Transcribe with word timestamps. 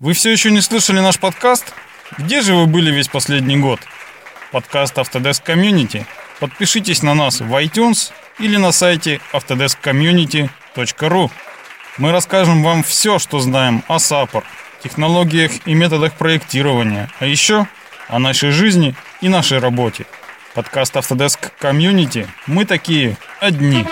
Вы 0.00 0.12
все 0.12 0.30
еще 0.30 0.52
не 0.52 0.60
слышали 0.60 1.00
наш 1.00 1.18
подкаст? 1.18 1.74
Где 2.18 2.40
же 2.40 2.54
вы 2.54 2.66
были 2.66 2.92
весь 2.92 3.08
последний 3.08 3.56
год? 3.56 3.80
Подкаст 4.52 4.96
Autodesk 4.96 5.44
Community. 5.44 6.06
Подпишитесь 6.38 7.02
на 7.02 7.14
нас 7.14 7.40
в 7.40 7.52
iTunes 7.60 8.12
или 8.38 8.56
на 8.58 8.70
сайте 8.70 9.20
autodeskcommunity.ru. 9.32 11.30
Мы 11.96 12.12
расскажем 12.12 12.62
вам 12.62 12.84
все, 12.84 13.18
что 13.18 13.40
знаем 13.40 13.82
о 13.88 13.96
SAPOR, 13.96 14.44
технологиях 14.84 15.50
и 15.66 15.74
методах 15.74 16.12
проектирования, 16.12 17.10
а 17.18 17.26
еще 17.26 17.66
о 18.06 18.20
нашей 18.20 18.52
жизни 18.52 18.94
и 19.20 19.28
нашей 19.28 19.58
работе. 19.58 20.06
Подкаст 20.54 20.94
Autodesk 20.94 21.50
Community. 21.60 22.28
Мы 22.46 22.66
такие 22.66 23.16
одни. 23.40 23.84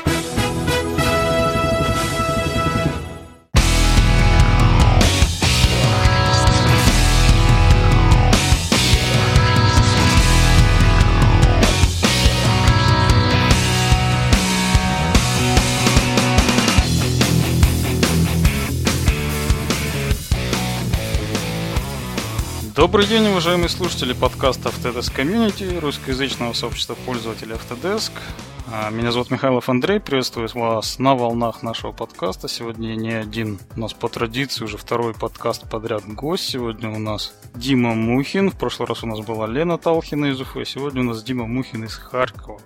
Добрый 22.76 23.06
день, 23.06 23.26
уважаемые 23.28 23.70
слушатели 23.70 24.12
подкаста 24.12 24.68
Autodesk 24.68 25.16
Community, 25.16 25.80
русскоязычного 25.80 26.52
сообщества 26.52 26.94
пользователей 27.06 27.54
Autodesk. 27.54 28.12
А, 28.70 28.90
меня 28.90 29.12
зовут 29.12 29.30
Михайлов 29.30 29.70
Андрей, 29.70 29.98
приветствую 29.98 30.46
вас 30.52 30.98
на 30.98 31.14
волнах 31.14 31.62
нашего 31.62 31.92
подкаста. 31.92 32.48
Сегодня 32.48 32.88
не 32.88 33.12
один, 33.12 33.58
у 33.76 33.80
нас 33.80 33.94
по 33.94 34.10
традиции 34.10 34.62
уже 34.62 34.76
второй 34.76 35.14
подкаст 35.14 35.70
подряд 35.70 36.06
гость. 36.06 36.44
Сегодня 36.44 36.90
у 36.90 36.98
нас 36.98 37.32
Дима 37.54 37.94
Мухин, 37.94 38.50
в 38.50 38.58
прошлый 38.58 38.86
раз 38.86 39.02
у 39.02 39.06
нас 39.06 39.20
была 39.20 39.46
Лена 39.46 39.78
Талхина 39.78 40.26
из 40.26 40.38
Уфы, 40.42 40.66
сегодня 40.66 41.00
у 41.00 41.04
нас 41.04 41.22
Дима 41.22 41.46
Мухин 41.46 41.82
из 41.84 41.94
Харькова. 41.94 42.60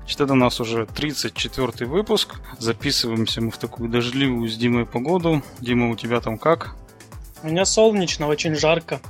Значит, 0.00 0.20
это 0.20 0.32
у 0.32 0.36
нас 0.36 0.60
уже 0.60 0.84
34 0.84 1.88
выпуск. 1.88 2.34
Записываемся 2.58 3.40
мы 3.40 3.52
в 3.52 3.58
такую 3.58 3.88
дождливую 3.88 4.48
с 4.48 4.56
Димой 4.56 4.84
погоду. 4.84 5.42
Дима, 5.60 5.90
у 5.90 5.94
тебя 5.94 6.18
там 6.18 6.38
как? 6.38 6.74
У 7.44 7.46
меня 7.46 7.64
солнечно, 7.64 8.26
очень 8.26 8.56
жарко. 8.56 9.00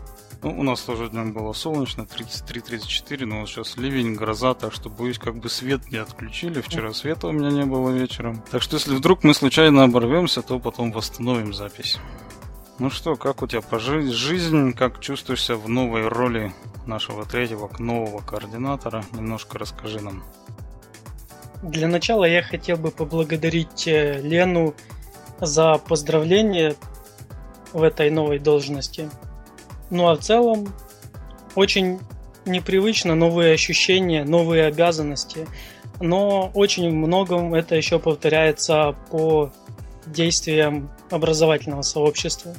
Ну, 0.42 0.60
у 0.60 0.62
нас 0.62 0.82
тоже 0.82 1.08
днем 1.08 1.32
было 1.32 1.52
солнечно, 1.52 2.02
33-34, 2.02 3.26
но 3.26 3.40
вот 3.40 3.48
сейчас 3.48 3.76
ливень, 3.76 4.14
гроза, 4.14 4.54
так 4.54 4.72
что 4.72 4.88
боюсь, 4.88 5.18
как 5.18 5.36
бы 5.36 5.48
свет 5.48 5.90
не 5.90 5.98
отключили. 5.98 6.60
Вчера 6.60 6.92
света 6.92 7.26
у 7.26 7.32
меня 7.32 7.50
не 7.50 7.64
было 7.64 7.90
вечером. 7.90 8.40
Так 8.52 8.62
что 8.62 8.76
если 8.76 8.94
вдруг 8.94 9.24
мы 9.24 9.34
случайно 9.34 9.82
оборвемся, 9.82 10.42
то 10.42 10.60
потом 10.60 10.92
восстановим 10.92 11.52
запись. 11.52 11.98
Ну 12.78 12.88
что, 12.90 13.16
как 13.16 13.42
у 13.42 13.48
тебя 13.48 13.62
по 13.62 13.80
жи- 13.80 14.12
жизнь, 14.12 14.72
как 14.74 15.00
чувствуешься 15.00 15.56
в 15.56 15.68
новой 15.68 16.06
роли 16.06 16.52
нашего 16.86 17.24
третьего 17.24 17.68
нового 17.80 18.20
координатора? 18.20 19.04
Немножко 19.12 19.58
расскажи 19.58 20.00
нам. 20.00 20.22
Для 21.64 21.88
начала 21.88 22.24
я 22.24 22.42
хотел 22.42 22.76
бы 22.76 22.92
поблагодарить 22.92 23.88
э, 23.88 24.20
Лену 24.22 24.76
за 25.40 25.78
поздравление 25.78 26.76
в 27.72 27.82
этой 27.82 28.10
новой 28.10 28.38
должности. 28.38 29.10
Ну 29.90 30.08
а 30.08 30.16
в 30.16 30.20
целом 30.20 30.72
очень 31.54 32.00
непривычно, 32.44 33.14
новые 33.14 33.54
ощущения, 33.54 34.24
новые 34.24 34.66
обязанности. 34.66 35.46
Но 36.00 36.50
очень 36.54 36.90
многом 36.94 37.54
это 37.54 37.74
еще 37.74 37.98
повторяется 37.98 38.94
по 39.10 39.50
действиям 40.06 40.90
образовательного 41.10 41.82
сообщества, 41.82 42.54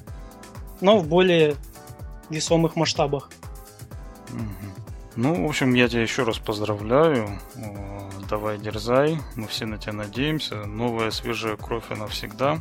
но 0.82 0.98
в 0.98 1.08
более 1.08 1.56
весомых 2.30 2.76
масштабах. 2.76 3.30
Ну, 5.16 5.46
в 5.46 5.50
общем, 5.50 5.74
я 5.74 5.88
тебя 5.88 6.02
еще 6.02 6.24
раз 6.24 6.38
поздравляю. 6.38 7.40
Давай 8.30 8.58
дерзай, 8.58 9.18
мы 9.36 9.48
все 9.48 9.66
на 9.66 9.78
тебя 9.78 9.94
надеемся. 9.94 10.66
Новая 10.66 11.12
свежая 11.12 11.56
кровь, 11.56 11.86
она 11.89 12.08
всегда 12.08 12.60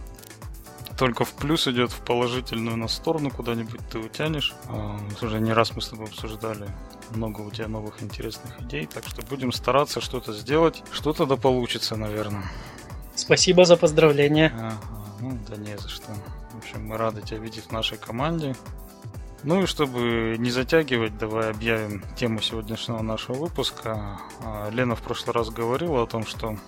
только 0.98 1.24
в 1.24 1.32
плюс 1.32 1.68
идет 1.68 1.92
в 1.92 2.00
положительную 2.00 2.76
на 2.76 2.88
сторону 2.88 3.30
куда-нибудь 3.30 3.80
ты 3.90 3.98
утянешь. 4.00 4.52
А, 4.68 4.98
уже 5.22 5.38
не 5.38 5.52
раз 5.52 5.74
мы 5.76 5.80
с 5.80 5.88
тобой 5.88 6.06
обсуждали 6.06 6.68
много 7.14 7.40
у 7.40 7.50
тебя 7.50 7.68
новых 7.68 8.02
интересных 8.02 8.60
идей, 8.60 8.86
так 8.86 9.04
что 9.06 9.22
будем 9.22 9.52
стараться 9.52 10.00
что-то 10.00 10.32
сделать. 10.32 10.82
Что-то 10.90 11.24
да 11.24 11.36
получится, 11.36 11.96
наверное. 11.96 12.44
Спасибо 13.14 13.64
за 13.64 13.76
поздравление. 13.76 14.52
Ага, 14.54 14.74
ну 15.20 15.38
да 15.48 15.56
не 15.56 15.78
за 15.78 15.88
что. 15.88 16.12
В 16.52 16.58
общем, 16.58 16.86
мы 16.86 16.96
рады 16.96 17.22
тебя 17.22 17.38
видеть 17.38 17.66
в 17.66 17.72
нашей 17.72 17.96
команде. 17.96 18.56
Ну 19.44 19.62
и 19.62 19.66
чтобы 19.66 20.34
не 20.36 20.50
затягивать, 20.50 21.16
давай 21.16 21.50
объявим 21.50 22.02
тему 22.16 22.40
сегодняшнего 22.40 23.02
нашего 23.02 23.36
выпуска. 23.36 24.18
А, 24.42 24.68
Лена 24.70 24.96
в 24.96 25.02
прошлый 25.02 25.32
раз 25.32 25.50
говорила 25.50 26.02
о 26.02 26.06
том, 26.06 26.26
что 26.26 26.58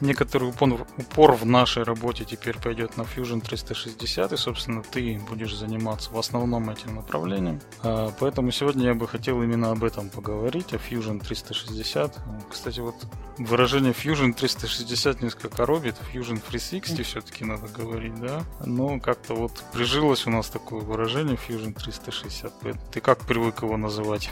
некоторый 0.00 0.48
упор, 0.48 0.86
упор 0.98 1.32
в 1.32 1.46
нашей 1.46 1.82
работе 1.82 2.24
теперь 2.24 2.58
пойдет 2.58 2.96
на 2.96 3.02
Fusion 3.02 3.40
360, 3.40 4.32
и, 4.32 4.36
собственно, 4.36 4.82
ты 4.82 5.20
будешь 5.28 5.54
заниматься 5.54 6.10
в 6.10 6.18
основном 6.18 6.70
этим 6.70 6.96
направлением. 6.96 7.60
А, 7.82 8.12
поэтому 8.18 8.50
сегодня 8.50 8.86
я 8.86 8.94
бы 8.94 9.06
хотел 9.08 9.42
именно 9.42 9.70
об 9.70 9.84
этом 9.84 10.10
поговорить, 10.10 10.72
о 10.72 10.76
Fusion 10.76 11.20
360. 11.20 12.18
Кстати, 12.50 12.80
вот 12.80 12.94
выражение 13.38 13.92
Fusion 13.92 14.32
360 14.32 15.22
несколько 15.22 15.48
коробит, 15.48 15.96
Fusion 16.12 16.40
360 16.40 17.06
все-таки 17.06 17.44
надо 17.44 17.68
говорить, 17.68 18.18
да? 18.20 18.42
Но 18.64 18.98
как-то 19.00 19.34
вот 19.34 19.62
прижилось 19.72 20.26
у 20.26 20.30
нас 20.30 20.48
такое 20.48 20.80
выражение 20.80 21.36
Fusion 21.36 21.72
360. 21.72 22.52
Ты 22.92 23.00
как 23.00 23.20
привык 23.20 23.62
его 23.62 23.76
называть? 23.76 24.30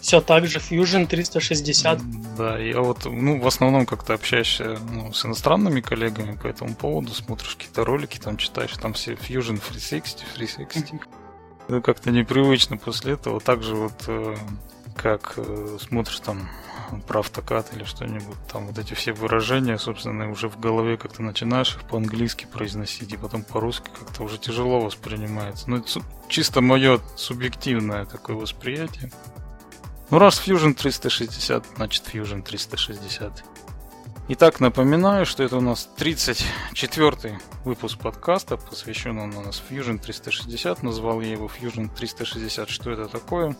Все 0.00 0.20
так 0.20 0.46
же, 0.46 0.58
Fusion 0.58 1.06
360. 1.06 2.00
Да, 2.36 2.58
я 2.58 2.80
вот, 2.80 3.04
ну, 3.04 3.40
в 3.40 3.46
основном 3.46 3.86
как-то 3.86 4.14
общаешься 4.14 4.78
ну, 4.90 5.12
с 5.12 5.24
иностранными 5.24 5.80
коллегами 5.80 6.36
по 6.36 6.46
этому 6.46 6.74
поводу, 6.74 7.12
смотришь 7.12 7.56
какие-то 7.56 7.84
ролики, 7.84 8.18
там 8.18 8.36
читаешь, 8.36 8.72
там 8.76 8.94
все 8.94 9.12
Fusion 9.12 9.60
360, 9.60 10.24
360. 10.34 11.00
Это 11.68 11.80
как-то 11.80 12.10
непривычно 12.10 12.76
после 12.76 13.12
этого. 13.12 13.40
Также 13.40 13.74
вот, 13.74 14.04
э, 14.08 14.36
как 14.96 15.34
э, 15.36 15.78
смотришь 15.80 16.20
там 16.20 16.48
про 17.06 17.22
или 17.72 17.84
что-нибудь, 17.84 18.36
там 18.52 18.66
вот 18.66 18.78
эти 18.78 18.94
все 18.94 19.12
выражения, 19.12 19.78
собственно, 19.78 20.30
уже 20.30 20.48
в 20.48 20.58
голове 20.58 20.96
как-то 20.96 21.22
начинаешь 21.22 21.76
их 21.76 21.82
по-английски 21.84 22.46
произносить, 22.52 23.12
и 23.12 23.16
потом 23.16 23.42
по-русски 23.44 23.90
как-то 23.96 24.24
уже 24.24 24.38
тяжело 24.38 24.80
воспринимается. 24.80 25.70
Ну, 25.70 25.76
это 25.76 26.00
чисто 26.28 26.60
мое 26.60 27.00
субъективное 27.16 28.06
такое 28.06 28.36
восприятие. 28.36 29.12
Ну, 30.10 30.18
раз 30.18 30.42
Fusion 30.44 30.74
360, 30.74 31.66
значит 31.76 32.02
Fusion 32.12 32.42
360. 32.42 33.44
Итак, 34.30 34.58
напоминаю, 34.58 35.24
что 35.24 35.44
это 35.44 35.56
у 35.56 35.60
нас 35.60 35.88
34-й 35.96 37.38
выпуск 37.64 38.00
подкаста, 38.00 38.56
посвящен 38.56 39.18
он 39.20 39.36
у 39.36 39.40
нас 39.40 39.62
Fusion 39.70 40.00
360. 40.00 40.82
Назвал 40.82 41.20
я 41.20 41.30
его 41.30 41.46
Fusion 41.46 41.88
360. 41.94 42.68
Что 42.68 42.90
это 42.90 43.06
такое? 43.06 43.56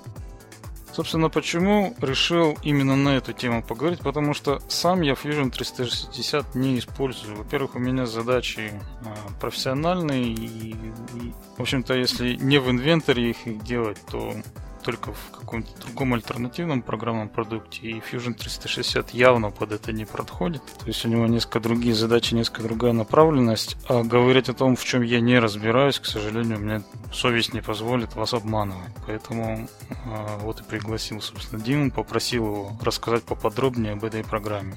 Собственно, 0.92 1.30
почему 1.30 1.94
решил 2.00 2.58
именно 2.64 2.96
на 2.96 3.10
эту 3.10 3.32
тему 3.32 3.62
поговорить? 3.62 4.00
Потому 4.00 4.34
что 4.34 4.60
сам 4.66 5.02
я 5.02 5.12
Fusion 5.12 5.50
360 5.50 6.56
не 6.56 6.80
использую. 6.80 7.36
Во-первых, 7.36 7.76
у 7.76 7.78
меня 7.78 8.06
задачи 8.06 8.72
а, 9.04 9.14
профессиональные, 9.40 10.24
и, 10.24 10.72
и, 10.72 11.32
в 11.56 11.62
общем-то, 11.62 11.94
если 11.94 12.34
не 12.34 12.58
в 12.58 12.68
инвентаре 12.68 13.30
их 13.30 13.62
делать, 13.62 13.98
то 14.10 14.34
только 14.82 15.12
в 15.12 15.30
каком-то 15.30 15.68
другом 15.80 16.14
альтернативном 16.14 16.82
программном 16.82 17.28
продукте, 17.28 17.80
и 17.82 18.00
Fusion 18.00 18.34
360 18.34 19.10
явно 19.10 19.50
под 19.50 19.72
это 19.72 19.92
не 19.92 20.04
подходит. 20.04 20.62
То 20.78 20.86
есть 20.86 21.04
у 21.04 21.08
него 21.08 21.26
несколько 21.26 21.60
другие 21.60 21.94
задачи, 21.94 22.34
несколько 22.34 22.62
другая 22.62 22.92
направленность. 22.92 23.76
А 23.88 24.02
говорить 24.02 24.48
о 24.48 24.54
том, 24.54 24.76
в 24.76 24.84
чем 24.84 25.02
я 25.02 25.20
не 25.20 25.38
разбираюсь, 25.38 25.98
к 25.98 26.06
сожалению, 26.06 26.58
мне 26.58 26.82
совесть 27.12 27.54
не 27.54 27.60
позволит 27.60 28.14
вас 28.14 28.34
обманывать. 28.34 28.92
Поэтому 29.06 29.68
а, 30.06 30.38
вот 30.38 30.60
и 30.60 30.64
пригласил, 30.64 31.20
собственно, 31.20 31.62
Диму, 31.62 31.90
попросил 31.90 32.46
его 32.46 32.72
рассказать 32.82 33.24
поподробнее 33.24 33.92
об 33.92 34.04
этой 34.04 34.24
программе. 34.24 34.74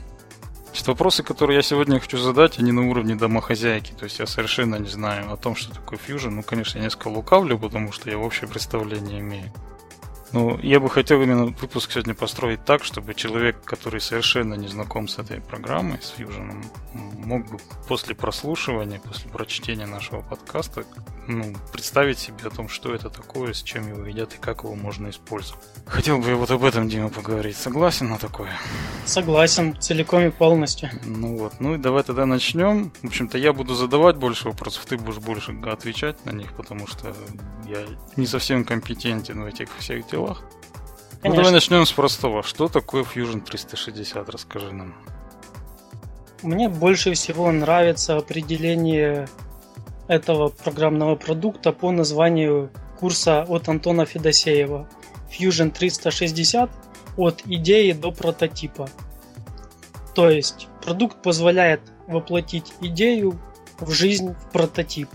Значит, 0.73 0.87
вопросы, 0.87 1.21
которые 1.21 1.57
я 1.57 1.61
сегодня 1.61 1.99
хочу 1.99 2.17
задать, 2.17 2.57
они 2.57 2.71
на 2.71 2.89
уровне 2.89 3.15
домохозяйки. 3.15 3.91
То 3.91 4.05
есть 4.05 4.17
я 4.17 4.25
совершенно 4.25 4.77
не 4.77 4.89
знаю 4.89 5.31
о 5.31 5.37
том, 5.37 5.55
что 5.55 5.71
такое 5.71 5.99
Fusion. 5.99 6.31
Ну, 6.31 6.41
конечно, 6.41 6.79
я 6.79 6.85
несколько 6.85 7.09
лукавлю, 7.09 7.59
потому 7.59 7.91
что 7.91 8.09
я 8.09 8.17
общее 8.17 8.49
представление 8.49 9.19
имею. 9.19 9.53
Ну, 10.33 10.59
я 10.63 10.79
бы 10.79 10.89
хотел 10.89 11.21
именно 11.21 11.45
выпуск 11.45 11.91
сегодня 11.91 12.15
построить 12.15 12.65
так, 12.65 12.83
чтобы 12.83 13.13
человек, 13.13 13.63
который 13.63 14.01
совершенно 14.01 14.55
не 14.55 14.67
знаком 14.67 15.07
с 15.07 15.19
этой 15.19 15.39
программой, 15.39 15.99
с 16.01 16.15
Fusion, 16.17 16.65
мог 16.93 17.47
бы 17.51 17.59
после 17.87 18.15
прослушивания, 18.15 18.99
после 18.99 19.29
прочтения 19.29 19.85
нашего 19.85 20.21
подкаста, 20.21 20.85
ну, 21.27 21.53
представить 21.71 22.17
себе 22.17 22.47
о 22.47 22.49
том, 22.49 22.67
что 22.67 22.95
это 22.95 23.11
такое, 23.11 23.53
с 23.53 23.61
чем 23.61 23.87
его 23.87 24.07
едят 24.07 24.33
и 24.33 24.37
как 24.37 24.63
его 24.63 24.73
можно 24.73 25.11
использовать. 25.11 25.63
Хотел 25.85 26.17
бы 26.17 26.29
я 26.29 26.35
вот 26.35 26.49
об 26.49 26.63
этом, 26.63 26.89
Дима, 26.89 27.09
поговорить. 27.09 27.55
Согласен 27.55 28.09
на 28.09 28.17
такое? 28.17 28.51
Согласен, 29.05 29.79
целиком 29.79 30.25
и 30.25 30.29
полностью. 30.31 30.89
Ну 31.05 31.37
вот, 31.37 31.59
ну 31.59 31.75
и 31.75 31.77
давай 31.77 32.01
тогда 32.01 32.25
начнем. 32.25 32.91
В 33.03 33.07
общем-то, 33.07 33.37
я 33.37 33.53
буду 33.53 33.75
задавать 33.75 34.15
больше 34.15 34.47
вопросов, 34.47 34.85
ты 34.85 34.97
будешь 34.97 35.19
больше 35.19 35.55
отвечать 35.65 36.25
на 36.25 36.31
них, 36.31 36.53
потому 36.53 36.87
что 36.87 37.13
я 37.67 37.85
не 38.15 38.25
совсем 38.25 38.65
компетентен 38.65 39.43
в 39.43 39.45
этих 39.45 39.69
всех 39.77 40.07
делах. 40.07 40.22
Конечно. 40.27 40.49
Ну 41.23 41.35
давай 41.35 41.51
начнем 41.51 41.85
с 41.85 41.91
простого. 41.91 42.43
Что 42.43 42.67
такое 42.67 43.03
Fusion 43.03 43.41
360? 43.41 44.29
Расскажи 44.29 44.73
нам. 44.73 44.93
Мне 46.41 46.67
больше 46.67 47.13
всего 47.13 47.51
нравится 47.51 48.17
определение 48.17 49.27
этого 50.07 50.49
программного 50.49 51.15
продукта 51.15 51.71
по 51.71 51.91
названию 51.91 52.69
курса 52.99 53.43
от 53.47 53.69
Антона 53.69 54.05
Федосеева 54.05 54.87
Fusion 55.31 55.71
360 55.71 56.69
от 57.17 57.41
идеи 57.45 57.91
до 57.93 58.11
прототипа. 58.11 58.89
То 60.13 60.29
есть 60.29 60.67
продукт 60.83 61.21
позволяет 61.21 61.81
воплотить 62.07 62.73
идею 62.81 63.39
в 63.79 63.91
жизнь 63.91 64.33
в 64.33 64.51
прототип. 64.51 65.09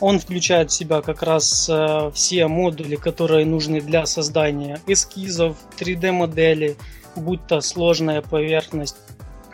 Он 0.00 0.18
включает 0.18 0.70
в 0.70 0.74
себя 0.74 1.00
как 1.02 1.22
раз 1.22 1.68
э, 1.68 2.10
все 2.14 2.48
модули, 2.48 2.96
которые 2.96 3.46
нужны 3.46 3.80
для 3.80 4.06
создания 4.06 4.80
эскизов, 4.86 5.56
3D-модели, 5.78 6.76
будь 7.16 7.46
то 7.46 7.60
сложная 7.60 8.20
поверхность, 8.20 8.96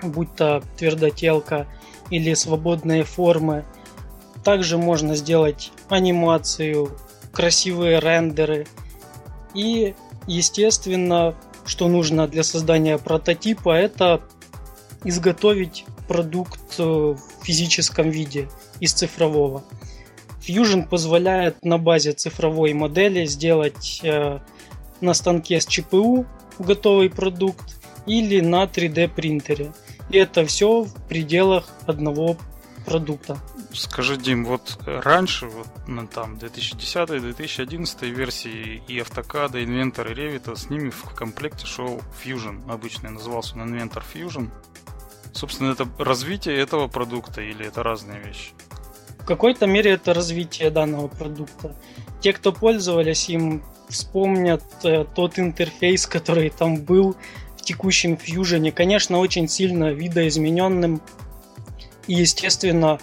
будь 0.02 0.34
то 0.34 0.62
твердотелка 0.76 1.66
или 2.10 2.34
свободные 2.34 3.04
формы. 3.04 3.64
Также 4.44 4.78
можно 4.78 5.14
сделать 5.14 5.72
анимацию, 5.88 6.90
красивые 7.32 8.00
рендеры. 8.00 8.66
И, 9.54 9.94
естественно, 10.26 11.34
что 11.66 11.88
нужно 11.88 12.26
для 12.26 12.42
создания 12.42 12.98
прототипа, 12.98 13.70
это 13.70 14.22
изготовить 15.04 15.84
продукт 16.08 16.60
э, 16.78 16.82
в 16.82 17.20
физическом 17.42 18.10
виде 18.10 18.48
из 18.80 18.92
цифрового. 18.92 19.62
Fusion 20.50 20.88
позволяет 20.88 21.64
на 21.64 21.78
базе 21.78 22.12
цифровой 22.12 22.72
модели 22.72 23.24
сделать 23.24 24.00
э, 24.02 24.40
на 25.00 25.14
станке 25.14 25.60
с 25.60 25.66
ЧПУ 25.66 26.26
готовый 26.58 27.08
продукт 27.10 27.76
или 28.06 28.40
на 28.40 28.64
3D 28.64 29.08
принтере. 29.08 29.72
И 30.10 30.18
это 30.18 30.44
все 30.44 30.82
в 30.82 30.92
пределах 31.08 31.68
одного 31.86 32.36
продукта. 32.84 33.38
Скажи, 33.72 34.16
Дим, 34.16 34.44
вот 34.44 34.78
раньше, 34.84 35.46
вот 35.46 35.68
ну, 35.86 36.06
там 36.08 36.34
2010-2011 36.34 38.10
версии 38.10 38.82
и 38.88 38.98
AutoCAD, 38.98 39.62
и 39.62 39.64
Inventor, 39.64 40.10
и 40.10 40.14
Revit, 40.14 40.56
с 40.56 40.68
ними 40.70 40.90
в 40.90 41.04
комплекте 41.14 41.66
шел 41.66 42.00
Fusion, 42.24 42.68
обычный 42.70 43.10
назывался 43.10 43.54
он 43.54 43.72
Inventor 43.72 44.02
Fusion. 44.12 44.48
Собственно, 45.32 45.70
это 45.70 45.86
развитие 45.98 46.58
этого 46.58 46.88
продукта 46.88 47.40
или 47.40 47.64
это 47.64 47.84
разные 47.84 48.20
вещи? 48.20 48.50
В 49.20 49.24
какой-то 49.24 49.66
мере 49.66 49.92
это 49.92 50.14
развитие 50.14 50.70
данного 50.70 51.08
продукта. 51.08 51.74
Те, 52.20 52.32
кто 52.32 52.52
пользовались 52.52 53.28
им, 53.28 53.62
вспомнят 53.88 54.62
э, 54.82 55.04
тот 55.14 55.38
интерфейс, 55.38 56.06
который 56.06 56.50
там 56.50 56.76
был 56.76 57.16
в 57.56 57.62
текущем 57.62 58.14
Fusion. 58.14 58.70
Конечно, 58.72 59.18
очень 59.18 59.48
сильно 59.48 59.92
видоизмененным 59.92 61.00
и, 62.06 62.14
естественно, 62.14 62.98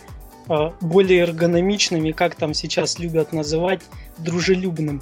э, 0.49 0.71
более 0.81 1.19
эргономичным 1.21 2.05
и, 2.05 2.13
как 2.13 2.35
там 2.35 2.53
сейчас 2.53 2.99
любят 2.99 3.33
называть, 3.33 3.81
дружелюбным. 4.17 5.01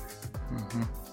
Угу. 0.51 1.04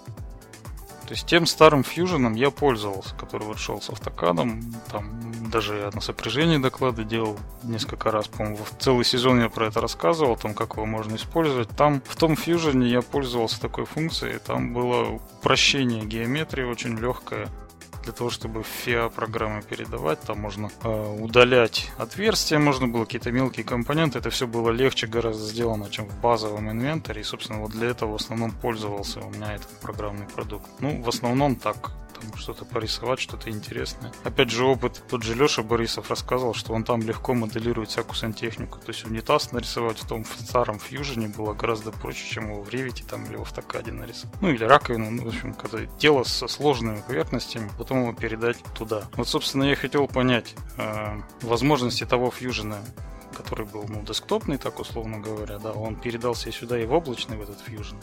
То 1.12 1.14
есть 1.14 1.26
тем 1.26 1.44
старым 1.44 1.84
фьюженом 1.84 2.32
я 2.32 2.50
пользовался, 2.50 3.14
который 3.14 3.42
вот 3.42 3.58
шел 3.58 3.82
с 3.82 3.90
автокадом. 3.90 4.62
Там 4.90 5.50
даже 5.50 5.90
на 5.92 6.00
сопряжении 6.00 6.56
доклады 6.56 7.04
делал 7.04 7.38
несколько 7.64 8.10
раз, 8.10 8.28
по-моему, 8.28 8.56
целый 8.78 9.04
сезон 9.04 9.38
я 9.38 9.50
про 9.50 9.66
это 9.66 9.82
рассказывал, 9.82 10.32
о 10.32 10.36
том, 10.36 10.54
как 10.54 10.76
его 10.76 10.86
можно 10.86 11.16
использовать. 11.16 11.68
Там 11.68 12.00
в 12.06 12.16
том 12.16 12.34
фьюжене 12.34 12.88
я 12.88 13.02
пользовался 13.02 13.60
такой 13.60 13.84
функцией, 13.84 14.38
там 14.38 14.72
было 14.72 15.20
упрощение 15.38 16.06
геометрии 16.06 16.64
очень 16.64 16.96
легкое 16.96 17.46
для 18.02 18.12
того, 18.12 18.30
чтобы 18.30 18.62
FIA 18.62 19.10
программы 19.10 19.62
передавать, 19.62 20.20
там 20.20 20.40
можно 20.40 20.70
э, 20.82 21.16
удалять 21.20 21.90
отверстия, 21.98 22.58
можно 22.58 22.88
было 22.88 23.04
какие-то 23.04 23.32
мелкие 23.32 23.64
компоненты, 23.64 24.18
это 24.18 24.30
все 24.30 24.46
было 24.46 24.70
легче 24.70 25.06
гораздо 25.06 25.44
сделано, 25.44 25.90
чем 25.90 26.06
в 26.06 26.20
базовом 26.20 26.70
инвентаре, 26.70 27.20
и, 27.20 27.24
собственно, 27.24 27.60
вот 27.60 27.72
для 27.72 27.88
этого 27.88 28.12
в 28.12 28.16
основном 28.16 28.50
пользовался 28.50 29.20
у 29.20 29.30
меня 29.30 29.54
этот 29.54 29.68
программный 29.80 30.26
продукт. 30.26 30.68
Ну, 30.80 31.02
в 31.02 31.08
основном 31.08 31.56
так, 31.56 31.92
что-то 32.36 32.64
порисовать, 32.64 33.20
что-то 33.20 33.50
интересное. 33.50 34.12
Опять 34.24 34.50
же, 34.50 34.64
опыт, 34.64 35.02
тот 35.08 35.22
же 35.22 35.34
Леша 35.34 35.62
Борисов 35.62 36.10
рассказывал, 36.10 36.54
что 36.54 36.72
он 36.72 36.84
там 36.84 37.02
легко 37.02 37.34
моделирует 37.34 37.90
всякую 37.90 38.14
сантехнику. 38.14 38.78
То 38.78 38.88
есть 38.88 39.04
унитаз 39.04 39.52
нарисовать 39.52 39.98
в 39.98 40.06
том 40.06 40.24
в 40.24 40.34
старом 40.40 40.78
фьюжене 40.78 41.28
было 41.28 41.54
гораздо 41.54 41.92
проще, 41.92 42.28
чем 42.28 42.50
его 42.50 42.62
в 42.62 42.68
Revit 42.68 43.04
там, 43.08 43.24
или 43.26 43.36
в 43.36 43.42
автокаде 43.42 43.92
нарисовать. 43.92 44.36
Ну 44.40 44.48
или 44.48 44.64
раковину, 44.64 45.10
ну, 45.10 45.24
в 45.24 45.28
общем, 45.28 45.54
когда 45.54 45.78
дело 45.98 46.24
со 46.24 46.48
сложными 46.48 47.02
поверхностями, 47.06 47.70
потом 47.78 48.02
его 48.02 48.12
передать 48.12 48.58
туда. 48.74 49.04
Вот, 49.16 49.28
собственно, 49.28 49.64
я 49.64 49.76
хотел 49.76 50.06
понять 50.06 50.54
э, 50.78 51.20
возможности 51.42 52.04
того 52.04 52.30
фьюжена, 52.30 52.78
который 53.36 53.66
был, 53.66 53.84
ну, 53.88 54.02
десктопный, 54.02 54.58
так 54.58 54.78
условно 54.78 55.18
говоря, 55.18 55.58
да, 55.58 55.72
он 55.72 55.96
передался 55.96 56.48
и 56.48 56.52
сюда, 56.52 56.78
и 56.78 56.86
в 56.86 56.92
облачный, 56.92 57.36
в 57.36 57.42
этот 57.42 57.56
Fusion. 57.66 57.96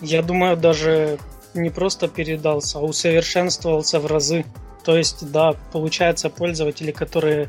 Я 0.00 0.22
думаю, 0.22 0.56
даже 0.56 1.18
не 1.54 1.70
просто 1.70 2.08
передался, 2.08 2.78
а 2.78 2.82
усовершенствовался 2.82 4.00
в 4.00 4.06
разы. 4.06 4.44
То 4.84 4.96
есть, 4.96 5.30
да, 5.30 5.54
получается, 5.72 6.28
пользователи, 6.28 6.90
которые 6.90 7.48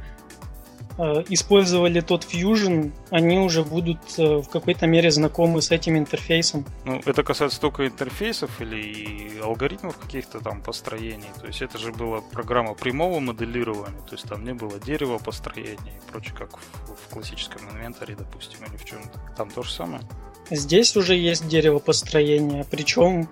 э, 0.98 1.24
использовали 1.28 2.00
тот 2.00 2.24
Fusion, 2.24 2.94
они 3.10 3.40
уже 3.40 3.63
будут 3.63 4.00
э, 4.18 4.38
в 4.38 4.48
какой-то 4.48 4.88
мере 4.88 5.12
знакомы 5.12 5.62
с 5.62 5.72
этим 5.72 5.98
интерфейсом. 5.98 6.66
Ну, 6.86 7.02
это 7.06 7.24
касается 7.24 7.60
только 7.60 7.88
интерфейсов 7.88 8.62
или 8.62 9.38
алгоритмов 9.42 9.98
каких-то 9.98 10.40
там 10.40 10.62
построений. 10.62 11.30
То 11.42 11.48
есть 11.48 11.62
это 11.62 11.78
же 11.78 11.92
была 11.92 12.22
программа 12.22 12.74
прямого 12.74 13.19
моделирования, 13.19 14.02
то 14.07 14.13
есть 14.13 14.28
там 14.30 14.46
не 14.46 14.54
было 14.54 14.80
дерева 14.80 15.18
построения 15.18 15.75
и 15.98 16.12
прочее, 16.12 16.36
как 16.38 16.57
в, 16.57 16.96
в 16.96 17.13
классическом 17.13 17.69
инвентаре, 17.69 18.16
допустим, 18.16 18.60
или 18.66 18.78
в 18.78 18.86
чем-то. 18.86 19.19
Там 19.36 19.50
то 19.50 19.62
же 19.62 19.72
самое. 19.72 20.02
Здесь 20.52 20.96
уже 20.96 21.16
есть 21.16 21.48
дерево 21.48 21.80
построения, 21.80 22.66
причем 22.69 23.28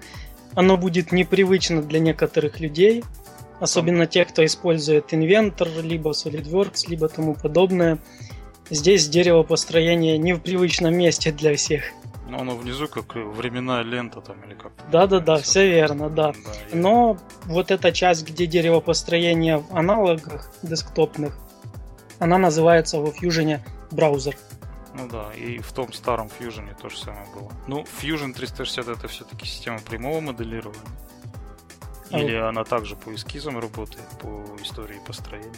оно 0.56 0.78
будет 0.78 1.12
непривычно 1.12 1.82
для 1.82 2.00
некоторых 2.00 2.60
людей, 2.60 3.04
особенно 3.60 4.06
тех, 4.06 4.30
кто 4.30 4.46
использует 4.46 5.14
Inventor, 5.14 5.82
либо 5.82 6.12
SolidWorks, 6.12 6.88
либо 6.88 7.08
тому 7.08 7.36
подобное. 7.36 8.00
Здесь 8.70 9.08
дерево 9.08 9.44
построения 9.44 10.18
не 10.18 10.34
в 10.34 10.40
привычном 10.40 10.96
месте 10.96 11.32
для 11.32 11.56
всех. 11.56 11.84
Но 12.28 12.40
оно 12.40 12.56
внизу 12.56 12.88
как 12.88 13.16
временная 13.16 13.84
лента 13.84 14.22
там 14.22 14.38
или 14.44 14.56
как 14.56 14.72
Да-да-да, 14.92 15.38
все 15.38 15.70
верно, 15.70 16.10
да. 16.10 16.32
да 16.32 16.40
Но 16.74 17.18
я... 17.46 17.54
вот 17.54 17.70
эта 17.70 17.92
часть, 17.92 18.28
где 18.28 18.48
дерево 18.48 18.80
построения 18.80 19.58
в 19.58 19.76
аналогах 19.76 20.52
десктопных, 20.64 21.38
она 22.20 22.38
называется 22.38 23.00
во 23.00 23.10
Fusion 23.10 23.60
браузер. 23.92 24.36
Ну 24.94 25.08
да, 25.08 25.34
и 25.34 25.58
в 25.58 25.72
том 25.72 25.92
старом 25.92 26.30
Fusion 26.40 26.76
то 26.80 26.90
же 26.90 26.98
самое 26.98 27.26
было. 27.34 27.52
Ну, 27.68 27.84
Fusion 28.02 28.34
360 28.34 28.88
это 28.88 29.08
все-таки 29.08 29.46
система 29.46 29.80
прямого 29.80 30.22
моделирования. 30.22 30.80
А 32.12 32.20
Или 32.20 32.36
а... 32.36 32.50
она 32.50 32.64
также 32.64 32.96
по 32.96 33.14
эскизам 33.14 33.58
работает, 33.60 34.06
по 34.22 34.46
истории 34.62 35.00
построения? 35.06 35.52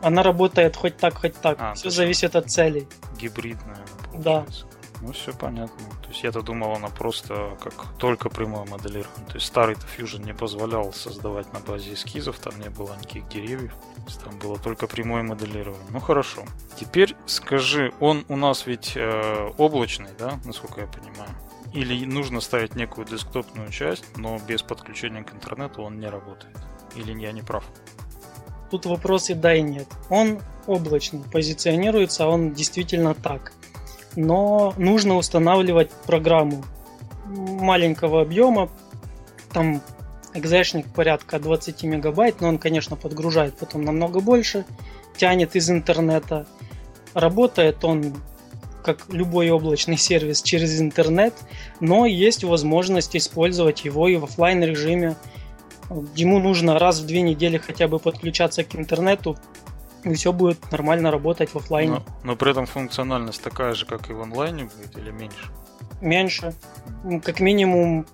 Она 0.00 0.22
работает 0.22 0.76
хоть 0.76 0.96
так, 0.96 1.14
хоть 1.18 1.34
так. 1.40 1.56
А, 1.60 1.74
все 1.74 1.90
зависит 1.90 2.36
от 2.36 2.50
целей. 2.50 2.86
Гибридная, 3.18 3.84
получается. 4.12 4.66
Да. 4.66 4.75
Ну, 5.06 5.12
все 5.12 5.32
понятно. 5.32 5.86
То 6.02 6.08
есть 6.08 6.24
я-то 6.24 6.42
думал, 6.42 6.72
она 6.72 6.88
просто 6.88 7.56
как 7.62 7.96
только 7.96 8.28
прямое 8.28 8.64
моделирование. 8.64 9.26
То 9.28 9.34
есть 9.34 9.46
старый-то 9.46 9.86
Fusion 9.86 10.24
не 10.24 10.34
позволял 10.34 10.92
создавать 10.92 11.52
на 11.52 11.60
базе 11.60 11.94
эскизов, 11.94 12.40
там 12.40 12.58
не 12.58 12.70
было 12.70 12.96
никаких 12.96 13.28
деревьев. 13.28 13.72
То 13.94 14.02
есть 14.06 14.20
там 14.24 14.36
было 14.40 14.58
только 14.58 14.88
прямое 14.88 15.22
моделирование. 15.22 15.86
Ну 15.90 16.00
хорошо. 16.00 16.42
Теперь 16.74 17.14
скажи, 17.26 17.92
он 18.00 18.24
у 18.28 18.36
нас 18.36 18.66
ведь 18.66 18.96
э, 18.96 19.52
облачный, 19.58 20.10
да, 20.18 20.40
насколько 20.44 20.80
я 20.80 20.88
понимаю? 20.88 21.30
Или 21.72 22.04
нужно 22.04 22.40
ставить 22.40 22.74
некую 22.74 23.06
десктопную 23.06 23.70
часть, 23.70 24.04
но 24.16 24.40
без 24.40 24.62
подключения 24.62 25.22
к 25.22 25.32
интернету 25.32 25.82
он 25.82 26.00
не 26.00 26.08
работает? 26.08 26.56
Или 26.96 27.16
я 27.20 27.30
не 27.30 27.42
прав? 27.42 27.64
Тут 28.72 28.86
вопрос 28.86 29.30
и 29.30 29.34
да, 29.34 29.54
и 29.54 29.62
нет. 29.62 29.86
Он 30.10 30.40
облачный, 30.66 31.22
позиционируется 31.32 32.26
он 32.26 32.54
действительно 32.54 33.14
так 33.14 33.52
но 34.16 34.74
нужно 34.76 35.16
устанавливать 35.16 35.90
программу 36.06 36.64
маленького 37.26 38.22
объема, 38.22 38.68
там 39.52 39.82
экзешник 40.34 40.86
порядка 40.86 41.38
20 41.38 41.82
мегабайт, 41.84 42.40
но 42.40 42.48
он, 42.48 42.58
конечно, 42.58 42.96
подгружает 42.96 43.56
потом 43.56 43.82
намного 43.82 44.20
больше, 44.20 44.64
тянет 45.16 45.56
из 45.56 45.70
интернета. 45.70 46.46
Работает 47.14 47.84
он 47.84 48.14
как 48.82 49.06
любой 49.08 49.50
облачный 49.50 49.96
сервис 49.96 50.42
через 50.42 50.80
интернет, 50.80 51.34
но 51.80 52.06
есть 52.06 52.44
возможность 52.44 53.16
использовать 53.16 53.84
его 53.84 54.06
и 54.08 54.16
в 54.16 54.24
офлайн 54.24 54.62
режиме. 54.62 55.16
Ему 56.14 56.38
нужно 56.38 56.78
раз 56.78 57.00
в 57.00 57.06
две 57.06 57.22
недели 57.22 57.58
хотя 57.58 57.88
бы 57.88 57.98
подключаться 57.98 58.62
к 58.62 58.76
интернету, 58.76 59.36
и 60.06 60.14
все 60.14 60.32
будет 60.32 60.70
нормально 60.70 61.10
работать 61.10 61.50
в 61.50 61.56
офлайне. 61.56 61.94
Но, 61.94 62.02
но 62.22 62.36
при 62.36 62.52
этом 62.52 62.66
функциональность 62.66 63.42
такая 63.42 63.74
же, 63.74 63.86
как 63.86 64.08
и 64.08 64.12
в 64.12 64.22
онлайне 64.22 64.64
будет, 64.64 64.96
или 64.96 65.10
меньше? 65.10 65.50
Меньше. 66.00 66.54
Как 67.24 67.40
минимум 67.40 68.06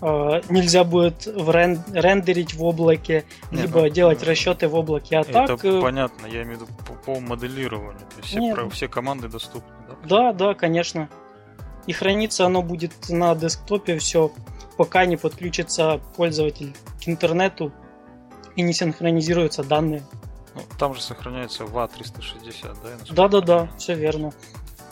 э, 0.00 0.40
нельзя 0.48 0.84
будет 0.84 1.26
в 1.26 1.50
рен- 1.50 1.82
рендерить 1.92 2.54
в 2.54 2.62
облаке, 2.64 3.24
Нет, 3.50 3.62
либо 3.62 3.82
ну, 3.82 3.88
делать 3.88 4.20
ну, 4.20 4.28
расчеты 4.28 4.68
в 4.68 4.76
облаке. 4.76 5.16
А 5.16 5.20
это 5.22 5.46
так... 5.46 5.64
Э, 5.64 5.80
понятно, 5.80 6.26
я 6.26 6.42
имею 6.44 6.58
в 6.58 6.62
виду 6.62 6.72
по, 6.86 6.92
по 6.92 7.20
моделированию. 7.20 7.98
То 7.98 8.16
есть 8.18 8.28
все, 8.28 8.54
про, 8.54 8.70
все 8.70 8.88
команды 8.88 9.28
доступны, 9.28 9.74
да? 9.88 9.96
Да, 10.08 10.32
да, 10.32 10.54
конечно. 10.54 11.08
И 11.86 11.92
храниться 11.92 12.46
оно 12.46 12.62
будет 12.62 12.92
на 13.08 13.34
десктопе 13.34 13.98
все, 13.98 14.30
пока 14.76 15.04
не 15.04 15.16
подключится 15.16 16.00
пользователь 16.16 16.74
к 17.04 17.08
интернету 17.08 17.72
и 18.54 18.62
не 18.62 18.72
синхронизируются 18.72 19.64
данные. 19.64 20.04
Ну, 20.54 20.62
там 20.78 20.94
же 20.94 21.02
сохраняется 21.02 21.64
VA360, 21.64 22.76
да? 22.82 23.14
Да-да-да, 23.14 23.68
все 23.76 23.94
верно. 23.94 24.32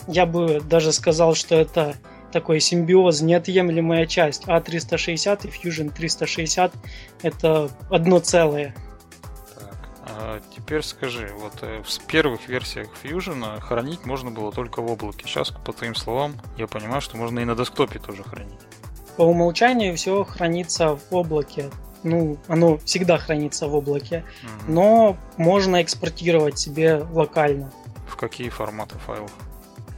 Я 0.07 0.25
бы 0.25 0.59
даже 0.61 0.91
сказал, 0.91 1.35
что 1.35 1.55
это 1.55 1.95
такой 2.33 2.59
симбиоз, 2.59 3.21
неотъемлемая 3.21 4.05
часть. 4.07 4.45
A360 4.45 5.47
и 5.47 5.49
Fusion 5.49 5.93
360 5.93 6.73
это 7.21 7.69
одно 7.89 8.19
целое. 8.19 8.75
Так, 9.55 9.89
а 10.05 10.41
теперь 10.53 10.81
скажи, 10.81 11.31
вот 11.39 11.53
э, 11.61 11.81
в 11.83 12.05
первых 12.07 12.49
версиях 12.49 12.89
Fusion 13.01 13.61
хранить 13.61 14.05
можно 14.05 14.31
было 14.31 14.51
только 14.51 14.81
в 14.81 14.91
облаке. 14.91 15.25
Сейчас, 15.25 15.51
по 15.51 15.71
твоим 15.71 15.95
словам, 15.95 16.33
я 16.57 16.67
понимаю, 16.67 17.01
что 17.01 17.15
можно 17.15 17.39
и 17.39 17.45
на 17.45 17.55
десктопе 17.55 17.99
тоже 17.99 18.23
хранить. 18.23 18.59
По 19.15 19.21
умолчанию 19.21 19.95
все 19.95 20.23
хранится 20.23 20.95
в 20.95 21.03
облаке 21.11 21.69
ну, 22.03 22.37
оно 22.47 22.77
всегда 22.79 23.17
хранится 23.17 23.67
в 23.67 23.75
облаке, 23.75 24.23
угу. 24.43 24.71
но 24.71 25.17
можно 25.37 25.81
экспортировать 25.81 26.59
себе 26.59 27.05
локально. 27.11 27.71
В 28.07 28.15
какие 28.15 28.49
форматы 28.49 28.95
файлов? 28.99 29.31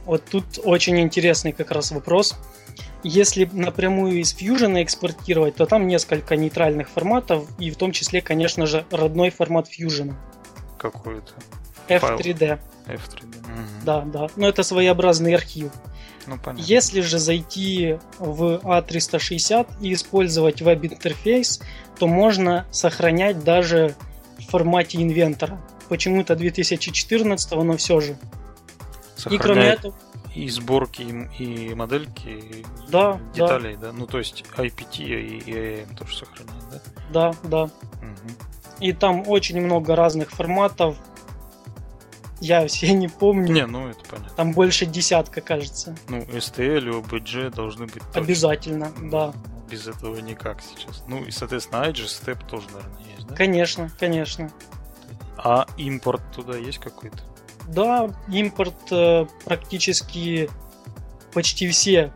Вот 0.04 0.24
тут 0.24 0.44
очень 0.62 1.00
интересный 1.00 1.52
как 1.52 1.70
раз 1.70 1.90
вопрос. 1.90 2.36
Если 3.02 3.48
напрямую 3.52 4.20
из 4.20 4.34
Fusion 4.34 4.82
экспортировать, 4.82 5.56
то 5.56 5.66
там 5.66 5.86
несколько 5.86 6.36
нейтральных 6.36 6.88
форматов, 6.88 7.46
и 7.58 7.70
в 7.70 7.76
том 7.76 7.92
числе, 7.92 8.20
конечно 8.20 8.66
же, 8.66 8.84
родной 8.90 9.30
формат 9.30 9.68
Fusion. 9.68 10.14
Какой 10.78 11.18
это? 11.18 11.32
F3D. 11.88 12.58
F3D. 12.86 13.38
Угу. 13.40 13.84
Да, 13.84 14.00
да. 14.02 14.28
Но 14.36 14.48
это 14.48 14.62
своеобразный 14.62 15.34
архив. 15.34 15.72
Ну, 16.26 16.38
понятно. 16.38 16.64
Если 16.64 17.00
же 17.00 17.18
зайти 17.18 17.98
в 18.18 18.60
A360 18.64 19.68
и 19.80 19.92
использовать 19.92 20.60
веб-интерфейс, 20.60 21.60
то 21.98 22.06
можно 22.06 22.66
сохранять 22.70 23.42
даже 23.44 23.94
в 24.38 24.50
формате 24.50 25.02
инвентора. 25.02 25.60
Почему-то 25.88 26.36
2014, 26.36 27.52
но 27.52 27.76
все 27.76 28.00
же. 28.00 28.16
Сохраняет 29.16 29.40
и 29.40 29.42
кроме 29.42 29.66
этого... 29.66 29.94
И 30.34 30.48
сборки, 30.50 31.02
и, 31.38 31.74
модельки, 31.74 32.28
и 32.28 32.66
да, 32.88 33.18
деталей, 33.32 33.76
да. 33.76 33.86
да? 33.86 33.92
Ну, 33.92 34.06
то 34.06 34.18
есть 34.18 34.44
IPT 34.56 35.04
и 35.04 35.38
IAM 35.40 35.96
тоже 35.96 36.18
сохраняет, 36.18 36.64
да? 36.70 36.80
Да, 37.10 37.34
да. 37.44 37.62
Угу. 37.62 38.80
И 38.80 38.92
там 38.92 39.26
очень 39.26 39.60
много 39.60 39.96
разных 39.96 40.30
форматов. 40.30 40.96
Я 42.40 42.66
все 42.68 42.92
не 42.92 43.08
помню. 43.08 43.52
Не, 43.52 43.66
ну 43.66 43.88
это 43.88 44.00
понятно. 44.08 44.36
Там 44.36 44.52
больше 44.52 44.86
десятка, 44.86 45.40
кажется. 45.40 45.96
Ну, 46.08 46.22
STL 46.22 46.78
и 46.78 46.90
OBJ 46.90 47.54
должны 47.54 47.86
быть 47.86 48.02
точно. 48.12 48.20
Обязательно, 48.20 48.92
да 49.02 49.34
без 49.70 49.86
этого 49.86 50.18
никак 50.20 50.62
сейчас. 50.62 51.02
Ну 51.08 51.24
и, 51.24 51.30
соответственно, 51.30 51.84
IG 51.84 52.04
Step 52.04 52.46
тоже, 52.48 52.66
наверное, 52.72 53.02
есть, 53.16 53.26
да? 53.26 53.34
Конечно, 53.34 53.90
конечно. 53.98 54.52
А 55.36 55.66
импорт 55.76 56.22
туда 56.34 56.56
есть 56.56 56.78
какой-то? 56.78 57.18
Да, 57.68 58.10
импорт 58.28 58.74
э, 58.90 59.26
практически 59.44 60.48
почти 61.32 61.68
все 61.68 62.12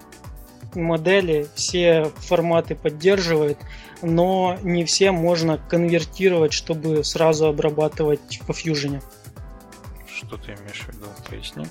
модели, 0.74 1.48
все 1.54 2.12
форматы 2.18 2.76
поддерживает, 2.76 3.58
но 4.00 4.56
не 4.62 4.84
все 4.84 5.10
можно 5.10 5.58
конвертировать, 5.58 6.52
чтобы 6.52 7.02
сразу 7.02 7.46
обрабатывать 7.46 8.40
по 8.46 8.52
Fusion. 8.52 9.02
Что 10.30 10.36
ты 10.36 10.52
имеешь 10.52 10.82
в 10.82 10.88
виду? 10.88 11.06
Поясни. 11.28 11.66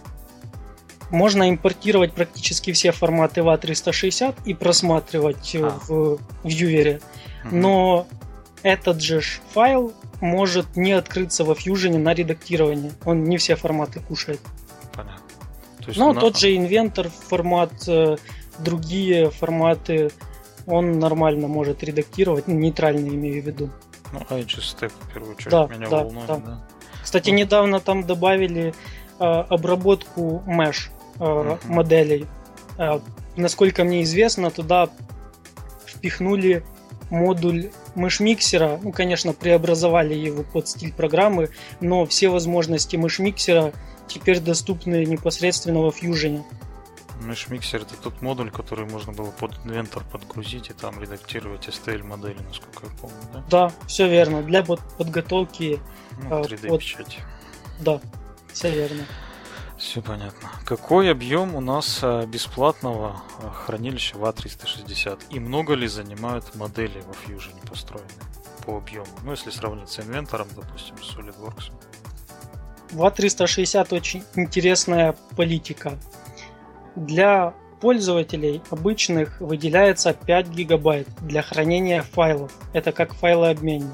Можно 1.12 1.50
импортировать 1.50 2.14
практически 2.14 2.74
все 2.74 2.92
форматы 2.92 3.40
VA360 3.40 4.36
и 4.44 4.54
просматривать 4.54 5.56
а. 5.56 5.80
в, 5.88 6.18
в 6.18 6.20
Viewer. 6.44 7.02
Но 7.46 8.06
этот 8.62 9.02
же 9.02 9.22
файл 9.54 9.94
может 10.20 10.76
не 10.76 10.92
открыться 10.92 11.46
во 11.46 11.54
Fusion 11.54 11.98
на 12.00 12.14
редактирование. 12.14 12.92
Он 13.06 13.24
не 13.24 13.38
все 13.38 13.56
форматы 13.56 14.02
кушает. 14.02 14.42
Понятно. 14.94 15.24
То 15.86 15.94
Но 15.96 16.12
на... 16.12 16.20
тот 16.20 16.38
же 16.38 16.58
инвентор 16.58 17.08
формат, 17.10 17.72
э, 17.88 18.18
другие 18.60 19.32
форматы 19.32 20.12
он 20.68 21.00
нормально 21.00 21.48
может 21.48 21.82
редактировать, 21.82 22.50
ну, 22.50 22.56
нейтрально 22.56 23.08
имею 23.08 23.42
в 23.42 23.46
виду. 23.46 23.70
Ну, 24.12 24.20
IGStep, 24.20 24.92
в 25.00 25.14
первую 25.14 25.36
очередь, 25.36 25.50
да, 25.50 25.68
меня 25.68 25.88
да, 25.88 26.04
волнует, 26.04 26.28
да. 26.28 26.36
да. 26.36 26.68
Кстати, 27.10 27.32
недавно 27.32 27.80
там 27.80 28.04
добавили 28.04 28.72
э, 29.20 29.24
обработку 29.24 30.44
mesh 30.46 30.92
uh-huh. 31.18 31.58
моделей. 31.66 32.28
Э, 32.78 33.00
насколько 33.36 33.84
мне 33.84 34.04
известно, 34.04 34.52
туда 34.52 34.90
впихнули 35.88 36.64
модуль 37.10 37.72
мышмиксера. 37.96 38.80
Ну, 38.84 38.92
конечно, 38.92 39.34
преобразовали 39.34 40.14
его 40.14 40.44
под 40.44 40.68
стиль 40.68 40.94
программы, 40.94 41.50
но 41.82 42.06
все 42.06 42.30
возможности 42.30 42.96
мышмиксера 42.96 43.74
теперь 44.08 44.40
доступны 44.40 45.04
непосредственно 45.04 45.80
во 45.80 45.90
Fusion. 45.90 46.44
Мышмиксер 47.20 47.82
это 47.82 47.96
тот 47.96 48.22
модуль, 48.22 48.52
который 48.52 48.86
можно 48.86 49.12
было 49.14 49.32
под 49.32 49.54
инвентор 49.66 50.04
подгрузить 50.04 50.70
и 50.70 50.74
там 50.74 51.00
редактировать 51.02 51.68
STL 51.68 52.04
модели, 52.04 52.40
насколько 52.48 52.86
я 52.86 52.92
помню, 53.00 53.18
да? 53.34 53.44
Да, 53.50 53.72
все 53.88 54.10
верно. 54.10 54.42
Для 54.42 54.64
подготовки 54.64 55.80
ну, 56.24 56.42
3D 56.42 56.70
под... 56.70 56.80
печати. 56.80 57.20
Да, 57.80 58.00
все 58.54 58.72
верно. 58.72 59.06
Все 59.80 60.02
понятно. 60.02 60.50
Какой 60.66 61.10
объем 61.10 61.56
у 61.56 61.62
нас 61.62 62.00
а, 62.04 62.26
бесплатного 62.26 63.22
а, 63.42 63.50
хранилища 63.50 64.18
в 64.18 64.24
A360? 64.26 65.24
И 65.30 65.40
много 65.40 65.74
ли 65.74 65.88
занимают 65.88 66.54
модели 66.56 67.02
во 67.02 67.14
Fusion 67.14 67.56
построенные 67.68 68.10
по 68.66 68.78
объему? 68.78 69.08
Ну, 69.24 69.32
если 69.32 69.52
сравнить 69.52 69.90
с 69.90 70.00
инвентором, 70.00 70.50
допустим, 70.54 70.98
с 70.98 71.16
SolidWorks. 71.16 71.72
В 72.92 73.02
A360 73.04 73.96
очень 73.96 74.24
интересная 74.36 75.16
политика. 75.38 75.98
Для 77.00 77.54
пользователей 77.80 78.62
обычных 78.70 79.40
выделяется 79.40 80.14
5 80.14 80.50
гигабайт 80.50 81.08
для 81.22 81.42
хранения 81.42 82.02
файлов. 82.02 82.52
Это 82.74 82.92
как 82.92 83.14
файлообменник. 83.14 83.94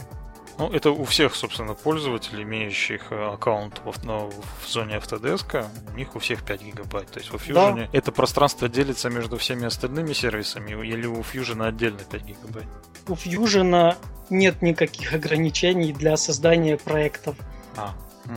Ну, 0.57 0.71
это 0.71 0.91
у 0.91 1.03
всех, 1.03 1.35
собственно, 1.35 1.73
пользователей, 1.73 2.43
имеющих 2.43 3.11
э, 3.11 3.33
аккаунт 3.33 3.81
в, 3.83 4.05
ну, 4.05 4.31
в 4.63 4.67
зоне 4.67 4.95
Autodesk, 4.95 5.67
у 5.93 5.97
них 5.97 6.15
у 6.15 6.19
всех 6.19 6.43
5 6.43 6.61
гигабайт. 6.61 7.11
То 7.11 7.19
есть 7.19 7.33
у 7.33 7.37
Fusion 7.37 7.75
да. 7.75 7.89
это 7.91 8.11
пространство 8.13 8.69
делится 8.69 9.09
между 9.09 9.37
всеми 9.37 9.65
остальными 9.65 10.13
сервисами, 10.13 10.71
или 10.71 11.05
у 11.05 11.19
Fusion 11.19 11.63
отдельно 11.67 11.99
5 12.09 12.23
гигабайт? 12.23 12.67
У 13.07 13.13
Fusion 13.13 13.95
нет 14.29 14.61
никаких 14.61 15.13
ограничений 15.13 15.91
для 15.91 16.15
создания 16.15 16.77
проектов. 16.77 17.35
А, 17.75 17.93
угу. 18.23 18.35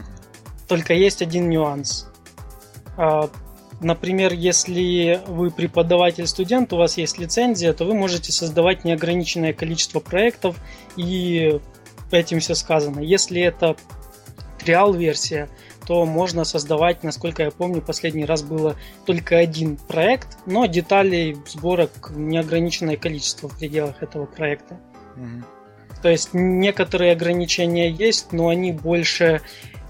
Только 0.66 0.94
есть 0.94 1.22
один 1.22 1.48
нюанс. 1.48 2.08
Например, 3.80 4.32
если 4.32 5.20
вы 5.28 5.50
преподаватель-студент, 5.50 6.72
у 6.72 6.76
вас 6.76 6.96
есть 6.98 7.18
лицензия, 7.18 7.72
то 7.72 7.84
вы 7.84 7.94
можете 7.94 8.32
создавать 8.32 8.84
неограниченное 8.84 9.52
количество 9.52 10.00
проектов 10.00 10.56
и 10.96 11.60
этим 12.10 12.40
все 12.40 12.54
сказано. 12.54 13.00
Если 13.00 13.40
это 13.40 13.76
триал-версия, 14.58 15.48
то 15.86 16.04
можно 16.04 16.44
создавать, 16.44 17.02
насколько 17.04 17.44
я 17.44 17.50
помню, 17.50 17.80
последний 17.80 18.24
раз 18.24 18.42
было 18.42 18.76
только 19.06 19.38
один 19.38 19.76
проект, 19.76 20.38
но 20.44 20.66
деталей 20.66 21.36
сборок 21.46 22.10
неограниченное 22.14 22.96
количество 22.96 23.48
в 23.48 23.58
пределах 23.58 24.02
этого 24.02 24.26
проекта. 24.26 24.78
Mm-hmm. 25.16 25.44
То 26.02 26.08
есть 26.08 26.30
некоторые 26.32 27.12
ограничения 27.12 27.90
есть, 27.90 28.32
но 28.32 28.48
они 28.48 28.72
больше 28.72 29.40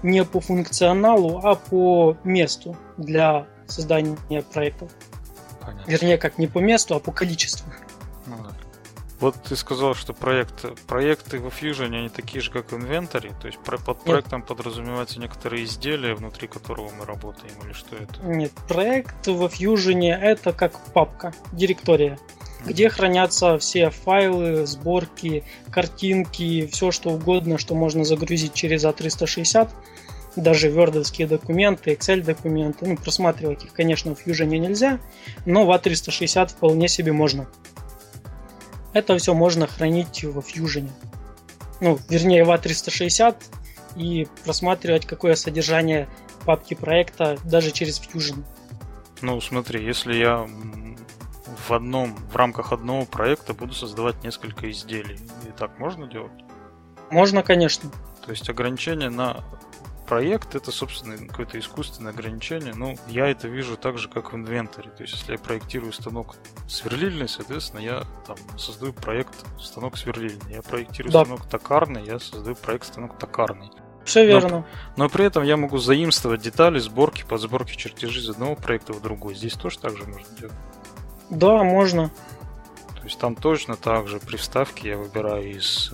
не 0.01 0.23
по 0.23 0.39
функционалу, 0.39 1.41
а 1.43 1.55
по 1.55 2.17
месту 2.23 2.77
для 2.97 3.47
создания 3.71 4.17
проектов. 4.53 4.91
Понятно. 5.61 5.91
Вернее, 5.91 6.17
как 6.17 6.37
не 6.37 6.47
по 6.47 6.59
месту, 6.59 6.95
а 6.95 6.99
по 6.99 7.11
количеству. 7.11 7.71
Ну 8.25 8.37
да. 8.37 8.55
Вот 9.19 9.35
ты 9.43 9.57
сказал, 9.57 9.95
что 9.95 10.13
проект, 10.13 10.65
проекты 10.87 11.39
в 11.39 11.47
Fusion, 11.47 11.93
они 11.93 12.07
такие 12.07 12.39
же, 12.41 12.51
как 12.51 12.71
в 12.71 12.75
Inventory, 12.75 13.33
то 13.39 13.47
есть 13.47 13.59
под 13.59 14.01
проектом 14.01 14.39
Нет. 14.39 14.47
подразумеваются 14.47 15.19
некоторые 15.19 15.65
изделия, 15.65 16.15
внутри 16.15 16.47
которого 16.47 16.89
мы 16.97 17.05
работаем, 17.05 17.51
или 17.65 17.73
что 17.73 17.97
это? 17.97 18.21
Нет, 18.23 18.53
проект 18.69 19.27
в 19.27 19.43
Fusion 19.43 20.09
это 20.09 20.53
как 20.53 20.79
папка, 20.93 21.33
директория, 21.51 22.13
mm-hmm. 22.13 22.69
где 22.69 22.89
хранятся 22.89 23.57
все 23.57 23.89
файлы, 23.89 24.65
сборки, 24.65 25.43
картинки, 25.69 26.65
все 26.67 26.91
что 26.91 27.09
угодно, 27.09 27.57
что 27.57 27.75
можно 27.75 28.05
загрузить 28.05 28.53
через 28.53 28.85
A360, 28.85 29.69
даже 30.41 30.69
вердовские 30.69 31.27
документы, 31.27 31.93
Excel 31.93 32.21
документы, 32.21 32.87
ну, 32.87 32.97
просматривать 32.97 33.65
их, 33.65 33.73
конечно, 33.73 34.15
в 34.15 34.25
Fusion 34.25 34.45
нельзя, 34.45 34.99
но 35.45 35.65
в 35.65 35.71
A360 35.71 36.49
вполне 36.49 36.87
себе 36.87 37.11
можно. 37.11 37.47
Это 38.93 39.17
все 39.17 39.33
можно 39.33 39.67
хранить 39.67 40.23
в 40.23 40.39
Fusion. 40.39 40.89
Ну, 41.81 41.99
вернее, 42.09 42.43
в 42.43 42.49
A360 42.49 43.35
и 43.95 44.27
просматривать, 44.43 45.05
какое 45.05 45.35
содержание 45.35 46.07
папки 46.45 46.73
проекта 46.73 47.37
даже 47.43 47.71
через 47.71 48.01
Fusion. 48.01 48.43
Ну, 49.21 49.39
смотри, 49.41 49.83
если 49.83 50.15
я 50.15 50.47
в 51.67 51.71
одном, 51.71 52.15
в 52.31 52.35
рамках 52.35 52.71
одного 52.71 53.05
проекта 53.05 53.53
буду 53.53 53.73
создавать 53.73 54.23
несколько 54.23 54.71
изделий, 54.71 55.19
и 55.47 55.51
так 55.57 55.77
можно 55.77 56.07
делать? 56.07 56.31
Можно, 57.11 57.43
конечно. 57.43 57.91
То 58.25 58.31
есть 58.31 58.49
ограничение 58.49 59.09
на 59.09 59.43
проект 60.09 60.55
это, 60.55 60.71
собственно, 60.71 61.15
какое-то 61.17 61.59
искусственное 61.59 62.11
ограничение. 62.11 62.73
Ну, 62.73 62.97
я 63.07 63.27
это 63.27 63.47
вижу 63.47 63.77
так 63.77 63.99
же, 63.99 64.09
как 64.09 64.33
в 64.33 64.35
инвентаре. 64.35 64.89
То 64.89 65.03
есть, 65.03 65.13
если 65.13 65.33
я 65.33 65.37
проектирую 65.37 65.93
станок 65.93 66.35
сверлильный, 66.67 67.29
соответственно, 67.29 67.81
я 67.81 68.03
там 68.25 68.35
создаю 68.57 68.91
проект 68.91 69.35
станок 69.59 69.97
сверлильный. 69.97 70.55
Я 70.55 70.63
проектирую 70.63 71.13
да. 71.13 71.23
станок 71.23 71.45
токарный, 71.45 72.03
я 72.05 72.17
создаю 72.19 72.55
проект 72.55 72.87
станок 72.87 73.19
токарный. 73.19 73.69
Все 74.03 74.25
верно. 74.25 74.49
Но, 74.49 74.65
но 74.97 75.09
при 75.09 75.25
этом 75.25 75.43
я 75.43 75.55
могу 75.57 75.77
заимствовать 75.77 76.41
детали 76.41 76.79
сборки, 76.79 77.23
подсборки 77.23 77.75
чертежи 77.75 78.21
из 78.21 78.29
одного 78.29 78.55
проекта 78.55 78.93
в 78.93 79.01
другой. 79.03 79.35
Здесь 79.35 79.53
тоже 79.53 79.77
так 79.77 79.95
же 79.95 80.05
можно 80.05 80.35
делать. 80.39 80.55
Да, 81.29 81.63
можно. 81.63 82.09
То 82.95 83.03
есть 83.03 83.19
там 83.19 83.35
точно 83.35 83.75
так 83.75 84.07
же 84.07 84.19
при 84.19 84.37
вставке 84.37 84.89
я 84.89 84.97
выбираю 84.97 85.51
из 85.51 85.93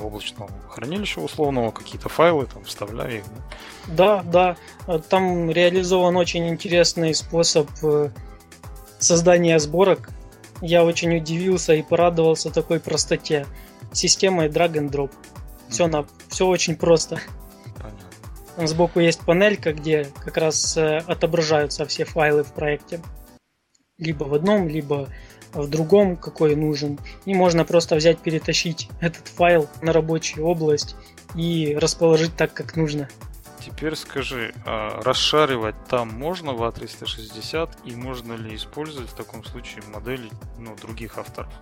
облачного 0.00 0.50
хранилища 0.68 1.20
условного, 1.20 1.70
какие-то 1.70 2.08
файлы 2.08 2.46
там 2.46 2.64
вставляю 2.64 3.18
их. 3.18 3.24
Да, 3.86 4.22
да. 4.22 4.56
Там 5.08 5.50
реализован 5.50 6.16
очень 6.16 6.48
интересный 6.48 7.14
способ 7.14 7.68
э, 7.82 8.10
создания 8.98 9.58
сборок. 9.58 10.10
Я 10.60 10.84
очень 10.84 11.16
удивился 11.16 11.74
и 11.74 11.82
порадовался 11.82 12.50
такой 12.50 12.80
простоте. 12.80 13.46
Системой 13.92 14.48
drag 14.48 14.72
and 14.74 14.90
drop. 14.90 15.10
Все, 15.68 15.86
на, 15.86 16.06
все 16.28 16.46
очень 16.46 16.76
просто. 16.76 17.20
Понятно. 17.76 18.66
Сбоку 18.66 19.00
есть 19.00 19.20
панелька, 19.20 19.72
где 19.72 20.08
как 20.24 20.36
раз 20.36 20.76
э, 20.76 20.98
отображаются 21.06 21.84
все 21.86 22.04
файлы 22.04 22.44
в 22.44 22.52
проекте. 22.52 23.00
Либо 23.98 24.24
в 24.24 24.34
одном, 24.34 24.68
либо 24.68 25.08
в 25.52 25.68
другом, 25.68 26.16
какой 26.16 26.54
нужен. 26.56 26.98
И 27.24 27.34
можно 27.34 27.64
просто 27.64 27.96
взять, 27.96 28.18
перетащить 28.18 28.88
этот 29.00 29.28
файл 29.28 29.68
на 29.82 29.92
рабочую 29.92 30.46
область 30.46 30.96
и 31.34 31.76
расположить 31.80 32.36
так, 32.36 32.52
как 32.52 32.76
нужно. 32.76 33.08
Теперь 33.60 33.96
скажи, 33.96 34.54
а 34.64 35.02
расшаривать 35.02 35.74
там 35.90 36.08
можно 36.08 36.52
в 36.52 36.62
А360 36.62 37.70
и 37.84 37.96
можно 37.96 38.34
ли 38.34 38.54
использовать 38.54 39.10
в 39.10 39.14
таком 39.14 39.44
случае 39.44 39.82
модели 39.92 40.30
ну, 40.58 40.76
других 40.80 41.18
авторов? 41.18 41.52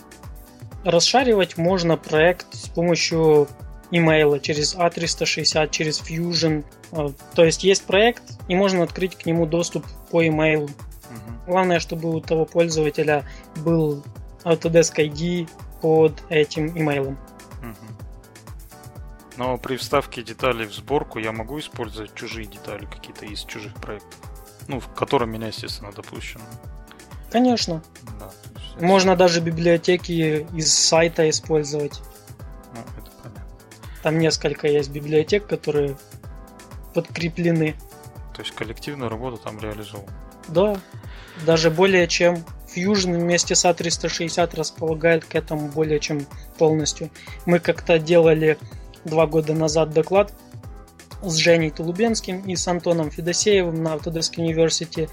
Расшаривать 0.84 1.56
можно 1.56 1.96
проект 1.96 2.54
с 2.54 2.68
помощью 2.68 3.48
имейла 3.90 4.38
через 4.40 4.74
A360, 4.74 5.70
через 5.70 6.00
Fusion. 6.00 6.64
А, 6.92 7.12
то 7.34 7.44
есть 7.44 7.64
есть 7.64 7.84
проект, 7.84 8.22
и 8.48 8.54
можно 8.54 8.82
открыть 8.82 9.16
к 9.16 9.24
нему 9.24 9.46
доступ 9.46 9.86
по 10.10 10.26
имейлу. 10.26 10.68
Главное, 11.46 11.80
чтобы 11.80 12.10
у 12.14 12.20
того 12.20 12.46
пользователя 12.46 13.26
был 13.56 14.02
Autodesk 14.44 14.96
ID 14.96 15.48
под 15.80 16.22
этим 16.28 16.68
имейлом. 16.76 17.18
Но 19.36 19.58
при 19.58 19.76
вставке 19.76 20.22
деталей 20.22 20.64
в 20.64 20.72
сборку 20.72 21.18
я 21.18 21.32
могу 21.32 21.58
использовать 21.58 22.14
чужие 22.14 22.46
детали 22.46 22.86
какие-то 22.86 23.26
из 23.26 23.42
чужих 23.44 23.74
проектов. 23.74 24.14
Ну, 24.68 24.78
в 24.78 24.88
котором 24.94 25.30
меня, 25.32 25.48
естественно, 25.48 25.92
допущено. 25.92 26.44
Конечно. 27.30 27.82
Да, 28.18 28.30
есть... 28.56 28.80
Можно 28.80 29.16
даже 29.16 29.40
библиотеки 29.40 30.46
из 30.54 30.72
сайта 30.72 31.28
использовать. 31.28 32.00
Ну, 32.74 32.80
это 32.96 33.10
понятно. 33.22 33.42
Там 34.02 34.18
несколько 34.18 34.68
есть 34.68 34.90
библиотек, 34.90 35.48
которые 35.48 35.96
подкреплены. 36.94 37.74
То 38.34 38.42
есть 38.42 38.54
коллективная 38.54 39.08
работа 39.08 39.42
там 39.42 39.58
реализована. 39.58 40.12
Да, 40.46 40.76
даже 41.46 41.70
более 41.70 42.06
чем 42.06 42.44
Fusion 42.74 43.16
вместе 43.18 43.54
с 43.54 43.64
A360 43.64 44.56
располагает 44.56 45.24
к 45.24 45.34
этому 45.34 45.68
более 45.68 46.00
чем 46.00 46.26
полностью. 46.58 47.10
Мы 47.46 47.58
как-то 47.58 47.98
делали 47.98 48.58
два 49.04 49.26
года 49.26 49.54
назад 49.54 49.90
доклад 49.90 50.32
с 51.22 51.36
Женей 51.36 51.70
Тулубенским 51.70 52.40
и 52.40 52.56
с 52.56 52.66
Антоном 52.68 53.10
Федосеевым 53.10 53.82
на 53.82 53.94
Autodesk 53.94 54.36
University. 54.36 55.08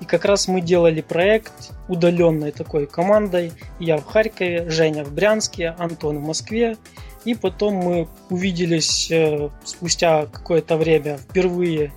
И 0.00 0.04
как 0.04 0.24
раз 0.24 0.46
мы 0.46 0.60
делали 0.60 1.00
проект 1.00 1.72
удаленной 1.88 2.52
такой 2.52 2.86
командой. 2.86 3.52
Я 3.80 3.96
в 3.96 4.04
Харькове, 4.04 4.70
Женя 4.70 5.04
в 5.04 5.12
Брянске, 5.12 5.74
Антон 5.78 6.18
в 6.18 6.22
Москве. 6.22 6.76
И 7.24 7.34
потом 7.34 7.74
мы 7.74 8.08
увиделись 8.30 9.10
э, 9.10 9.50
спустя 9.64 10.26
какое-то 10.26 10.76
время 10.76 11.18
впервые 11.18 11.92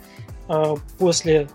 э, 0.49 0.75
после 0.97 1.47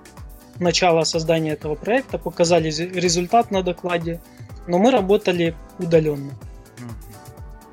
начала 0.61 1.05
создания 1.05 1.53
этого 1.53 1.75
проекта, 1.75 2.19
показали 2.19 2.69
результат 2.69 3.51
на 3.51 3.63
докладе, 3.63 4.21
но 4.67 4.79
мы 4.79 4.91
работали 4.91 5.55
удаленно. 5.79 6.33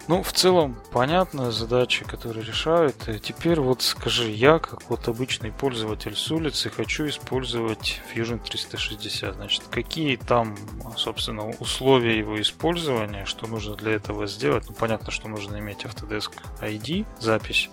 Ну, 0.09 0.21
в 0.21 0.33
целом, 0.33 0.77
понятная 0.91 1.51
задача, 1.51 2.03
которую 2.03 2.45
решают. 2.45 2.95
Теперь 3.23 3.61
вот 3.61 3.81
скажи, 3.81 4.29
я, 4.29 4.59
как 4.59 4.89
вот 4.89 5.07
обычный 5.07 5.53
пользователь 5.53 6.13
с 6.13 6.29
улицы, 6.29 6.69
хочу 6.69 7.07
использовать 7.07 8.01
Fusion 8.13 8.41
360. 8.43 9.35
Значит, 9.35 9.63
какие 9.71 10.17
там, 10.17 10.57
собственно, 10.97 11.47
условия 11.51 12.17
его 12.17 12.41
использования, 12.41 13.23
что 13.23 13.47
нужно 13.47 13.75
для 13.75 13.93
этого 13.93 14.27
сделать? 14.27 14.65
Ну, 14.67 14.75
понятно, 14.75 15.09
что 15.09 15.29
нужно 15.29 15.59
иметь 15.59 15.85
Autodesk 15.85 16.33
ID, 16.59 17.05
запись 17.21 17.69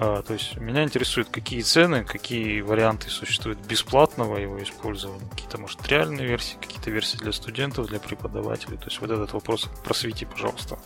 то 0.00 0.32
есть 0.32 0.56
меня 0.56 0.82
интересует, 0.82 1.28
какие 1.28 1.60
цены, 1.60 2.04
какие 2.04 2.62
варианты 2.62 3.10
существуют 3.10 3.58
бесплатного 3.58 4.38
его 4.38 4.62
использования, 4.62 5.28
какие-то, 5.30 5.58
может, 5.58 5.86
реальные 5.88 6.26
версии, 6.26 6.56
какие-то 6.58 6.90
версии 6.90 7.18
для 7.18 7.32
студентов, 7.32 7.88
для 7.88 8.00
преподавателей. 8.00 8.78
То 8.78 8.86
есть 8.86 8.98
вот 9.02 9.10
этот 9.10 9.34
вопрос 9.34 9.68
просвети, 9.84 10.24
пожалуйста. 10.24 10.78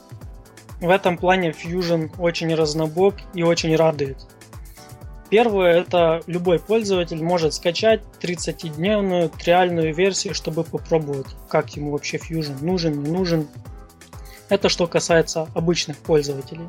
В 0.81 0.91
этом 0.91 1.17
плане 1.17 1.51
Fusion 1.51 2.11
очень 2.19 2.53
разнобок 2.53 3.15
и 3.35 3.45
очень 3.45 3.77
радует. 3.77 4.19
Первое, 5.31 5.83
это 5.83 6.21
любой 6.27 6.59
пользователь 6.59 7.23
может 7.23 7.55
скачать 7.55 8.03
30-дневную 8.21 9.29
триальную 9.29 9.95
версию, 9.95 10.35
чтобы 10.35 10.65
попробовать, 10.65 11.29
как 11.49 11.71
ему 11.77 11.93
вообще 11.93 12.17
Fusion 12.17 12.65
нужен, 12.65 13.01
не 13.01 13.11
нужен. 13.11 13.47
Это 14.49 14.69
что 14.69 14.89
касается 14.89 15.49
обычных 15.55 15.99
пользователей. 15.99 16.69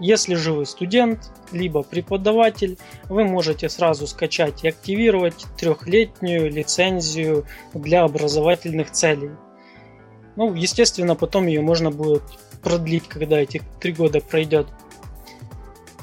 Если 0.00 0.34
же 0.34 0.54
вы 0.54 0.64
студент, 0.64 1.30
либо 1.52 1.82
преподаватель, 1.82 2.78
вы 3.10 3.24
можете 3.24 3.68
сразу 3.68 4.06
скачать 4.06 4.64
и 4.64 4.68
активировать 4.68 5.44
трехлетнюю 5.58 6.50
лицензию 6.50 7.44
для 7.74 8.04
образовательных 8.04 8.90
целей. 8.92 9.32
Ну, 10.36 10.54
естественно, 10.54 11.14
потом 11.16 11.46
ее 11.46 11.60
можно 11.60 11.90
будет 11.90 12.22
продлить, 12.62 13.08
когда 13.08 13.38
эти 13.38 13.60
три 13.78 13.92
года 13.92 14.20
пройдет. 14.20 14.68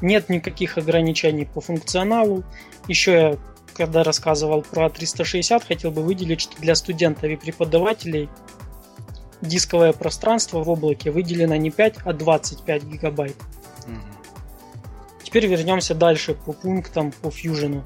Нет 0.02 0.30
никаких 0.30 0.78
ограничений 0.78 1.46
по 1.46 1.60
функционалу. 1.60 2.44
Еще 2.88 3.12
я, 3.14 3.38
когда 3.74 4.04
рассказывал 4.04 4.62
про 4.62 4.92
360, 4.92 5.64
хотел 5.64 5.90
бы 5.90 6.04
выделить, 6.04 6.42
что 6.42 6.56
для 6.62 6.76
студентов 6.76 7.24
и 7.24 7.36
преподавателей 7.36 8.30
дисковое 9.42 9.94
пространство 9.94 10.62
в 10.62 10.70
облаке 10.70 11.10
выделено 11.10 11.56
не 11.56 11.72
5, 11.72 11.96
а 12.06 12.14
25 12.14 12.84
гигабайт. 12.84 13.36
Теперь 15.24 15.48
вернемся 15.48 15.94
дальше 15.94 16.34
по 16.34 16.54
пунктам 16.54 17.12
по 17.12 17.28
Fusion. 17.28 17.84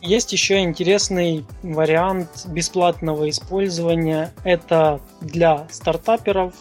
Есть 0.00 0.32
еще 0.32 0.60
интересный 0.60 1.44
вариант 1.62 2.46
бесплатного 2.46 3.28
использования. 3.28 4.32
Это 4.44 5.00
для 5.20 5.66
стартаперов, 5.70 6.54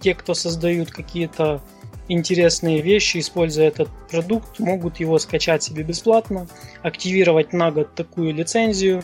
те, 0.00 0.14
кто 0.14 0.34
создают 0.34 0.90
какие-то 0.90 1.62
интересные 2.08 2.82
вещи, 2.82 3.18
используя 3.18 3.68
этот 3.68 3.88
продукт, 4.10 4.58
могут 4.58 5.00
его 5.00 5.18
скачать 5.18 5.62
себе 5.62 5.84
бесплатно, 5.84 6.46
активировать 6.82 7.52
на 7.52 7.70
год 7.70 7.94
такую 7.94 8.34
лицензию 8.34 9.02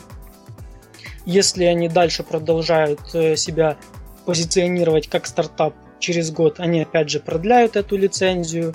Если 1.25 1.63
они 1.63 1.87
дальше 1.87 2.23
продолжают 2.23 2.99
э, 3.13 3.35
себя 3.35 3.77
позиционировать 4.25 5.07
как 5.07 5.25
стартап 5.25 5.73
через 5.99 6.31
год, 6.31 6.59
они 6.59 6.81
опять 6.81 7.09
же 7.09 7.19
продляют 7.19 7.75
эту 7.75 7.97
лицензию. 7.97 8.73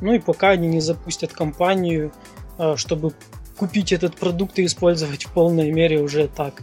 Ну 0.00 0.12
и 0.14 0.18
пока 0.18 0.50
они 0.50 0.68
не 0.68 0.80
запустят 0.80 1.32
компанию, 1.32 2.12
э, 2.58 2.74
чтобы 2.76 3.12
купить 3.56 3.92
этот 3.92 4.16
продукт 4.16 4.58
и 4.58 4.64
использовать 4.64 5.24
в 5.24 5.32
полной 5.32 5.70
мере 5.70 6.00
уже 6.00 6.28
так. 6.28 6.62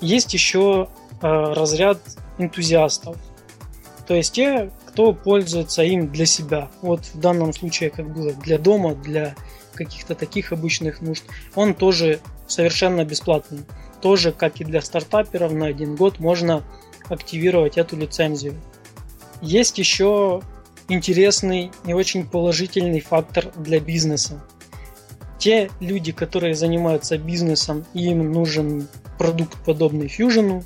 Есть 0.00 0.32
еще 0.34 0.88
э, 1.20 1.26
разряд 1.26 1.98
энтузиастов. 2.38 3.16
То 4.06 4.14
есть 4.14 4.32
те, 4.32 4.70
кто 4.86 5.12
пользуется 5.12 5.82
им 5.82 6.08
для 6.08 6.26
себя. 6.26 6.70
Вот 6.82 7.04
в 7.06 7.18
данном 7.18 7.52
случае, 7.52 7.90
как 7.90 8.12
было 8.12 8.32
для 8.32 8.58
дома, 8.58 8.94
для 8.94 9.34
каких-то 9.74 10.14
таких 10.14 10.52
обычных 10.52 11.00
нужд, 11.00 11.24
он 11.54 11.74
тоже 11.74 12.20
совершенно 12.46 13.04
бесплатный. 13.04 13.64
Тоже, 14.00 14.32
как 14.32 14.60
и 14.60 14.64
для 14.64 14.82
стартаперов, 14.82 15.52
на 15.52 15.66
один 15.66 15.96
год 15.96 16.20
можно 16.20 16.62
активировать 17.08 17.78
эту 17.78 17.96
лицензию. 17.96 18.54
Есть 19.44 19.76
еще 19.76 20.40
интересный 20.88 21.70
и 21.86 21.92
очень 21.92 22.26
положительный 22.26 23.00
фактор 23.00 23.52
для 23.56 23.78
бизнеса. 23.78 24.42
Те 25.38 25.70
люди, 25.80 26.12
которые 26.12 26.54
занимаются 26.54 27.18
бизнесом, 27.18 27.84
им 27.92 28.32
нужен 28.32 28.88
продукт 29.18 29.62
подобный 29.66 30.06
Fusion, 30.06 30.64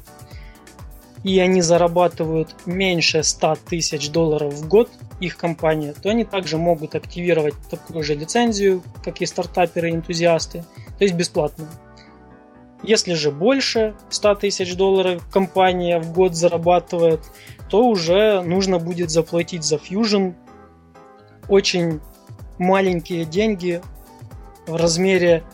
и 1.24 1.40
они 1.40 1.60
зарабатывают 1.60 2.54
меньше 2.66 3.24
100 3.24 3.56
тысяч 3.68 4.10
долларов 4.10 4.54
в 4.54 4.68
год, 4.68 4.88
их 5.18 5.36
компания, 5.36 5.92
то 6.00 6.10
они 6.10 6.24
также 6.24 6.56
могут 6.56 6.94
активировать 6.94 7.54
такую 7.68 8.04
же 8.04 8.14
лицензию, 8.14 8.84
как 9.02 9.20
и 9.20 9.26
стартаперы 9.26 9.90
и 9.90 9.94
энтузиасты, 9.94 10.64
то 10.96 11.02
есть 11.02 11.16
бесплатно. 11.16 11.68
Если 12.84 13.14
же 13.14 13.32
больше 13.32 13.96
100 14.10 14.36
тысяч 14.36 14.76
долларов 14.76 15.26
компания 15.32 15.98
в 15.98 16.12
год 16.12 16.36
зарабатывает, 16.36 17.22
то 17.68 17.86
уже 17.86 18.42
нужно 18.42 18.78
будет 18.78 19.10
заплатить 19.10 19.64
за 19.64 19.76
Fusion 19.76 20.34
очень 21.48 22.00
маленькие 22.58 23.24
деньги 23.24 23.80
в 24.66 24.76
размере 24.76 25.44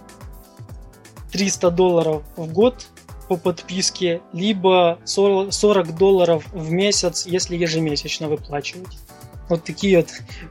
300 1.32 1.70
долларов 1.70 2.22
в 2.36 2.52
год 2.52 2.86
по 3.28 3.36
подписке, 3.36 4.20
либо 4.32 4.98
40 5.04 5.96
долларов 5.96 6.44
в 6.52 6.70
месяц, 6.70 7.26
если 7.26 7.56
ежемесячно 7.56 8.28
выплачивать. 8.28 8.98
Вот 9.48 9.64
такие 9.64 9.98
вот, 9.98 10.08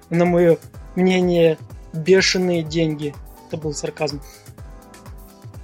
на 0.10 0.26
мое 0.26 0.58
мнение, 0.96 1.58
бешеные 1.94 2.64
деньги. 2.64 3.14
Это 3.48 3.58
был 3.58 3.74
сарказм. 3.74 4.22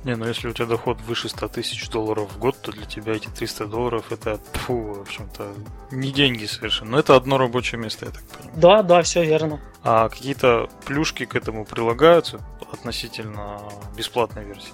Не, 0.05 0.15
ну 0.15 0.25
если 0.25 0.47
у 0.47 0.53
тебя 0.53 0.65
доход 0.65 1.01
выше 1.01 1.27
100 1.27 1.47
тысяч 1.49 1.89
долларов 1.89 2.31
в 2.31 2.39
год, 2.39 2.55
то 2.61 2.71
для 2.71 2.85
тебя 2.85 3.13
эти 3.13 3.27
300 3.27 3.65
долларов 3.65 4.11
это, 4.11 4.39
фу, 4.53 4.93
в 4.93 5.01
общем-то, 5.01 5.53
не 5.91 6.11
деньги 6.11 6.45
совершенно. 6.45 6.91
Но 6.91 6.99
это 6.99 7.15
одно 7.15 7.37
рабочее 7.37 7.79
место, 7.79 8.05
я 8.05 8.11
так 8.11 8.23
понимаю. 8.23 8.59
Да, 8.59 8.83
да, 8.83 9.01
все 9.01 9.25
верно. 9.25 9.59
А 9.83 10.07
какие-то 10.07 10.69
плюшки 10.85 11.25
к 11.25 11.35
этому 11.35 11.65
прилагаются 11.65 12.39
относительно 12.71 13.61
бесплатной 13.97 14.45
версии? 14.45 14.73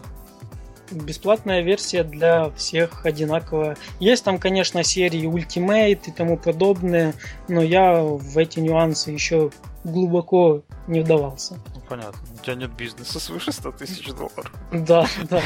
бесплатная 0.92 1.62
версия 1.62 2.04
для 2.04 2.50
всех 2.52 3.06
одинаковая. 3.06 3.78
Есть 4.00 4.24
там, 4.24 4.38
конечно, 4.38 4.84
серии 4.84 5.28
Ultimate 5.28 6.02
и 6.06 6.12
тому 6.12 6.38
подобное, 6.38 7.14
но 7.48 7.62
я 7.62 8.02
в 8.02 8.38
эти 8.38 8.60
нюансы 8.60 9.12
еще 9.12 9.52
глубоко 9.84 10.62
не 10.88 11.02
вдавался. 11.02 11.58
Понятно. 11.88 12.19
У 12.34 12.43
тебя 12.43 12.56
нет 12.56 12.71
бизнеса 12.71 13.19
свыше 13.19 13.52
100 13.52 13.71
тысяч 13.74 14.08
долларов. 14.08 14.52
Да, 14.71 15.08
да. 15.30 15.41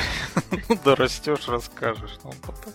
Ну, 0.70 0.78
да 0.86 0.96
растешь, 0.96 1.48
расскажешь. 1.48 2.18
Ну, 2.24 2.32
потом. 2.42 2.74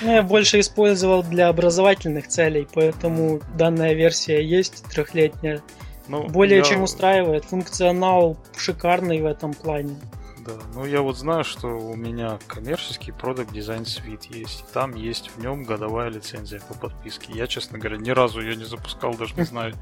Ну, 0.00 0.12
я 0.12 0.22
больше 0.22 0.60
использовал 0.60 1.22
для 1.22 1.48
образовательных 1.48 2.28
целей, 2.28 2.66
поэтому 2.72 3.40
данная 3.56 3.92
версия 3.92 4.42
есть 4.42 4.84
трехлетняя. 4.84 5.62
Ну, 6.08 6.26
Более 6.28 6.58
я... 6.58 6.64
чем 6.64 6.82
устраивает. 6.82 7.44
Функционал 7.44 8.38
шикарный 8.56 9.20
в 9.20 9.26
этом 9.26 9.52
плане. 9.54 9.96
Да, 10.44 10.52
ну 10.74 10.84
я 10.84 11.00
вот 11.00 11.16
знаю, 11.16 11.42
что 11.42 11.68
у 11.68 11.96
меня 11.96 12.38
коммерческий 12.46 13.12
продукт 13.12 13.50
дизайн 13.52 13.86
свит 13.86 14.24
есть. 14.24 14.64
Там 14.72 14.94
есть 14.94 15.30
в 15.30 15.40
нем 15.40 15.64
годовая 15.64 16.10
лицензия 16.10 16.60
по 16.60 16.74
подписке. 16.74 17.32
Я, 17.32 17.46
честно 17.46 17.78
говоря, 17.78 17.96
ни 17.96 18.10
разу 18.10 18.42
ее 18.42 18.54
не 18.54 18.64
запускал, 18.64 19.14
даже 19.14 19.34
не 19.36 19.42
знаю, 19.44 19.74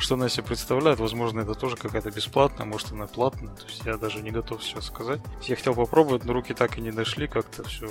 что 0.00 0.14
она 0.14 0.28
себе 0.28 0.44
представляет. 0.44 0.98
Возможно, 0.98 1.40
это 1.40 1.54
тоже 1.54 1.76
какая-то 1.76 2.10
бесплатная, 2.10 2.66
может, 2.66 2.92
она 2.92 3.06
платная. 3.06 3.54
То 3.54 3.66
есть 3.66 3.82
я 3.84 3.96
даже 3.96 4.20
не 4.22 4.30
готов 4.30 4.62
сейчас 4.62 4.86
сказать. 4.86 5.20
Я 5.42 5.56
хотел 5.56 5.74
попробовать, 5.74 6.24
но 6.24 6.32
руки 6.32 6.54
так 6.54 6.78
и 6.78 6.80
не 6.80 6.90
дошли, 6.90 7.26
как-то 7.28 7.62
все 7.64 7.88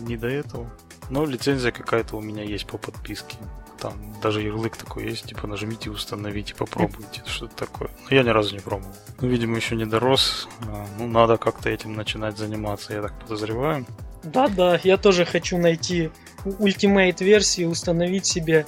не 0.00 0.16
до 0.16 0.28
этого. 0.28 0.70
Но 1.10 1.24
лицензия 1.24 1.70
какая-то 1.70 2.16
у 2.16 2.20
меня 2.20 2.42
есть 2.42 2.66
по 2.66 2.78
подписке. 2.78 3.36
Там 3.78 3.92
даже 4.22 4.42
ярлык 4.42 4.76
такой 4.76 5.04
есть, 5.04 5.26
типа 5.26 5.46
нажмите 5.46 5.90
установить 5.90 6.50
и 6.50 6.54
попробуйте, 6.54 7.22
что-то 7.26 7.66
такое. 7.66 7.90
Но 8.08 8.16
я 8.16 8.22
ни 8.22 8.30
разу 8.30 8.54
не 8.54 8.60
пробовал. 8.60 8.94
Ну, 9.20 9.28
видимо, 9.28 9.56
еще 9.56 9.76
не 9.76 9.84
дорос. 9.84 10.48
А, 10.66 10.86
ну, 10.98 11.06
надо 11.06 11.36
как-то 11.36 11.68
этим 11.68 11.94
начинать 11.94 12.38
заниматься, 12.38 12.94
я 12.94 13.02
так 13.02 13.18
подозреваю. 13.20 13.86
Да-да, 14.24 14.80
я 14.82 14.96
тоже 14.96 15.24
хочу 15.24 15.58
найти 15.58 16.10
ультимейт 16.58 17.20
версии, 17.20 17.64
установить 17.64 18.26
себе, 18.26 18.66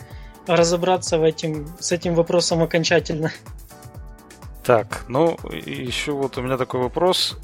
разобраться 0.49 1.19
в 1.19 1.23
этим, 1.23 1.69
с 1.79 1.93
этим 1.93 2.15
вопросом 2.15 2.63
окончательно. 2.63 3.31
Так, 4.65 5.05
ну, 5.09 5.39
еще 5.53 6.13
вот 6.13 6.37
у 6.37 6.43
меня 6.43 6.57
такой 6.57 6.81
вопрос 6.81 7.39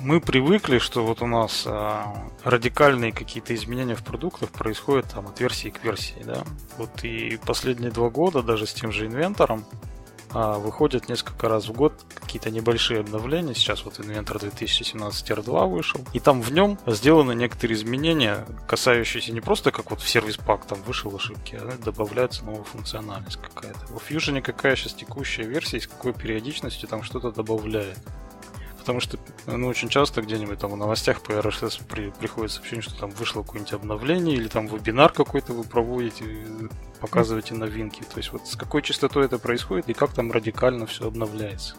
мы 0.00 0.20
привыкли, 0.20 0.78
что 0.78 1.04
вот 1.04 1.20
у 1.22 1.26
нас 1.26 1.64
а, 1.66 2.14
радикальные 2.44 3.12
какие-то 3.12 3.54
изменения 3.54 3.94
в 3.94 4.04
продуктах 4.04 4.50
происходят 4.50 5.10
там 5.12 5.26
от 5.26 5.40
версии 5.40 5.68
к 5.68 5.82
версии, 5.82 6.22
да. 6.24 6.44
Вот 6.78 7.02
и 7.02 7.38
последние 7.44 7.90
два 7.90 8.08
года 8.08 8.42
даже 8.42 8.66
с 8.66 8.72
тем 8.74 8.92
же 8.92 9.06
инвентором 9.06 9.64
выходят 10.36 11.08
несколько 11.08 11.48
раз 11.48 11.68
в 11.68 11.72
год 11.72 11.94
какие-то 12.14 12.50
небольшие 12.50 13.00
обновления. 13.00 13.54
Сейчас 13.54 13.84
вот 13.84 14.00
инвентор 14.00 14.38
2017 14.38 15.30
R2 15.30 15.68
вышел. 15.68 16.00
И 16.12 16.20
там 16.20 16.42
в 16.42 16.52
нем 16.52 16.78
сделаны 16.86 17.34
некоторые 17.34 17.76
изменения, 17.76 18.46
касающиеся 18.68 19.32
не 19.32 19.40
просто 19.40 19.70
как 19.70 19.90
вот 19.90 20.00
в 20.00 20.08
сервис 20.08 20.36
пак 20.36 20.66
там 20.66 20.82
вышел 20.82 21.14
ошибки, 21.14 21.56
а 21.56 21.78
добавляется 21.82 22.44
новая 22.44 22.64
функциональность 22.64 23.38
какая-то. 23.40 23.86
В 23.86 24.10
Fusion 24.10 24.42
какая 24.42 24.76
сейчас 24.76 24.94
текущая 24.94 25.44
версия 25.44 25.80
с 25.80 25.86
какой 25.86 26.12
периодичностью 26.12 26.88
там 26.88 27.02
что-то 27.02 27.32
добавляет. 27.32 27.98
Потому 28.86 29.00
что 29.00 29.18
ну, 29.46 29.66
очень 29.66 29.88
часто 29.88 30.22
где-нибудь 30.22 30.60
там 30.60 30.70
в 30.70 30.76
новостях 30.76 31.20
по 31.20 31.32
RSS 31.32 31.82
при, 31.88 32.10
приходит 32.10 32.52
сообщение, 32.52 32.82
что 32.82 32.96
там 32.96 33.10
вышло 33.10 33.42
какое-нибудь 33.42 33.72
обновление, 33.72 34.36
или 34.36 34.46
там 34.46 34.68
вебинар 34.68 35.12
какой-то 35.12 35.54
вы 35.54 35.64
проводите, 35.64 36.24
показываете 37.00 37.54
новинки. 37.54 38.02
То 38.02 38.18
есть 38.18 38.32
вот 38.32 38.46
с 38.46 38.56
какой 38.56 38.82
частотой 38.82 39.24
это 39.26 39.38
происходит 39.38 39.88
и 39.88 39.94
как 39.94 40.12
там 40.12 40.32
радикально 40.32 40.86
все 40.86 41.06
обновляется. 41.06 41.76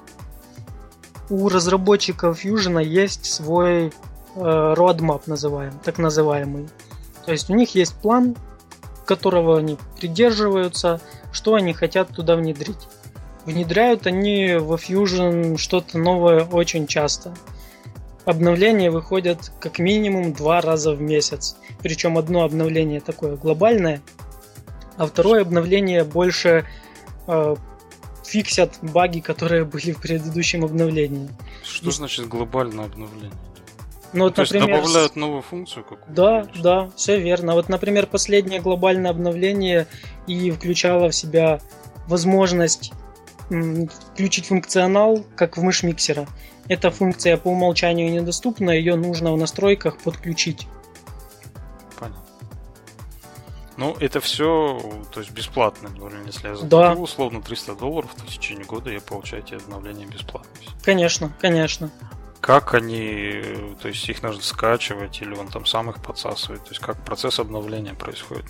У 1.30 1.49
разработчиков 1.49 2.43
Fusion 2.43 2.84
есть 2.84 3.25
свой 3.25 3.88
э, 3.88 3.91
roadmap, 4.36 5.23
называем, 5.25 5.73
так 5.84 5.97
называемый. 5.97 6.69
То 7.25 7.32
есть 7.34 7.49
у 7.49 7.56
них 7.56 7.75
есть 7.75 7.95
план, 7.95 8.36
которого 9.06 9.58
они 9.58 9.77
придерживаются, 9.99 11.01
что 11.32 11.56
они 11.56 11.73
хотят 11.73 12.10
туда 12.10 12.36
внедрить. 12.36 12.88
Внедряют 13.45 14.08
они 14.08 14.56
во 14.56 14.75
Fusion 14.75 15.58
что-то 15.58 15.97
новое 15.97 16.43
очень 16.43 16.88
часто. 16.88 17.34
Обновления 18.25 18.91
выходят 18.91 19.51
как 19.60 19.80
минимум 19.80 20.34
два 20.34 20.60
раза 20.60 20.93
в 20.93 21.01
месяц. 21.01 21.56
Причем 21.82 22.17
одно 22.17 22.43
обновление 22.43 22.99
такое 22.99 23.38
глобальное, 23.38 24.01
а 24.97 25.05
второе 25.05 25.41
обновление 25.41 26.03
больше 26.03 26.65
э, 27.27 27.55
фиксят 28.25 28.77
баги, 28.81 29.19
которые 29.19 29.63
были 29.63 29.91
в 29.91 30.01
предыдущем 30.01 30.65
обновлении. 30.65 31.29
Что 31.63 31.89
И... 31.89 31.91
значит 31.91 32.27
глобальное 32.27 32.86
обновление? 32.86 33.31
Ну, 34.13 34.25
вот, 34.25 34.36
То 34.36 34.41
например, 34.41 34.69
есть 34.69 34.81
добавляют 34.81 35.15
новую 35.15 35.41
функцию 35.41 35.83
какую-то? 35.83 36.12
Да, 36.12 36.41
конечно. 36.41 36.63
да, 36.63 36.89
все 36.95 37.19
верно. 37.19 37.53
Вот, 37.53 37.69
например, 37.69 38.07
последнее 38.07 38.62
глобальное 38.62 39.12
обновление 39.12 39.88
и 40.27 40.49
включало 40.51 41.10
в 41.10 41.15
себя 41.15 41.60
возможность 42.07 42.91
включить 44.13 44.47
функционал, 44.47 45.23
как 45.36 45.57
в 45.57 45.62
мышь 45.62 45.83
миксера. 45.83 46.27
Эта 46.67 46.91
функция 46.91 47.38
по 47.38 47.49
умолчанию 47.49 48.12
недоступна, 48.12 48.71
ее 48.71 48.95
нужно 48.95 49.31
в 49.31 49.38
настройках 49.38 49.97
подключить. 49.99 50.67
Ну, 53.77 53.95
это 53.99 54.19
все, 54.19 54.79
то 55.13 55.19
есть 55.19 55.31
бесплатно, 55.31 55.89
если 56.25 56.47
я 56.47 56.55
заплатил 56.55 56.95
да. 56.95 57.01
условно 57.01 57.41
300 57.41 57.75
долларов, 57.75 58.09
то 58.15 58.23
в 58.23 58.27
течение 58.27 58.65
года 58.65 58.89
я 58.89 58.99
получаю 58.99 59.43
эти 59.43 59.53
обновления 59.53 60.05
бесплатно. 60.05 60.49
Конечно, 60.83 61.31
конечно. 61.39 61.91
Как 62.41 62.73
они, 62.73 63.43
то 63.79 63.87
есть 63.87 64.07
их 64.09 64.23
нужно 64.23 64.41
скачивать 64.41 65.21
или 65.21 65.35
он 65.35 65.47
там 65.47 65.65
сам 65.65 65.91
их 65.91 66.01
подсасывает, 66.01 66.63
то 66.63 66.69
есть 66.69 66.81
как 66.81 66.97
процесс 67.05 67.39
обновления 67.39 67.93
происходит? 67.93 68.45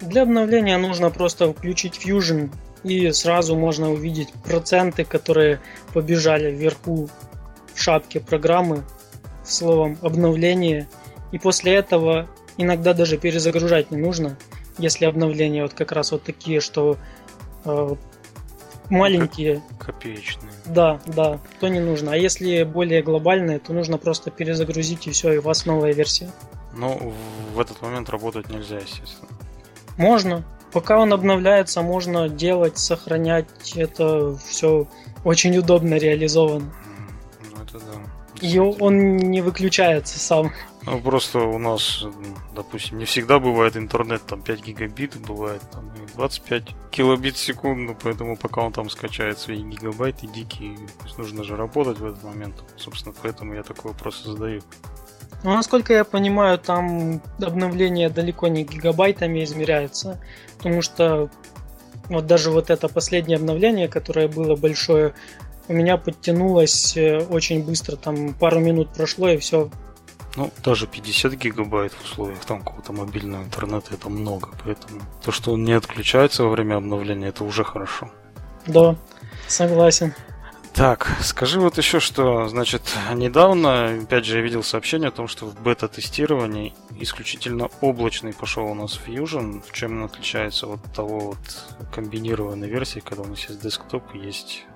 Для 0.00 0.22
обновления 0.22 0.76
нужно 0.76 1.10
просто 1.10 1.52
включить 1.52 2.04
Fusion 2.04 2.50
и 2.82 3.10
сразу 3.12 3.56
можно 3.56 3.92
увидеть 3.92 4.32
проценты, 4.44 5.04
которые 5.04 5.60
побежали 5.92 6.50
вверху 6.50 7.08
в 7.74 7.80
шапке 7.80 8.20
программы 8.20 8.84
словом 9.44 9.98
обновление 10.02 10.88
И 11.32 11.38
после 11.38 11.74
этого 11.74 12.28
иногда 12.58 12.92
даже 12.92 13.16
перезагружать 13.16 13.90
не 13.90 13.96
нужно, 13.96 14.36
если 14.76 15.06
обновления 15.06 15.62
вот 15.62 15.72
как 15.72 15.92
раз 15.92 16.12
вот 16.12 16.22
такие, 16.22 16.60
что 16.60 16.98
э, 17.64 17.94
маленькие. 18.90 19.62
Копеечные. 19.78 20.52
Да, 20.66 21.00
да, 21.06 21.40
то 21.60 21.68
не 21.68 21.80
нужно. 21.80 22.12
А 22.12 22.16
если 22.16 22.62
более 22.64 23.02
глобальные, 23.02 23.58
то 23.58 23.72
нужно 23.72 23.96
просто 23.96 24.30
перезагрузить 24.30 25.06
и 25.06 25.10
все, 25.10 25.32
и 25.32 25.38
у 25.38 25.42
вас 25.42 25.64
новая 25.64 25.92
версия. 25.92 26.30
Но 26.74 26.98
в 27.54 27.60
этот 27.60 27.80
момент 27.80 28.10
работать 28.10 28.50
нельзя, 28.50 28.76
естественно. 28.76 29.28
Можно. 29.96 30.44
Пока 30.72 30.98
он 30.98 31.12
обновляется, 31.12 31.82
можно 31.82 32.28
делать, 32.28 32.78
сохранять. 32.78 33.72
Это 33.74 34.36
все 34.36 34.86
очень 35.24 35.56
удобно 35.56 35.94
реализовано. 35.94 36.72
Ну, 37.50 37.62
это 37.62 37.78
да. 37.78 38.46
И 38.46 38.58
он 38.58 39.16
не 39.16 39.40
выключается 39.40 40.18
сам. 40.18 40.52
Ну, 40.90 41.00
просто 41.00 41.40
у 41.40 41.58
нас, 41.58 42.06
допустим, 42.54 42.98
не 42.98 43.04
всегда 43.04 43.38
бывает 43.38 43.76
интернет, 43.76 44.22
там 44.26 44.40
5 44.40 44.64
гигабит, 44.64 45.16
бывает 45.20 45.60
там 45.70 45.90
25 46.14 46.62
килобит 46.90 47.36
в 47.36 47.44
секунду, 47.44 47.94
поэтому 48.02 48.36
пока 48.38 48.62
он 48.62 48.72
там 48.72 48.88
скачает 48.88 49.38
свои 49.38 49.62
гигабайты 49.62 50.26
дикие, 50.26 50.76
то 50.76 51.04
есть 51.04 51.18
нужно 51.18 51.44
же 51.44 51.56
работать 51.56 51.98
в 51.98 52.06
этот 52.06 52.24
момент. 52.24 52.54
Собственно, 52.76 53.14
поэтому 53.22 53.54
я 53.54 53.62
такой 53.62 53.92
вопрос 53.92 54.24
задаю. 54.24 54.62
Ну, 55.44 55.54
насколько 55.54 55.92
я 55.92 56.04
понимаю, 56.04 56.58
там 56.58 57.20
обновление 57.40 58.08
далеко 58.08 58.48
не 58.48 58.64
гигабайтами 58.64 59.44
измеряется, 59.44 60.18
потому 60.56 60.80
что 60.80 61.30
вот 62.08 62.26
даже 62.26 62.50
вот 62.50 62.70
это 62.70 62.88
последнее 62.88 63.36
обновление, 63.36 63.88
которое 63.88 64.26
было 64.26 64.56
большое, 64.56 65.12
у 65.68 65.74
меня 65.74 65.98
подтянулось 65.98 66.96
э, 66.96 67.18
очень 67.18 67.62
быстро, 67.62 67.96
там 67.96 68.32
пару 68.32 68.58
минут 68.58 68.88
прошло 68.94 69.28
и 69.28 69.36
все. 69.36 69.70
Ну, 70.38 70.52
даже 70.62 70.86
50 70.86 71.32
гигабайт 71.32 71.92
в 71.92 72.04
условиях 72.04 72.44
там 72.44 72.60
какого-то 72.60 72.92
мобильного 72.92 73.42
интернета 73.42 73.94
это 73.94 74.08
много, 74.08 74.50
поэтому 74.64 75.00
то, 75.24 75.32
что 75.32 75.52
он 75.54 75.64
не 75.64 75.72
отключается 75.72 76.44
во 76.44 76.50
время 76.50 76.76
обновления, 76.76 77.30
это 77.30 77.42
уже 77.42 77.64
хорошо. 77.64 78.08
Да, 78.64 78.94
согласен. 79.48 80.14
Так, 80.74 81.16
скажи 81.22 81.58
вот 81.58 81.76
еще, 81.76 81.98
что, 81.98 82.46
значит, 82.46 82.82
недавно, 83.12 83.86
опять 84.02 84.26
же, 84.26 84.36
я 84.36 84.42
видел 84.44 84.62
сообщение 84.62 85.08
о 85.08 85.10
том, 85.10 85.26
что 85.26 85.44
в 85.46 85.60
бета-тестировании 85.60 86.72
исключительно 87.00 87.68
облачный 87.80 88.32
пошел 88.32 88.66
у 88.66 88.74
нас 88.74 88.96
Fusion. 89.04 89.60
В 89.68 89.72
чем 89.72 89.98
он 89.98 90.04
отличается 90.04 90.68
от 90.68 90.92
того 90.94 91.18
вот 91.18 91.90
комбинированной 91.92 92.68
версии, 92.68 93.00
когда 93.00 93.24
у 93.24 93.26
нас 93.26 93.40
есть 93.48 93.60
десктоп 93.60 94.14
и 94.14 94.18
есть, 94.18 94.66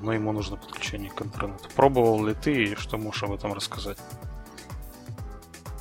но 0.00 0.14
ему 0.14 0.32
нужно 0.32 0.56
подключение 0.56 1.10
к 1.10 1.20
интернету. 1.20 1.68
Пробовал 1.76 2.24
ли 2.24 2.32
ты 2.32 2.64
и 2.64 2.74
что 2.76 2.96
можешь 2.96 3.24
об 3.24 3.32
этом 3.32 3.52
рассказать? 3.52 3.98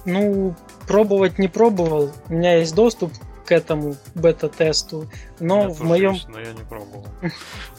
Ну, 0.06 0.56
пробовать 0.88 1.40
не 1.40 1.48
пробовал. 1.48 2.12
У 2.30 2.34
меня 2.34 2.58
есть 2.58 2.76
доступ 2.76 3.14
к 3.46 3.52
этому 3.52 3.96
бета-тесту, 4.16 5.10
но 5.40 5.70
в 5.70 5.82
моем... 5.82 6.16
но 6.30 6.40
я 6.40 6.54
не 6.54 6.64
пробовал. 6.64 7.06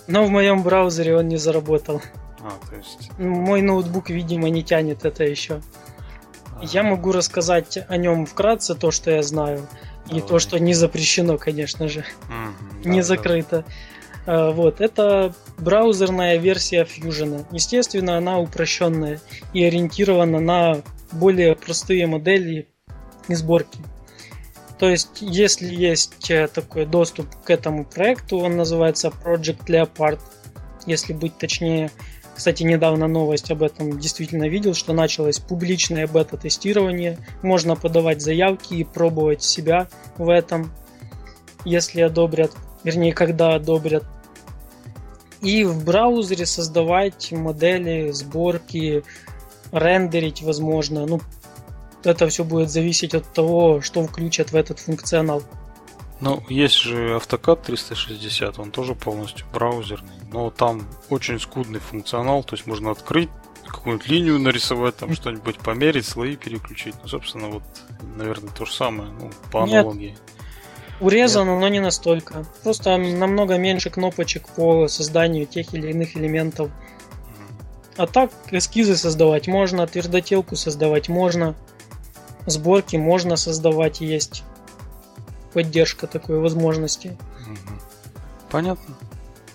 Но 0.09 0.25
в 0.25 0.31
моем 0.31 0.63
браузере 0.63 1.17
он 1.17 1.29
не 1.29 1.37
заработал. 1.37 2.03
А, 2.41 2.51
то 2.69 2.77
есть... 2.77 3.11
Мой 3.19 3.63
ноутбук, 3.63 4.11
видимо, 4.11 4.51
не 4.51 4.65
тянет 4.65 5.05
это 5.05 5.23
еще. 5.25 5.63
А. 6.57 6.65
Я 6.65 6.83
могу 6.83 7.13
рассказать 7.13 7.79
о 7.89 7.97
нем 7.97 8.27
вкратце 8.27 8.75
то, 8.75 8.91
что 8.91 9.13
я 9.13 9.23
знаю. 9.23 9.69
Давай. 10.07 10.19
И 10.19 10.27
то, 10.27 10.39
что 10.41 10.59
не 10.59 10.75
запрещено, 10.75 11.39
конечно 11.39 11.87
же. 11.89 12.05
Угу, 12.29 12.89
не 12.89 13.01
да, 13.01 13.07
закрыто. 13.07 13.65
Да. 14.27 14.51
Вот, 14.51 14.81
это 14.81 15.35
браузерная 15.59 16.37
версия 16.37 16.85
Fusion. 16.85 17.45
Естественно, 17.51 18.17
она 18.17 18.39
упрощенная 18.39 19.21
и 19.53 19.65
ориентирована 19.65 20.39
на 20.41 20.83
более 21.13 21.55
простые 21.55 22.07
модели 22.07 22.69
и 23.29 23.35
сборки. 23.35 23.79
То 24.79 24.89
есть, 24.89 25.19
если 25.21 25.73
есть 25.73 26.29
э, 26.29 26.49
такой 26.49 26.87
доступ 26.87 27.29
к 27.45 27.51
этому 27.51 27.85
проекту, 27.85 28.39
он 28.39 28.57
называется 28.57 29.13
Project 29.25 29.67
Leopard, 29.69 30.19
если 30.87 31.13
быть 31.13 31.39
точнее. 31.39 31.93
Кстати, 32.35 32.65
недавно 32.65 33.07
новость 33.07 33.53
об 33.53 33.63
этом 33.63 34.01
действительно 34.01 34.49
видел, 34.49 34.75
что 34.75 34.93
началось 34.93 35.39
публичное 35.39 36.09
бета-тестирование. 36.09 37.19
Можно 37.43 37.77
подавать 37.77 38.23
заявки 38.23 38.75
и 38.75 38.83
пробовать 38.83 39.45
себя 39.45 39.87
в 40.17 40.29
этом, 40.29 40.73
если 41.65 42.01
одобрят, 42.01 42.51
вернее, 42.83 43.13
когда 43.13 43.55
одобрят. 43.55 44.03
И 45.43 45.65
в 45.65 45.85
браузере 45.85 46.47
создавать 46.47 47.31
модели, 47.31 48.11
сборки, 48.11 49.05
рендерить, 49.73 50.43
возможно. 50.43 51.07
Ну, 51.07 51.21
это 52.05 52.29
все 52.29 52.45
будет 52.45 52.71
зависеть 52.71 53.15
от 53.15 53.33
того, 53.33 53.81
что 53.81 54.07
включат 54.07 54.53
в 54.53 54.57
этот 54.57 54.79
функционал. 54.79 55.43
Ну, 56.21 56.41
есть 56.49 56.77
же 56.77 57.17
AutoCAD 57.17 57.65
360, 57.65 58.59
он 58.61 58.71
тоже 58.71 58.95
полностью 58.95 59.45
браузерный, 59.53 60.15
но 60.33 60.51
там 60.51 60.87
очень 61.11 61.41
скудный 61.41 61.81
функционал, 61.81 62.45
то 62.45 62.55
есть 62.55 62.65
можно 62.65 62.93
открыть 62.93 63.29
какую-нибудь 63.67 64.09
линию 64.09 64.39
нарисовать, 64.39 64.97
там 64.97 65.15
что-нибудь 65.15 65.59
померить, 65.59 66.07
слои 66.07 66.37
переключить. 66.37 66.95
Ну, 67.03 67.09
собственно, 67.09 67.49
вот, 67.49 67.63
наверное, 68.17 68.51
то 68.51 68.65
же 68.65 68.73
самое, 68.73 69.11
ну, 69.11 69.31
по 69.51 69.65
аналогии. 69.65 70.11
Нет. 70.11 70.19
Урезано, 71.01 71.51
Нет. 71.51 71.61
но 71.61 71.69
не 71.69 71.81
настолько. 71.81 72.45
Просто 72.63 72.97
намного 72.97 73.59
меньше 73.59 73.91
кнопочек 73.91 74.49
по 74.51 74.87
созданию 74.87 75.47
тех 75.47 75.75
или 75.75 75.91
иных 75.91 76.17
элементов. 76.17 76.71
А 77.97 78.07
так 78.07 78.31
эскизы 78.51 78.97
создавать 78.97 79.49
можно, 79.49 79.87
твердотелку 79.87 80.57
создавать 80.57 81.09
можно 81.09 81.55
сборки 82.47 82.97
можно 82.97 83.37
создавать, 83.37 84.01
есть 84.01 84.45
поддержка 85.53 86.07
такой 86.07 86.39
возможности. 86.39 87.17
Понятно. 88.51 88.97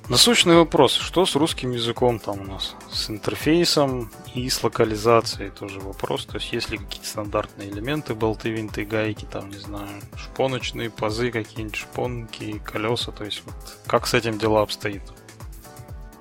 Насущный 0.09 0.55
вопрос, 0.55 0.93
что 0.93 1.25
с 1.25 1.35
русским 1.35 1.71
языком 1.71 2.19
там 2.19 2.39
у 2.39 2.43
нас? 2.45 2.75
С 2.89 3.09
интерфейсом 3.09 4.09
и 4.33 4.49
с 4.49 4.63
локализацией 4.63 5.49
тоже 5.49 5.81
вопрос. 5.81 6.25
То 6.25 6.37
есть 6.37 6.53
есть 6.53 6.69
ли 6.69 6.77
какие-то 6.77 7.09
стандартные 7.09 7.69
элементы, 7.69 8.15
болты, 8.15 8.49
винты, 8.49 8.85
гайки, 8.85 9.25
там, 9.29 9.49
не 9.49 9.57
знаю, 9.57 9.89
шпоночные 10.15 10.89
пазы, 10.89 11.29
какие-нибудь 11.29 11.75
шпонки, 11.75 12.61
колеса. 12.63 13.11
То 13.11 13.25
есть 13.25 13.43
вот 13.45 13.55
как 13.85 14.07
с 14.07 14.13
этим 14.13 14.37
дела 14.39 14.61
обстоит? 14.61 15.01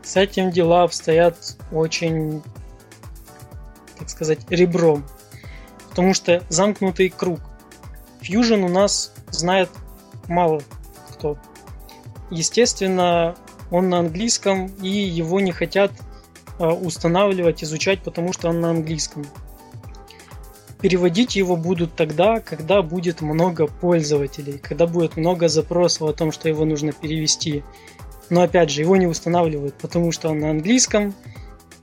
С 0.06 0.16
этим 0.16 0.50
дела 0.50 0.84
обстоят 0.84 1.56
очень, 1.72 2.42
так 3.98 4.08
сказать, 4.08 4.38
ребром 4.48 5.04
потому 5.96 6.12
что 6.12 6.42
замкнутый 6.50 7.08
круг. 7.08 7.40
Fusion 8.20 8.66
у 8.66 8.68
нас 8.68 9.14
знает 9.30 9.70
мало 10.28 10.60
кто. 11.08 11.38
Естественно, 12.30 13.34
он 13.70 13.88
на 13.88 14.00
английском, 14.00 14.66
и 14.82 14.90
его 14.90 15.40
не 15.40 15.52
хотят 15.52 15.90
а, 16.58 16.74
устанавливать, 16.74 17.64
изучать, 17.64 18.02
потому 18.02 18.34
что 18.34 18.50
он 18.50 18.60
на 18.60 18.68
английском. 18.72 19.24
Переводить 20.82 21.34
его 21.34 21.56
будут 21.56 21.96
тогда, 21.96 22.40
когда 22.40 22.82
будет 22.82 23.22
много 23.22 23.66
пользователей, 23.66 24.58
когда 24.58 24.86
будет 24.86 25.16
много 25.16 25.48
запросов 25.48 26.10
о 26.10 26.12
том, 26.12 26.30
что 26.30 26.50
его 26.50 26.66
нужно 26.66 26.92
перевести. 26.92 27.64
Но 28.30 28.42
опять 28.42 28.70
же, 28.70 28.80
его 28.80 28.96
не 28.96 29.06
устанавливают, 29.06 29.74
потому 29.74 30.12
что 30.12 30.30
он 30.30 30.40
на 30.40 30.50
английском, 30.50 31.14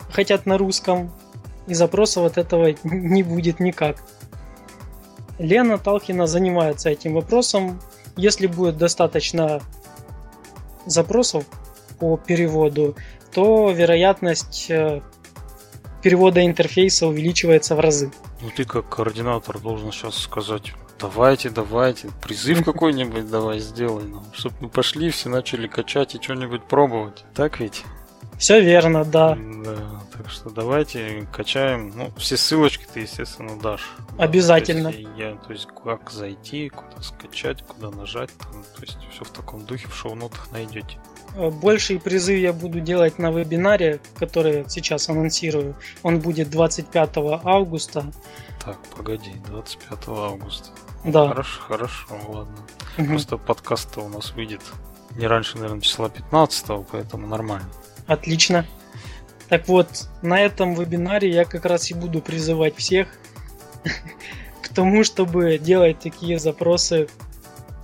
хотят 0.10 0.46
на 0.46 0.58
русском, 0.58 1.12
и 1.68 1.74
запросов 1.74 2.26
от 2.26 2.38
этого 2.38 2.76
не 2.84 3.24
будет 3.24 3.60
никак. 3.60 4.04
Лена 5.40 5.78
Талхина 5.78 6.28
занимается 6.28 6.90
этим 6.90 7.14
вопросом. 7.14 7.80
Если 8.16 8.48
будет 8.48 8.78
достаточно 8.78 9.62
запросов 10.86 11.46
по 12.00 12.18
переводу, 12.18 12.96
то 13.34 13.72
вероятность 13.72 14.70
э, 14.70 15.02
перевода 16.04 16.46
интерфейса 16.46 17.08
увеличивается 17.08 17.76
в 17.76 17.80
разы. 17.80 18.12
Ну 18.42 18.50
ты 18.56 18.66
как 18.66 18.90
координатор 18.90 19.60
должен 19.60 19.92
сейчас 19.92 20.16
сказать, 20.16 20.74
давайте, 21.04 21.50
давайте, 21.50 22.10
призыв 22.22 22.64
какой-нибудь 22.66 23.30
давай 23.30 23.60
сделай 23.60 24.06
нам, 24.06 24.26
чтобы 24.34 24.56
мы 24.62 24.70
пошли, 24.70 25.10
все 25.10 25.30
начали 25.30 25.68
качать 25.68 26.16
и 26.16 26.22
что-нибудь 26.22 26.64
пробовать. 26.64 27.26
Так 27.34 27.60
ведь? 27.60 27.84
Все 28.38 28.62
верно, 28.62 29.06
да. 29.06 29.38
Да, 29.64 30.02
так 30.12 30.30
что 30.30 30.50
давайте 30.50 31.28
качаем. 31.32 31.94
Ну, 31.96 32.12
все 32.18 32.36
ссылочки 32.36 32.86
ты, 32.92 33.02
естественно, 33.02 33.60
дашь. 33.60 33.96
Обязательно. 34.18 34.92
То 34.92 34.98
есть, 34.98 35.10
я, 35.18 35.36
то 35.36 35.54
есть 35.54 35.68
как 35.84 36.10
зайти, 36.10 36.70
куда 36.70 37.02
скачать, 37.02 37.64
куда 37.64 37.92
нажать. 37.92 38.32
Там, 38.40 38.64
то 38.76 38.82
есть 38.82 38.98
все 39.12 39.24
в 39.24 39.30
таком 39.30 39.66
духе 39.66 39.88
в 39.88 39.96
шоу-нотах 39.96 40.52
найдете. 40.52 40.98
Э, 41.36 41.50
больший 41.50 42.00
призыв 42.00 42.40
я 42.40 42.54
буду 42.54 42.80
делать 42.80 43.20
на 43.20 43.32
вебинаре, 43.32 44.00
который 44.18 44.66
сейчас 44.68 45.10
анонсирую. 45.10 45.76
Он 46.02 46.20
будет 46.20 46.50
25 46.50 47.18
августа. 47.44 48.12
Так, 48.64 48.78
погоди, 48.96 49.34
25 49.48 50.08
августа. 50.08 50.70
Да. 51.04 51.30
Хорошо, 51.30 51.62
хорошо, 51.62 52.08
ладно. 52.28 52.58
Угу. 52.98 53.08
Просто 53.08 53.38
подкаст-то 53.38 54.02
у 54.02 54.10
нас 54.10 54.32
выйдет 54.32 54.62
не 55.16 55.28
раньше, 55.28 55.58
наверное, 55.58 55.82
числа 55.82 56.10
15, 56.10 56.88
поэтому 56.92 57.28
нормально. 57.28 57.70
Отлично. 58.08 58.66
Так 59.50 59.68
вот, 59.68 60.10
на 60.22 60.40
этом 60.40 60.74
вебинаре 60.74 61.30
я 61.30 61.46
как 61.46 61.66
раз 61.66 61.92
и 61.92 61.94
буду 61.94 62.22
призывать 62.22 62.76
всех, 62.76 63.08
тому, 64.74 65.04
чтобы 65.04 65.58
делать 65.58 66.00
такие 66.00 66.40
запросы, 66.40 67.08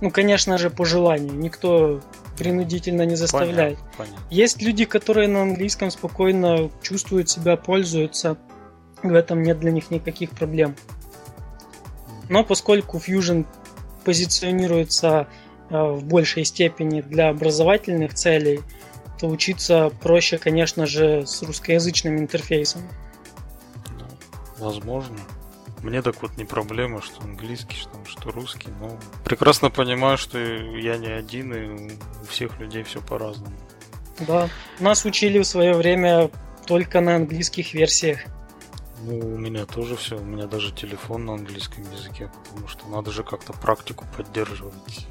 ну, 0.00 0.10
конечно 0.10 0.58
же, 0.58 0.70
по 0.70 0.84
желанию. 0.84 1.34
Никто 1.34 2.00
принудительно 2.36 3.02
не 3.02 3.16
заставляет. 3.16 3.78
Понятно, 3.78 3.92
понятно. 3.96 4.24
Есть 4.30 4.62
люди, 4.62 4.84
которые 4.84 5.28
на 5.28 5.42
английском 5.42 5.90
спокойно 5.90 6.70
чувствуют 6.82 7.28
себя, 7.28 7.56
пользуются. 7.56 8.38
В 9.02 9.14
этом 9.14 9.42
нет 9.42 9.60
для 9.60 9.70
них 9.70 9.90
никаких 9.90 10.30
проблем. 10.30 10.74
Но 12.30 12.44
поскольку 12.44 12.98
Fusion 12.98 13.44
позиционируется 14.04 15.26
э, 15.68 15.76
в 15.76 16.04
большей 16.04 16.44
степени 16.44 17.02
для 17.02 17.28
образовательных 17.28 18.14
целей, 18.14 18.60
то 19.18 19.26
учиться 19.26 19.90
проще, 20.00 20.38
конечно 20.38 20.86
же, 20.86 21.26
с 21.26 21.42
русскоязычным 21.42 22.18
интерфейсом. 22.18 22.82
Ну, 23.98 24.06
возможно. 24.58 25.18
Мне 25.82 26.02
так 26.02 26.22
вот 26.22 26.36
не 26.36 26.44
проблема, 26.44 27.02
что 27.02 27.20
английский, 27.22 27.76
что, 27.76 27.90
что 28.06 28.30
русский, 28.30 28.68
но 28.80 28.96
прекрасно 29.24 29.68
понимаю, 29.68 30.16
что 30.16 30.38
я 30.38 30.98
не 30.98 31.08
один, 31.08 31.52
и 31.52 31.92
у 32.22 32.26
всех 32.26 32.60
людей 32.60 32.84
все 32.84 33.00
по-разному. 33.00 33.56
Да, 34.20 34.48
нас 34.78 35.04
учили 35.04 35.38
в 35.38 35.44
свое 35.44 35.74
время 35.74 36.30
только 36.66 37.00
на 37.00 37.16
английских 37.16 37.74
версиях. 37.74 38.20
Ну, 39.02 39.18
у 39.18 39.38
меня 39.38 39.64
тоже 39.64 39.96
все, 39.96 40.18
у 40.18 40.24
меня 40.24 40.46
даже 40.46 40.72
телефон 40.72 41.24
на 41.24 41.34
английском 41.34 41.90
языке, 41.90 42.30
потому 42.44 42.68
что 42.68 42.86
надо 42.88 43.10
же 43.10 43.22
как-то 43.22 43.52
практику 43.54 44.04
поддерживать. 44.16 45.06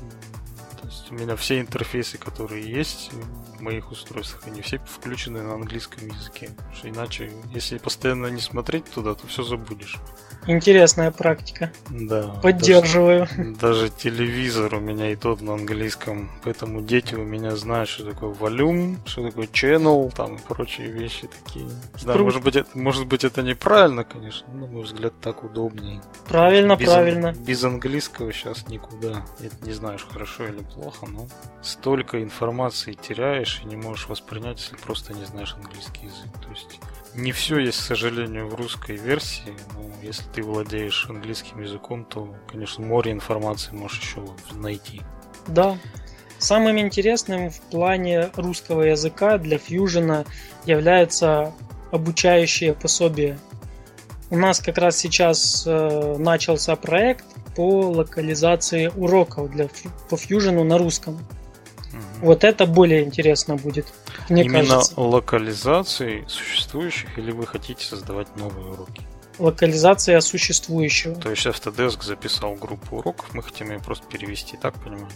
То 0.79 0.87
есть 0.87 1.11
у 1.11 1.15
меня 1.15 1.35
все 1.35 1.59
интерфейсы, 1.59 2.17
которые 2.17 2.71
есть 2.71 3.11
в 3.57 3.61
моих 3.61 3.91
устройствах, 3.91 4.47
они 4.47 4.61
все 4.61 4.77
включены 4.79 5.41
на 5.41 5.55
английском 5.55 6.07
языке. 6.07 6.51
Потому 6.55 6.75
что 6.75 6.89
иначе, 6.89 7.31
если 7.51 7.79
постоянно 7.79 8.27
не 8.27 8.41
смотреть 8.41 8.85
туда, 8.91 9.15
то 9.15 9.25
все 9.27 9.43
забудешь. 9.43 9.97
Интересная 10.47 11.11
практика. 11.11 11.71
Да. 11.89 12.27
Поддерживаю. 12.41 13.27
Даже, 13.37 13.55
даже 13.55 13.89
телевизор 13.89 14.75
у 14.75 14.79
меня 14.79 15.11
и 15.11 15.15
тот 15.15 15.41
на 15.41 15.53
английском, 15.53 16.31
поэтому 16.43 16.81
дети 16.81 17.15
у 17.15 17.23
меня 17.23 17.55
знают, 17.55 17.89
что 17.89 18.05
такое 18.05 18.29
волюм, 18.31 18.99
что 19.05 19.23
такое 19.27 19.47
channel, 19.47 20.11
там 20.15 20.35
и 20.35 20.39
прочие 20.39 20.87
вещи 20.87 21.27
такие. 21.27 21.67
Да, 22.03 22.15
может 22.15 22.43
быть, 22.43 22.55
это, 22.55 22.69
может 22.77 23.05
быть, 23.05 23.23
это 23.23 23.41
неправильно, 23.43 24.03
конечно, 24.03 24.47
но, 24.53 24.65
на 24.65 24.67
мой 24.67 24.83
взгляд, 24.83 25.13
так 25.21 25.43
удобнее. 25.43 26.01
Правильно, 26.27 26.75
без, 26.75 26.87
правильно. 26.87 27.33
Без 27.33 27.63
английского 27.63 28.31
сейчас 28.33 28.67
никуда. 28.67 29.25
Это 29.39 29.55
не 29.65 29.73
знаешь, 29.73 30.07
хорошо 30.09 30.45
или 30.45 30.63
плохо, 30.63 31.05
но 31.05 31.27
столько 31.61 32.23
информации 32.23 32.93
теряешь 32.93 33.61
и 33.63 33.67
не 33.67 33.75
можешь 33.75 34.07
воспринять, 34.07 34.59
если 34.59 34.77
просто 34.77 35.13
не 35.13 35.25
знаешь 35.25 35.55
английский 35.55 36.05
язык. 36.05 36.31
То 36.41 36.49
есть 36.49 36.79
не 37.15 37.31
все 37.31 37.59
есть, 37.59 37.79
к 37.79 37.83
сожалению, 37.83 38.47
в 38.47 38.55
русской 38.55 38.95
версии, 38.95 39.55
но 39.73 39.89
если 40.01 40.23
ты 40.33 40.43
владеешь 40.43 41.07
английским 41.09 41.61
языком, 41.61 42.05
то, 42.05 42.35
конечно, 42.47 42.85
море 42.85 43.11
информации 43.11 43.73
можешь 43.73 44.01
еще 44.01 44.23
найти. 44.53 45.01
Да. 45.47 45.77
Самым 46.37 46.79
интересным 46.79 47.49
в 47.49 47.59
плане 47.61 48.29
русского 48.35 48.83
языка 48.83 49.37
для 49.37 49.57
Fusion 49.57 50.25
является 50.65 51.53
обучающее 51.91 52.73
пособие. 52.73 53.37
У 54.29 54.37
нас 54.37 54.59
как 54.59 54.77
раз 54.77 54.95
сейчас 54.95 55.63
э, 55.65 56.15
начался 56.17 56.75
проект 56.75 57.25
по 57.55 57.89
локализации 57.89 58.91
уроков 58.95 59.51
для, 59.51 59.67
по 60.09 60.15
Fusion 60.15 60.63
на 60.63 60.77
русском. 60.77 61.19
Угу. 61.91 62.27
Вот 62.27 62.43
это 62.43 62.65
более 62.65 63.03
интересно 63.03 63.55
будет. 63.55 63.87
Мне 64.29 64.43
Именно 64.43 64.75
кажется. 64.75 64.99
локализации 64.99 66.25
существующих 66.27 67.17
или 67.17 67.31
вы 67.31 67.45
хотите 67.47 67.85
создавать 67.85 68.35
новые 68.35 68.73
уроки? 68.73 69.01
Локализация 69.39 70.19
существующего. 70.19 71.15
То 71.15 71.29
есть 71.29 71.45
Autodesk 71.45 72.03
записал 72.03 72.55
группу 72.55 72.97
уроков, 72.97 73.33
мы 73.33 73.41
хотим 73.41 73.71
ее 73.71 73.79
просто 73.79 74.05
перевести, 74.07 74.57
так 74.57 74.73
понимаю? 74.83 75.07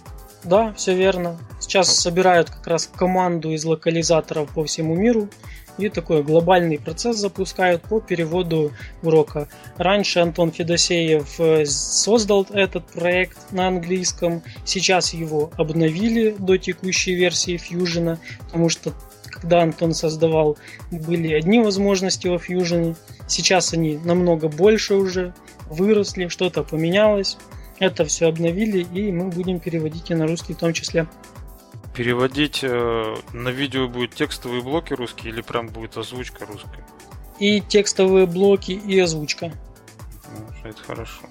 Да, 0.43 0.73
все 0.73 0.95
верно. 0.95 1.38
Сейчас 1.60 1.88
ну. 1.88 1.93
собирают 1.93 2.49
как 2.49 2.67
раз 2.67 2.89
команду 2.93 3.51
из 3.51 3.63
локализаторов 3.63 4.49
по 4.53 4.65
всему 4.65 4.95
миру 4.95 5.29
и 5.77 5.89
такой 5.89 6.23
глобальный 6.23 6.77
процесс 6.77 7.17
запускают 7.17 7.82
по 7.84 7.99
переводу 7.99 8.71
урока. 9.01 9.47
Раньше 9.77 10.19
Антон 10.19 10.51
Федосеев 10.51 11.39
э, 11.39 11.65
создал 11.65 12.45
этот 12.51 12.86
проект 12.88 13.51
на 13.51 13.67
английском, 13.67 14.43
сейчас 14.65 15.13
его 15.13 15.51
обновили 15.58 16.36
до 16.38 16.58
текущей 16.58 17.15
версии 17.15 17.56
Fusion, 17.60 18.19
потому 18.45 18.69
что 18.69 18.93
когда 19.23 19.63
Антон 19.63 19.93
создавал, 19.93 20.58
были 20.91 21.34
одни 21.34 21.60
возможности 21.60 22.27
во 22.27 22.36
Fusion, 22.36 22.95
сейчас 23.27 23.73
они 23.73 23.97
намного 23.97 24.47
больше 24.47 24.93
уже, 24.93 25.34
выросли, 25.69 26.27
что-то 26.27 26.63
поменялось. 26.63 27.38
Это 27.83 28.05
все 28.05 28.29
обновили, 28.29 28.87
и 28.97 29.11
мы 29.11 29.27
будем 29.27 29.59
переводить 29.59 30.09
и 30.09 30.15
на 30.15 30.25
русский 30.25 30.53
в 30.53 30.57
том 30.57 30.71
числе. 30.71 31.05
Переводить 31.93 32.63
э, 32.63 33.15
на 33.33 33.49
видео 33.49 33.89
будет 33.89 34.15
текстовые 34.15 34.61
блоки 34.63 34.93
русские 34.93 35.33
или 35.33 35.41
прям 35.41 35.67
будет 35.67 35.97
озвучка 35.97 36.45
русская? 36.45 36.87
И 37.39 37.59
текстовые 37.59 38.25
блоки, 38.25 38.71
и 38.71 38.97
озвучка. 38.97 39.51
Ну, 40.31 40.69
это 40.69 40.81
хорошо. 40.81 41.23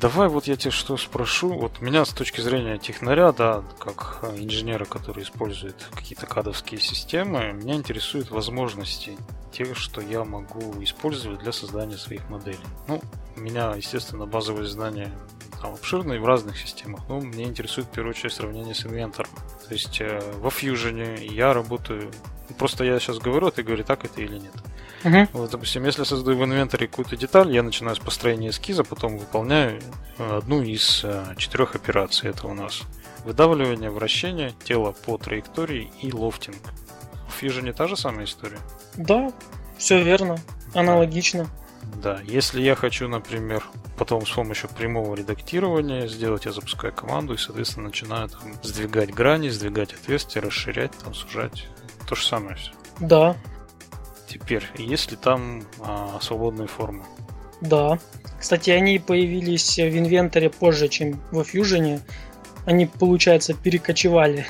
Давай 0.00 0.28
вот 0.28 0.46
я 0.46 0.56
тебе 0.56 0.70
что 0.70 0.96
спрошу. 0.96 1.52
Вот 1.52 1.82
меня 1.82 2.06
с 2.06 2.08
точки 2.08 2.40
зрения 2.40 2.78
технаря, 2.78 3.32
да, 3.32 3.62
как 3.78 4.24
инженера, 4.34 4.86
который 4.86 5.24
использует 5.24 5.90
какие-то 5.94 6.24
кадовские 6.24 6.80
системы, 6.80 7.52
меня 7.52 7.74
интересуют 7.74 8.30
возможности 8.30 9.18
тех, 9.52 9.76
что 9.76 10.00
я 10.00 10.24
могу 10.24 10.82
использовать 10.82 11.40
для 11.40 11.52
создания 11.52 11.98
своих 11.98 12.30
моделей. 12.30 12.56
Ну, 12.86 13.02
у 13.36 13.40
меня, 13.40 13.74
естественно, 13.76 14.24
базовые 14.24 14.68
знания 14.68 15.12
там 15.60 15.74
обширные 15.74 16.20
в 16.20 16.26
разных 16.26 16.58
системах, 16.58 17.00
но 17.08 17.20
мне 17.20 17.44
интересует 17.44 17.88
в 17.88 17.90
первую 17.90 18.14
очередь 18.14 18.32
сравнение 18.32 18.74
с 18.74 18.84
инвентором. 18.86 19.30
То 19.66 19.74
есть 19.74 20.00
э, 20.00 20.20
во 20.36 20.48
Fusion 20.48 21.24
я 21.24 21.52
работаю, 21.52 22.10
просто 22.58 22.84
я 22.84 22.98
сейчас 22.98 23.18
говорю, 23.18 23.48
а 23.48 23.50
ты 23.50 23.62
говори, 23.62 23.82
так 23.82 24.04
это 24.04 24.20
или 24.20 24.38
нет. 24.38 24.52
Uh-huh. 25.04 25.28
Вот, 25.32 25.50
допустим, 25.50 25.84
если 25.84 26.00
я 26.00 26.04
создаю 26.04 26.38
в 26.38 26.44
инвентаре 26.44 26.88
какую-то 26.88 27.16
деталь, 27.16 27.52
я 27.52 27.62
начинаю 27.62 27.94
с 27.94 28.00
построения 28.00 28.50
эскиза, 28.50 28.82
потом 28.84 29.18
выполняю 29.18 29.80
э, 30.18 30.38
одну 30.38 30.62
из 30.62 31.02
э, 31.04 31.34
четырех 31.36 31.74
операций. 31.76 32.30
Это 32.30 32.46
у 32.48 32.54
нас 32.54 32.82
выдавливание, 33.24 33.90
вращение, 33.90 34.54
тело 34.64 34.92
по 35.06 35.18
траектории 35.18 35.90
и 36.00 36.12
лофтинг. 36.12 36.56
В 37.28 37.42
Fusion 37.42 37.72
та 37.72 37.86
же 37.86 37.96
самая 37.96 38.24
история? 38.24 38.58
Да, 38.96 39.30
все 39.76 40.02
верно, 40.02 40.38
аналогично. 40.74 41.48
Да, 41.96 42.20
если 42.24 42.60
я 42.60 42.74
хочу, 42.74 43.08
например, 43.08 43.64
потом 43.96 44.26
с 44.26 44.30
помощью 44.30 44.68
прямого 44.70 45.14
редактирования 45.14 46.06
сделать, 46.06 46.44
я 46.44 46.52
запускаю 46.52 46.92
команду 46.92 47.34
и, 47.34 47.38
соответственно, 47.38 47.86
начинаю 47.88 48.28
там 48.28 48.54
сдвигать 48.62 49.12
грани, 49.12 49.48
сдвигать 49.48 49.92
отверстия, 49.92 50.42
расширять, 50.42 50.92
там, 51.02 51.14
сужать. 51.14 51.66
То 52.08 52.14
же 52.14 52.24
самое 52.24 52.56
все. 52.56 52.72
Да, 53.00 53.36
Теперь, 54.28 54.64
есть 54.76 55.10
ли 55.10 55.16
там 55.16 55.64
а, 55.80 56.18
свободные 56.20 56.68
формы? 56.68 57.04
Да. 57.62 57.98
Кстати, 58.38 58.70
они 58.70 58.98
появились 58.98 59.78
в 59.78 59.98
инвентаре 59.98 60.50
позже, 60.50 60.88
чем 60.88 61.18
во 61.32 61.42
Fusion. 61.42 62.00
Они, 62.66 62.86
получается, 62.86 63.54
перекочевали. 63.54 64.46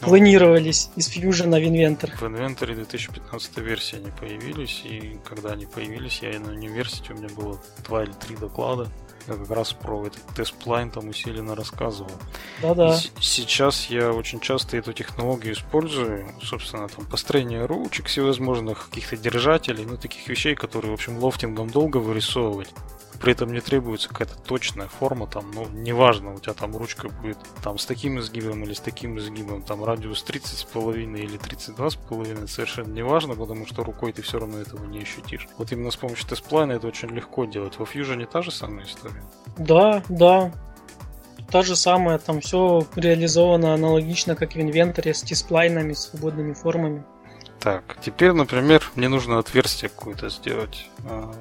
Клонировались 0.00 0.90
из 0.96 1.08
Fusion 1.08 1.50
в 1.50 1.64
инвентор. 1.66 2.10
В 2.16 2.22
инвентаре 2.22 2.74
2015 2.74 3.58
версии 3.58 3.96
они 3.96 4.10
появились, 4.10 4.82
и 4.84 5.18
когда 5.24 5.52
они 5.52 5.66
появились, 5.66 6.20
я 6.22 6.38
на 6.38 6.52
университете, 6.52 7.14
у 7.14 7.16
меня 7.16 7.28
было 7.34 7.58
два 7.84 8.04
или 8.04 8.12
три 8.12 8.36
доклада 8.36 8.88
я 9.28 9.34
как 9.34 9.50
раз 9.50 9.72
про 9.72 10.06
этот 10.06 10.22
тест-плайн 10.34 10.90
там 10.90 11.08
усиленно 11.08 11.54
рассказывал. 11.54 12.10
Да-да. 12.62 12.98
Сейчас 13.20 13.86
я 13.86 14.12
очень 14.12 14.40
часто 14.40 14.76
эту 14.76 14.92
технологию 14.92 15.54
использую, 15.54 16.28
собственно, 16.42 16.88
там 16.88 17.04
построение 17.06 17.64
ручек 17.66 18.06
всевозможных, 18.06 18.88
каких-то 18.88 19.16
держателей, 19.16 19.84
ну, 19.84 19.96
таких 19.96 20.28
вещей, 20.28 20.54
которые, 20.54 20.90
в 20.90 20.94
общем, 20.94 21.18
лофтингом 21.18 21.70
долго 21.70 21.96
вырисовывать. 21.98 22.68
При 23.20 23.32
этом 23.32 23.52
не 23.52 23.60
требуется 23.60 24.08
какая-то 24.08 24.36
точная 24.36 24.88
форма, 24.88 25.26
там, 25.26 25.50
ну, 25.52 25.66
неважно, 25.72 26.34
у 26.34 26.38
тебя 26.38 26.52
там 26.54 26.76
ручка 26.76 27.08
будет 27.08 27.38
там 27.62 27.78
с 27.78 27.86
таким 27.86 28.18
изгибом 28.18 28.62
или 28.64 28.74
с 28.74 28.80
таким 28.80 29.18
изгибом, 29.18 29.62
там 29.62 29.84
радиус 29.84 30.24
30,5 30.28 31.18
или 31.18 31.38
32,5, 31.38 32.46
совершенно 32.46 32.92
неважно, 32.92 33.34
потому 33.34 33.66
что 33.66 33.84
рукой 33.84 34.12
ты 34.12 34.22
все 34.22 34.38
равно 34.38 34.58
этого 34.58 34.84
не 34.84 35.00
ощутишь. 35.00 35.48
Вот 35.58 35.72
именно 35.72 35.90
с 35.90 35.96
помощью 35.96 36.28
тестплайна 36.28 36.72
это 36.72 36.86
очень 36.86 37.08
легко 37.08 37.44
делать. 37.44 37.78
Во 37.78 37.84
Fusion 37.84 38.26
та 38.26 38.42
же 38.42 38.50
самая 38.50 38.84
история? 38.84 39.22
Да, 39.58 40.02
да. 40.08 40.52
Та 41.50 41.62
же 41.62 41.76
самая, 41.76 42.18
там 42.18 42.40
все 42.40 42.86
реализовано 42.96 43.72
аналогично, 43.72 44.34
как 44.34 44.54
в 44.54 44.60
инвентаре, 44.60 45.14
с 45.14 45.22
тисплайнами, 45.22 45.92
свободными 45.92 46.54
формами. 46.54 47.04
Так, 47.60 47.98
теперь, 48.02 48.32
например, 48.32 48.82
мне 48.94 49.08
нужно 49.08 49.38
отверстие 49.38 49.88
какое-то 49.88 50.28
сделать. 50.28 50.88
А, 51.04 51.34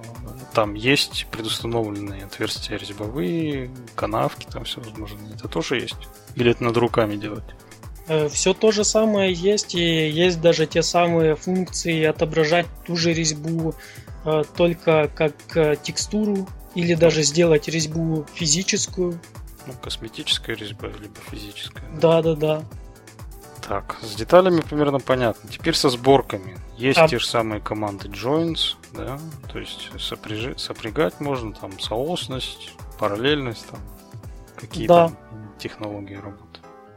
там 0.53 0.73
есть 0.73 1.27
предустановленные 1.31 2.25
отверстия 2.25 2.77
резьбовые, 2.77 3.69
канавки, 3.95 4.47
там 4.51 4.63
все 4.63 4.81
возможно. 4.81 5.19
Это 5.33 5.47
тоже 5.47 5.75
есть? 5.75 6.07
Или 6.35 6.51
это 6.51 6.63
надо 6.63 6.79
руками 6.79 7.15
делать? 7.15 7.43
Э, 8.07 8.29
все 8.29 8.53
то 8.53 8.71
же 8.71 8.83
самое 8.83 9.33
есть, 9.33 9.75
и 9.75 10.09
есть 10.09 10.41
даже 10.41 10.67
те 10.67 10.83
самые 10.83 11.35
функции 11.35 12.03
отображать 12.03 12.67
ту 12.85 12.95
же 12.95 13.13
резьбу, 13.13 13.75
э, 14.25 14.43
только 14.55 15.09
как 15.13 15.33
э, 15.55 15.75
текстуру 15.81 16.47
или 16.75 16.93
даже 16.93 17.23
сделать 17.23 17.67
резьбу 17.67 18.25
физическую. 18.33 19.19
Ну, 19.65 19.73
косметическая 19.81 20.55
резьба, 20.55 20.87
либо 20.87 21.15
физическая. 21.31 21.85
Да, 21.99 22.21
да, 22.21 22.35
да. 22.35 22.63
Так, 23.67 23.97
с 24.01 24.15
деталями 24.15 24.61
примерно 24.61 24.99
понятно. 24.99 25.49
Теперь 25.49 25.73
со 25.73 25.89
сборками. 25.89 26.57
Есть 26.77 26.99
а... 26.99 27.07
те 27.07 27.17
же 27.17 27.25
самые 27.25 27.61
команды 27.61 28.09
joins, 28.09 28.75
да, 28.93 29.19
то 29.51 29.59
есть 29.59 29.89
сопряжи, 29.99 30.55
сопрягать 30.57 31.19
можно, 31.19 31.53
там, 31.53 31.79
соосность, 31.79 32.73
параллельность, 32.99 33.65
там, 33.67 33.79
какие 34.55 34.87
да. 34.87 35.07
там 35.07 35.17
технологии 35.57 36.15
работают. 36.15 36.45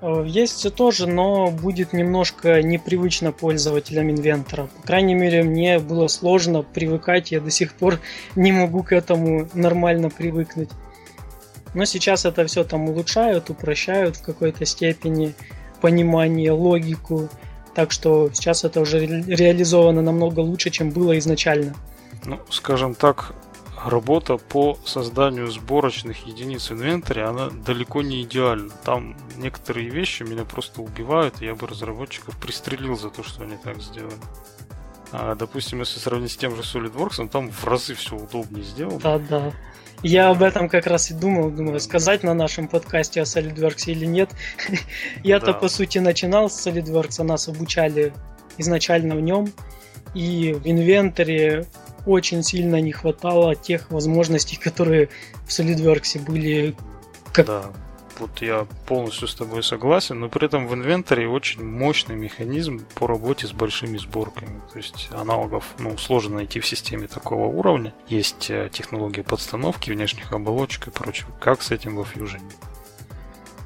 Э, 0.01 0.25
есть 0.27 0.75
тоже, 0.75 1.07
но 1.07 1.51
будет 1.51 1.93
немножко 1.93 2.63
непривычно 2.63 3.33
пользователям 3.33 4.11
инвентора. 4.11 4.67
По 4.67 4.87
крайней 4.87 5.15
мере, 5.15 5.43
мне 5.43 5.79
было 5.79 6.07
сложно 6.09 6.63
привыкать, 6.63 7.33
я 7.33 7.41
до 7.41 7.51
сих 7.51 7.75
пор 7.75 7.99
не 8.37 8.53
могу 8.53 8.83
к 8.83 8.93
этому 8.93 9.49
нормально 9.55 10.11
привыкнуть. 10.11 10.71
Но 11.75 11.85
сейчас 11.85 12.25
это 12.25 12.47
все 12.47 12.65
там 12.65 12.89
улучшают, 12.89 13.51
упрощают 13.51 14.17
в 14.17 14.23
какой-то 14.23 14.65
степени 14.65 15.35
понимание, 15.81 16.53
логику. 16.53 17.29
Так 17.75 17.93
что 17.93 18.31
сейчас 18.33 18.65
это 18.65 18.81
уже 18.81 19.07
реализовано 19.07 20.03
намного 20.03 20.41
лучше, 20.41 20.71
чем 20.71 20.91
было 20.91 21.19
изначально. 21.19 21.75
Ну, 22.25 22.41
скажем 22.51 22.95
так, 22.95 23.35
работа 23.85 24.37
по 24.37 24.79
созданию 24.85 25.51
сборочных 25.51 26.27
единиц 26.27 26.71
инвентаря, 26.73 27.29
она 27.29 27.51
далеко 27.51 28.03
не 28.03 28.23
идеальна. 28.23 28.71
Там 28.85 29.17
некоторые 29.37 29.89
вещи 29.89 30.23
меня 30.23 30.45
просто 30.45 30.83
убивают, 30.83 31.41
и 31.41 31.47
я 31.47 31.55
бы 31.55 31.67
разработчиков 31.67 32.37
пристрелил 32.37 32.97
за 32.97 33.11
то, 33.11 33.23
что 33.23 33.45
они 33.45 33.57
так 33.57 33.81
сделали. 33.81 34.15
А, 35.13 35.35
допустим, 35.35 35.81
если 35.81 36.01
сравнить 36.01 36.33
с 36.33 36.37
тем 36.37 36.55
же 36.55 36.63
SolidWorks, 36.63 37.29
там 37.29 37.51
в 37.51 37.65
разы 37.65 37.95
все 37.95 38.17
удобнее 38.17 38.65
сделано. 38.65 38.99
Да, 38.99 39.19
да. 39.19 39.53
Я 40.03 40.31
об 40.31 40.43
этом 40.43 40.69
как 40.69 40.87
раз 40.87 41.11
и 41.11 41.15
думал, 41.15 41.51
думаю, 41.51 41.81
сказать 41.81 42.23
на 42.23 42.35
нашем 42.35 42.69
подкасте 42.69 43.21
о 43.21 43.25
SolidWorks 43.25 43.85
или 43.87 44.07
нет. 44.07 44.31
Я-то, 45.25 45.47
да. 45.47 45.53
по 45.55 45.69
сути, 45.69 45.99
начинал 45.99 46.49
с 46.49 46.67
SolidWorks, 46.67 47.17
а 47.19 47.25
нас 47.25 47.49
обучали 47.49 48.13
изначально 48.59 49.17
в 49.17 49.21
нем. 49.21 49.53
И 50.15 50.53
в 50.53 50.67
инвентаре 50.67 51.67
очень 52.07 52.43
сильно 52.43 52.81
не 52.81 52.93
хватало 52.93 53.55
тех 53.55 53.91
возможностей, 53.91 54.57
которые 54.57 55.09
в 55.47 55.49
SolidWorks 55.49 56.25
были. 56.25 56.77
Как... 57.33 57.47
Да, 57.47 57.65
вот 58.19 58.43
я 58.43 58.67
полностью 58.87 59.29
с 59.29 59.35
тобой 59.35 59.63
согласен, 59.63 60.21
но 60.21 60.29
при 60.29 60.47
этом 60.47 60.67
в 60.67 60.75
инвентаре 60.75 61.29
очень 61.29 61.65
мощный 61.65 62.17
механизм 62.17 62.85
по 62.95 63.07
работе 63.07 63.47
с 63.47 63.53
большими 63.53 63.99
сборками. 63.99 64.61
То 64.73 64.79
есть 64.79 65.09
аналогов 65.13 65.65
ну, 65.79 65.97
сложно 65.99 66.37
найти 66.37 66.61
в 66.61 66.67
системе 66.67 67.07
такого 67.07 67.47
уровня. 67.47 67.95
Есть 68.09 68.51
э, 68.51 68.69
технология 68.73 69.23
подстановки 69.23 69.91
внешних 69.91 70.33
оболочек 70.33 70.89
и 70.89 70.91
прочего. 70.91 71.31
Как 71.41 71.63
с 71.63 71.71
этим 71.71 71.97
во 71.97 72.03
Fusion? 72.03 72.41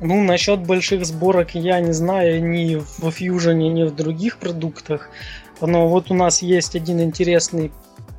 Ну, 0.01 0.23
насчет 0.23 0.61
больших 0.61 1.07
сборок 1.07 1.55
я 1.55 1.81
не 1.81 1.93
знаю 1.93 2.43
ни 2.43 2.83
во 2.99 3.11
Fusion, 3.11 3.55
ни 3.55 3.85
в 3.85 3.95
других 3.95 4.39
продуктах. 4.39 5.09
Но 5.61 5.87
вот 5.89 6.11
у 6.11 6.15
нас 6.15 6.43
есть 6.43 6.75
один 6.75 7.01
интересный 7.01 7.71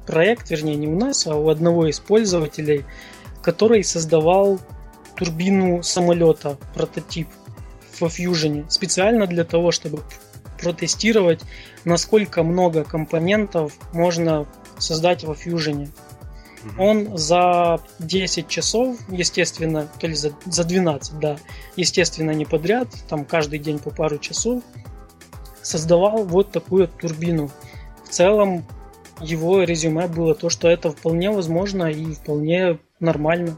проект, 0.08 0.50
вернее 0.50 0.76
не 0.76 0.88
у 0.88 0.98
нас, 0.98 1.28
а 1.28 1.36
у 1.36 1.50
одного 1.50 1.88
из 1.88 2.00
пользователей, 2.00 2.86
который 3.42 3.84
создавал 3.84 4.60
турбину 5.16 5.84
самолета, 5.84 6.58
прототип 6.74 7.28
в 8.00 8.04
Fusion, 8.04 8.66
специально 8.70 9.28
для 9.28 9.44
того, 9.44 9.72
чтобы 9.72 10.02
протестировать, 10.60 11.42
насколько 11.86 12.44
много 12.44 12.84
компонентов 12.84 13.74
можно 13.92 14.48
создать 14.78 15.24
во 15.24 15.34
Fusion. 15.34 15.90
Он 16.78 17.18
за 17.18 17.82
10 18.00 18.48
часов, 18.48 18.98
естественно, 19.10 19.88
то 20.00 20.08
ли 20.08 20.16
за, 20.16 20.32
за 20.46 20.64
12, 20.64 21.20
да, 21.20 21.38
естественно, 21.76 22.32
не 22.32 22.46
подряд, 22.46 22.88
там 23.10 23.26
каждый 23.26 23.60
день 23.60 23.80
по 23.80 23.90
пару 23.90 24.18
часов, 24.18 24.64
создавал 25.62 26.24
вот 26.24 26.52
такую 26.52 26.88
турбину. 26.88 27.52
В 28.06 28.10
целом, 28.10 28.66
его 29.20 29.64
резюме 29.64 30.08
было 30.08 30.36
то, 30.36 30.50
что 30.50 30.70
это 30.70 30.92
вполне 30.92 31.32
возможно 31.32 31.86
и 31.86 32.14
вполне 32.14 32.80
нормально. 33.00 33.58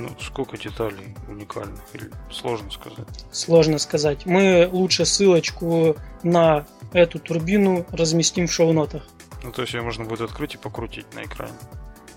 Ну, 0.00 0.08
сколько 0.20 0.56
деталей 0.56 1.14
уникальных? 1.28 1.80
Или 1.92 2.10
сложно 2.30 2.70
сказать? 2.70 3.06
Сложно 3.32 3.78
сказать. 3.78 4.24
Мы 4.24 4.68
лучше 4.70 5.04
ссылочку 5.04 5.96
на 6.22 6.66
эту 6.92 7.18
турбину 7.18 7.86
разместим 7.90 8.46
в 8.46 8.52
шоу-нотах. 8.52 9.06
Ну, 9.42 9.52
то 9.52 9.62
есть 9.62 9.74
ее 9.74 9.82
можно 9.82 10.04
будет 10.04 10.22
открыть 10.22 10.54
и 10.54 10.58
покрутить 10.58 11.06
на 11.14 11.22
экране. 11.22 11.52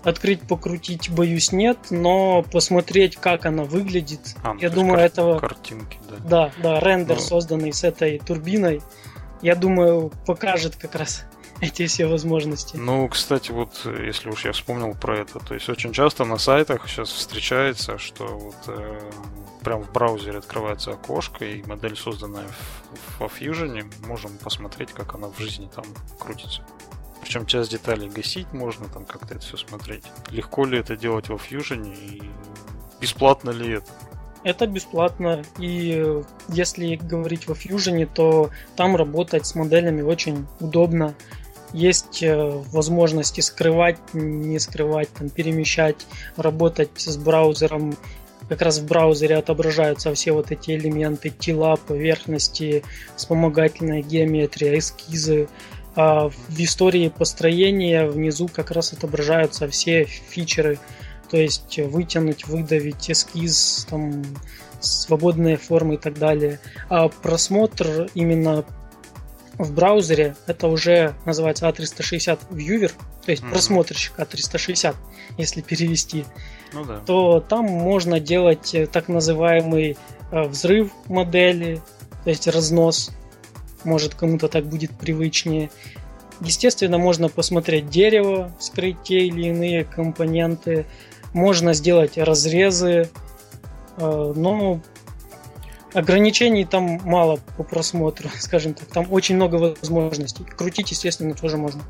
Открыть, 0.02 0.42
покрутить, 0.42 1.10
боюсь, 1.10 1.52
нет, 1.52 1.78
но 1.90 2.42
посмотреть, 2.42 3.16
как 3.16 3.46
она 3.46 3.64
выглядит. 3.64 4.36
А, 4.42 4.54
ну, 4.54 4.60
я 4.60 4.68
думаю, 4.68 4.96
кар- 4.96 5.04
этого... 5.06 5.38
Картинки, 5.38 5.98
да. 6.08 6.16
Да, 6.28 6.52
да, 6.62 6.80
рендер, 6.80 7.16
ну... 7.16 7.22
созданный 7.22 7.72
с 7.72 7.84
этой 7.84 8.18
турбиной, 8.18 8.82
я 9.40 9.54
думаю, 9.56 10.10
покажет 10.26 10.76
как 10.76 10.94
раз 10.94 11.24
эти 11.60 11.86
все 11.86 12.06
возможности. 12.06 12.76
Ну, 12.76 13.08
кстати, 13.08 13.50
вот 13.50 13.80
если 13.84 14.28
уж 14.28 14.44
я 14.44 14.52
вспомнил 14.52 14.94
про 14.94 15.18
это, 15.18 15.38
то 15.38 15.54
есть 15.54 15.68
очень 15.68 15.92
часто 15.92 16.24
на 16.24 16.38
сайтах 16.38 16.88
сейчас 16.88 17.10
встречается, 17.10 17.98
что 17.98 18.26
вот 18.26 18.56
э, 18.68 19.10
прям 19.62 19.82
в 19.82 19.92
браузере 19.92 20.38
открывается 20.38 20.92
окошко, 20.92 21.44
и 21.44 21.62
модель, 21.64 21.96
созданная 21.96 22.46
в, 22.46 23.20
во 23.20 23.26
Fusion, 23.26 23.92
можем 24.06 24.36
посмотреть, 24.38 24.92
как 24.92 25.14
она 25.14 25.28
в 25.28 25.38
жизни 25.38 25.68
там 25.74 25.84
крутится. 26.18 26.62
Причем 27.22 27.46
часть 27.46 27.70
деталей 27.70 28.08
гасить 28.08 28.52
можно, 28.52 28.86
там 28.88 29.06
как-то 29.06 29.34
это 29.34 29.44
все 29.44 29.56
смотреть. 29.56 30.04
Легко 30.30 30.66
ли 30.66 30.78
это 30.78 30.96
делать 30.96 31.28
во 31.28 31.36
Fusion 31.36 31.96
и 31.96 32.22
бесплатно 33.00 33.50
ли 33.50 33.76
это? 33.76 33.90
Это 34.44 34.66
бесплатно, 34.66 35.42
и 35.58 36.22
если 36.48 36.96
говорить 36.96 37.48
во 37.48 37.54
Fusion, 37.54 38.06
то 38.12 38.50
там 38.76 38.94
работать 38.94 39.46
с 39.46 39.54
моделями 39.54 40.02
очень 40.02 40.46
удобно 40.60 41.14
есть 41.74 42.22
э, 42.22 42.62
возможности 42.70 43.40
скрывать, 43.40 43.98
не 44.14 44.58
скрывать, 44.60 45.08
там, 45.10 45.28
перемещать, 45.28 46.06
работать 46.36 46.90
с 46.96 47.16
браузером. 47.16 47.96
Как 48.48 48.62
раз 48.62 48.78
в 48.78 48.86
браузере 48.86 49.36
отображаются 49.36 50.14
все 50.14 50.32
вот 50.32 50.52
эти 50.52 50.70
элементы, 50.70 51.30
тела, 51.30 51.76
поверхности, 51.76 52.84
вспомогательная 53.16 54.02
геометрия, 54.02 54.78
эскизы. 54.78 55.48
А 55.96 56.28
в 56.28 56.58
истории 56.58 57.08
построения 57.08 58.06
внизу 58.06 58.48
как 58.48 58.70
раз 58.70 58.92
отображаются 58.92 59.68
все 59.68 60.04
фичеры. 60.04 60.78
То 61.28 61.38
есть 61.38 61.78
вытянуть, 61.78 62.46
выдавить 62.46 63.10
эскиз, 63.10 63.86
там, 63.90 64.22
свободные 64.78 65.56
формы 65.56 65.94
и 65.94 65.98
так 65.98 66.18
далее. 66.18 66.60
А 66.88 67.08
просмотр 67.08 68.08
именно 68.14 68.64
в 69.58 69.72
браузере 69.72 70.36
это 70.46 70.68
уже 70.68 71.14
называется 71.24 71.68
A360 71.68 72.50
Viewer, 72.50 72.92
то 73.24 73.30
есть 73.30 73.42
mm-hmm. 73.42 73.50
просмотрщик 73.50 74.18
A360, 74.18 74.94
если 75.38 75.60
перевести, 75.60 76.24
ну, 76.72 76.84
да. 76.84 77.00
то 77.06 77.40
там 77.40 77.66
можно 77.66 78.20
делать 78.20 78.74
э, 78.74 78.86
так 78.86 79.08
называемый 79.08 79.96
э, 80.30 80.42
взрыв 80.42 80.90
модели, 81.06 81.80
то 82.24 82.30
есть 82.30 82.48
разнос. 82.48 83.10
Может 83.84 84.14
кому-то 84.14 84.48
так 84.48 84.64
будет 84.64 84.90
привычнее. 84.92 85.70
Естественно, 86.40 86.98
можно 86.98 87.28
посмотреть 87.28 87.90
дерево, 87.90 88.50
вскрыть 88.58 89.02
те 89.02 89.26
или 89.26 89.48
иные 89.48 89.84
компоненты. 89.84 90.86
Можно 91.32 91.74
сделать 91.74 92.16
разрезы, 92.16 93.10
э, 93.98 94.32
но 94.34 94.80
Ограничений 95.94 96.64
там 96.64 97.00
мало 97.04 97.38
по 97.56 97.62
просмотру, 97.62 98.28
скажем 98.38 98.74
так. 98.74 98.88
Там 98.88 99.12
очень 99.12 99.36
много 99.36 99.56
возможностей. 99.56 100.44
Крутить, 100.44 100.90
естественно, 100.90 101.34
тоже 101.34 101.56
можно. 101.56 101.82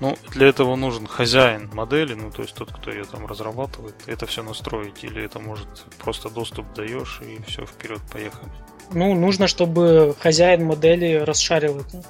Ну, 0.00 0.16
для 0.34 0.48
этого 0.48 0.76
нужен 0.76 1.06
хозяин 1.06 1.70
модели, 1.72 2.12
ну, 2.12 2.30
то 2.30 2.42
есть 2.42 2.54
тот, 2.54 2.70
кто 2.70 2.90
ее 2.90 3.04
там 3.04 3.26
разрабатывает, 3.26 3.94
это 4.06 4.26
все 4.26 4.42
настроить, 4.42 5.02
или 5.02 5.24
это 5.24 5.38
может 5.38 5.66
просто 5.98 6.28
доступ 6.28 6.66
даешь 6.74 7.22
и 7.22 7.42
все, 7.50 7.64
вперед, 7.64 8.00
поехали. 8.12 8.50
Ну, 8.92 9.14
нужно, 9.14 9.46
чтобы 9.46 10.14
хозяин 10.20 10.64
модели 10.64 11.14
расшарил 11.14 11.80
это. 11.80 12.04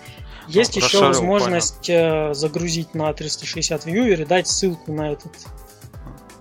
Есть 0.48 0.76
ну, 0.76 0.82
еще 0.84 1.00
возможность 1.00 1.86
понятно. 1.86 2.30
Э, 2.30 2.34
загрузить 2.34 2.94
на 2.94 3.12
360 3.12 3.86
Viewer 3.86 4.22
и 4.22 4.24
дать 4.24 4.48
ссылку 4.48 4.92
на 4.92 5.12
этот 5.12 5.32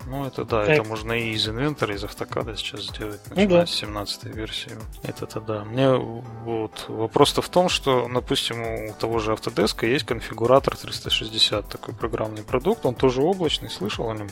ну, 0.08 0.26
это 0.26 0.46
да, 0.46 0.66
так. 0.66 0.70
это 0.70 0.84
можно 0.84 1.14
и 1.14 1.32
из 1.32 1.48
инвентора, 1.48 1.96
из 1.96 2.04
автокада 2.04 2.56
сейчас 2.56 2.84
сделать, 2.84 3.22
начиная 3.30 3.48
ну, 3.48 3.56
да. 3.56 3.66
с 3.66 3.72
17 3.72 4.24
версии. 4.26 4.72
Это-то 5.04 5.42
да. 5.42 5.64
Мне 5.64 5.94
вот 5.94 6.86
вопрос-то 6.88 7.42
в 7.42 7.50
том, 7.50 7.70
что, 7.70 8.08
допустим, 8.14 8.62
у 8.62 8.94
того 8.94 9.20
же 9.20 9.32
Autodesk 9.32 9.86
есть 9.86 10.06
конфигуратор 10.06 10.76
360, 10.78 11.68
такой 11.68 11.94
программный 11.94 12.44
продукт, 12.44 12.86
он 12.86 12.96
тоже 12.96 13.22
облачный, 13.22 13.70
слышал 13.70 14.10
о 14.10 14.16
нем? 14.16 14.30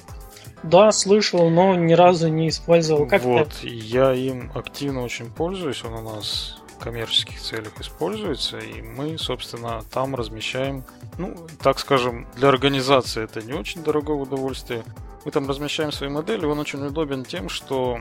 Да, 0.64 0.92
слышал, 0.92 1.50
но 1.50 1.76
ни 1.76 1.94
разу 1.94 2.30
не 2.30 2.50
использовал. 2.50 3.06
Как 3.08 3.24
вот, 3.24 3.48
это? 3.48 3.68
я 3.68 4.14
им 4.14 4.52
активно 4.56 5.04
очень 5.04 5.30
пользуюсь, 5.30 5.84
он 5.84 5.94
у 5.94 6.16
нас 6.16 6.63
коммерческих 6.84 7.40
целях 7.40 7.80
используется, 7.80 8.60
и 8.60 8.82
мы, 8.82 9.18
собственно, 9.18 9.84
там 9.92 10.16
размещаем, 10.16 10.84
ну, 11.18 11.48
так 11.62 11.80
скажем, 11.80 12.28
для 12.36 12.50
организации 12.50 13.24
это 13.24 13.42
не 13.42 13.54
очень 13.54 13.84
дорогое 13.84 14.18
удовольствие. 14.18 14.84
Мы 15.24 15.32
там 15.32 15.48
размещаем 15.48 15.94
свои 15.94 16.10
модели, 16.10 16.46
он 16.46 16.60
очень 16.60 16.86
удобен 16.86 17.24
тем, 17.24 17.48
что 17.48 17.98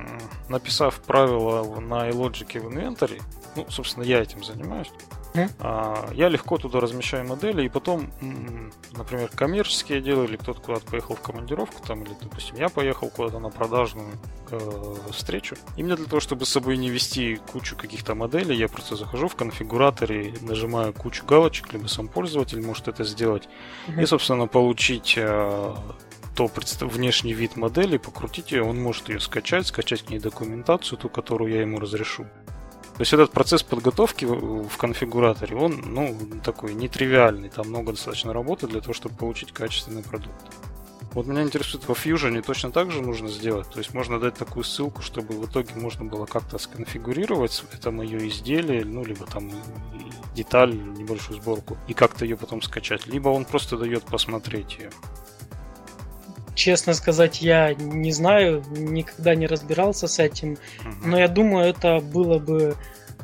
написав 0.49 1.01
правила 1.03 1.63
на 1.81 2.09
iLogic 2.11 2.59
в 2.59 2.73
инвентаре, 2.73 3.21
ну, 3.55 3.67
собственно, 3.69 4.03
я 4.03 4.21
этим 4.21 4.43
занимаюсь, 4.43 4.91
Mm. 5.35 6.15
Я 6.15 6.29
легко 6.29 6.59
туда 6.59 6.81
размещаю 6.81 7.27
модели, 7.27 7.65
и 7.65 7.69
потом, 7.69 8.11
например, 8.97 9.29
коммерческие 9.35 9.99
отделы 9.99 10.25
или 10.25 10.37
кто-то 10.37 10.61
куда-то 10.61 10.87
поехал 10.87 11.15
в 11.15 11.21
командировку, 11.21 11.83
там, 11.87 12.03
или, 12.03 12.15
допустим, 12.21 12.57
я 12.57 12.69
поехал 12.69 13.09
куда-то 13.09 13.39
на 13.39 13.51
продажную 13.51 14.13
э, 14.51 14.95
встречу. 15.11 15.57
И 15.77 15.83
мне 15.83 15.97
для 15.97 16.07
того, 16.07 16.21
чтобы 16.21 16.45
с 16.45 16.51
собой 16.51 16.77
не 16.77 16.91
вести 16.91 17.37
кучу 17.53 17.77
каких-то 17.77 18.15
моделей, 18.15 18.57
я 18.57 18.69
просто 18.69 18.97
захожу 18.97 19.29
в 19.29 19.37
конфигураторе, 19.37 20.35
нажимаю 20.41 20.93
кучу 20.93 21.25
галочек, 21.25 21.73
либо 21.73 21.87
сам 21.87 22.09
пользователь 22.09 22.65
может 22.65 22.89
это 22.89 23.05
сделать, 23.05 23.49
mm-hmm. 23.89 24.03
и, 24.03 24.07
собственно, 24.07 24.47
получить 24.47 25.15
э, 25.17 25.75
то 26.35 26.51
внешний 26.81 27.35
вид 27.35 27.57
модели, 27.57 27.99
покрутить 27.99 28.53
ее, 28.53 28.63
он 28.63 28.81
может 28.81 29.09
ее 29.09 29.21
скачать, 29.21 29.67
скачать 29.67 30.03
к 30.03 30.11
ней 30.11 30.19
документацию, 30.19 30.99
ту, 30.99 31.09
которую 31.09 31.53
я 31.53 31.61
ему 31.61 31.79
разрешу. 31.79 32.27
То 32.95 33.01
есть 33.01 33.13
этот 33.13 33.31
процесс 33.31 33.63
подготовки 33.63 34.27
в 34.27 34.77
конфигураторе, 34.77 35.57
он 35.57 35.83
ну, 35.87 36.17
такой 36.45 36.75
нетривиальный, 36.75 37.49
там 37.49 37.69
много 37.69 37.93
достаточно 37.93 38.33
работы 38.33 38.67
для 38.67 38.81
того, 38.81 38.93
чтобы 38.93 39.17
получить 39.17 39.53
качественный 39.53 40.03
продукт. 40.03 40.53
Вот 41.15 41.27
меня 41.27 41.43
интересует, 41.43 41.87
во 41.89 41.95
Fusion 41.95 42.41
точно 42.43 42.71
так 42.71 42.91
же 42.91 43.03
нужно 43.03 43.29
сделать. 43.29 43.69
То 43.69 43.79
есть 43.79 43.93
можно 43.93 44.19
дать 44.19 44.35
такую 44.35 44.65
ссылку, 44.65 45.03
чтобы 45.03 45.35
в 45.35 45.47
итоге 45.47 45.75
можно 45.75 46.05
было 46.05 46.25
как-то 46.25 46.59
сконфигурировать 46.59 47.65
это 47.73 47.91
мое 47.91 48.29
изделие, 48.29 48.85
ну, 48.85 49.05
либо 49.05 49.27
там 49.27 49.51
деталь, 50.35 50.75
небольшую 50.75 51.41
сборку, 51.41 51.77
и 51.87 51.93
как-то 51.93 52.25
ее 52.25 52.37
потом 52.37 52.63
скачать. 52.63 53.07
Либо 53.07 53.29
он 53.29 53.45
просто 53.45 53.77
дает 53.77 54.05
посмотреть 54.05 54.79
ее. 54.79 54.91
Честно 56.55 56.93
сказать, 56.95 57.41
я 57.41 57.75
не 57.75 58.13
знаю, 58.13 58.63
никогда 58.71 59.35
не 59.35 59.47
разбирался 59.47 60.07
с 60.07 60.19
этим, 60.19 60.59
но 61.05 61.19
я 61.19 61.29
думаю, 61.29 61.71
это 61.71 62.01
было 62.01 62.39
бы 62.39 62.77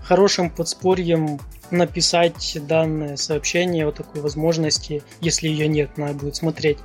хорошим 0.03 0.49
подспорьем 0.49 1.39
написать 1.70 2.57
данное 2.66 3.16
сообщение 3.16 3.87
о 3.87 3.93
такой 3.93 4.22
возможности, 4.22 5.03
если 5.20 5.49
ее 5.49 5.68
нет, 5.68 5.99
надо 5.99 6.14
будет 6.14 6.37
смотреть, 6.37 6.79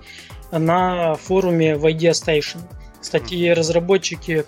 на 0.51 1.15
форуме 1.15 1.77
в 1.77 1.85
Idea 1.85 2.11
Station. 2.11 2.59
Кстати, 2.99 3.49
разработчики 3.49 4.45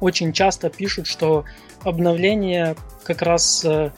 очень 0.00 0.32
часто 0.32 0.68
пишут, 0.68 1.06
что 1.06 1.44
обновления 1.82 2.76
как 3.04 3.22
раз 3.22 3.64
э, 3.64 3.92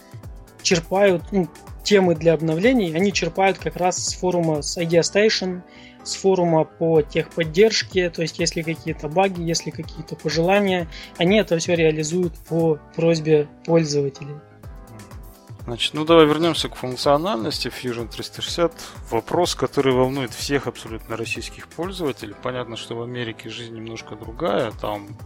черпают, 0.62 1.24
ну, 1.32 1.48
темы 1.82 2.14
для 2.14 2.34
обновлений, 2.34 2.94
они 2.94 3.12
черпают 3.12 3.58
как 3.58 3.76
раз 3.76 3.96
с 3.98 4.14
форума 4.14 4.62
с 4.62 4.78
Idea 4.78 5.00
Station, 5.00 5.62
с 6.04 6.14
форума 6.14 6.64
по 6.64 7.02
техподдержке, 7.02 8.10
то 8.10 8.22
есть 8.22 8.38
если 8.38 8.62
какие-то 8.62 9.08
баги, 9.08 9.40
если 9.42 9.70
какие-то 9.70 10.16
пожелания, 10.16 10.88
они 11.16 11.38
это 11.38 11.58
все 11.58 11.74
реализуют 11.74 12.34
по 12.48 12.78
просьбе 12.94 13.48
пользователей. 13.64 14.36
Значит, 15.64 15.94
ну 15.94 16.04
давай 16.04 16.26
вернемся 16.26 16.68
к 16.68 16.74
функциональности 16.74 17.68
Fusion 17.68 18.08
360. 18.08 18.72
Вопрос, 19.10 19.54
который 19.54 19.94
волнует 19.94 20.32
всех 20.32 20.66
абсолютно 20.66 21.16
российских 21.16 21.68
пользователей. 21.68 22.34
Понятно, 22.42 22.76
что 22.76 22.94
в 22.96 23.02
Америке 23.02 23.48
жизнь 23.48 23.74
немножко 23.74 24.14
другая. 24.14 24.72
Там 24.72 25.16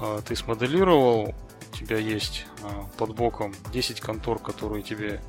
э, 0.00 0.20
ты 0.26 0.34
смоделировал, 0.34 1.32
у 1.72 1.76
тебя 1.76 1.96
есть 1.96 2.46
э, 2.62 2.68
под 2.96 3.14
боком 3.14 3.54
10 3.72 4.00
контор, 4.00 4.40
которые 4.40 4.82
тебе 4.82 5.20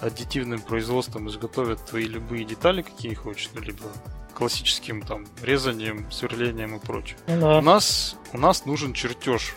аддитивным 0.00 0.60
производством 0.60 1.28
изготовят 1.28 1.84
твои 1.84 2.04
любые 2.04 2.44
детали, 2.44 2.82
какие 2.82 3.14
хочешь, 3.14 3.50
ну, 3.54 3.60
либо 3.60 3.84
классическим 4.34 5.02
там 5.02 5.26
резанием, 5.42 6.10
сверлением 6.10 6.76
и 6.76 6.78
прочее. 6.78 7.18
Ну 7.26 7.40
да. 7.40 7.58
У 7.58 7.62
нас 7.62 8.16
у 8.32 8.38
нас 8.38 8.66
нужен 8.66 8.92
чертеж. 8.92 9.54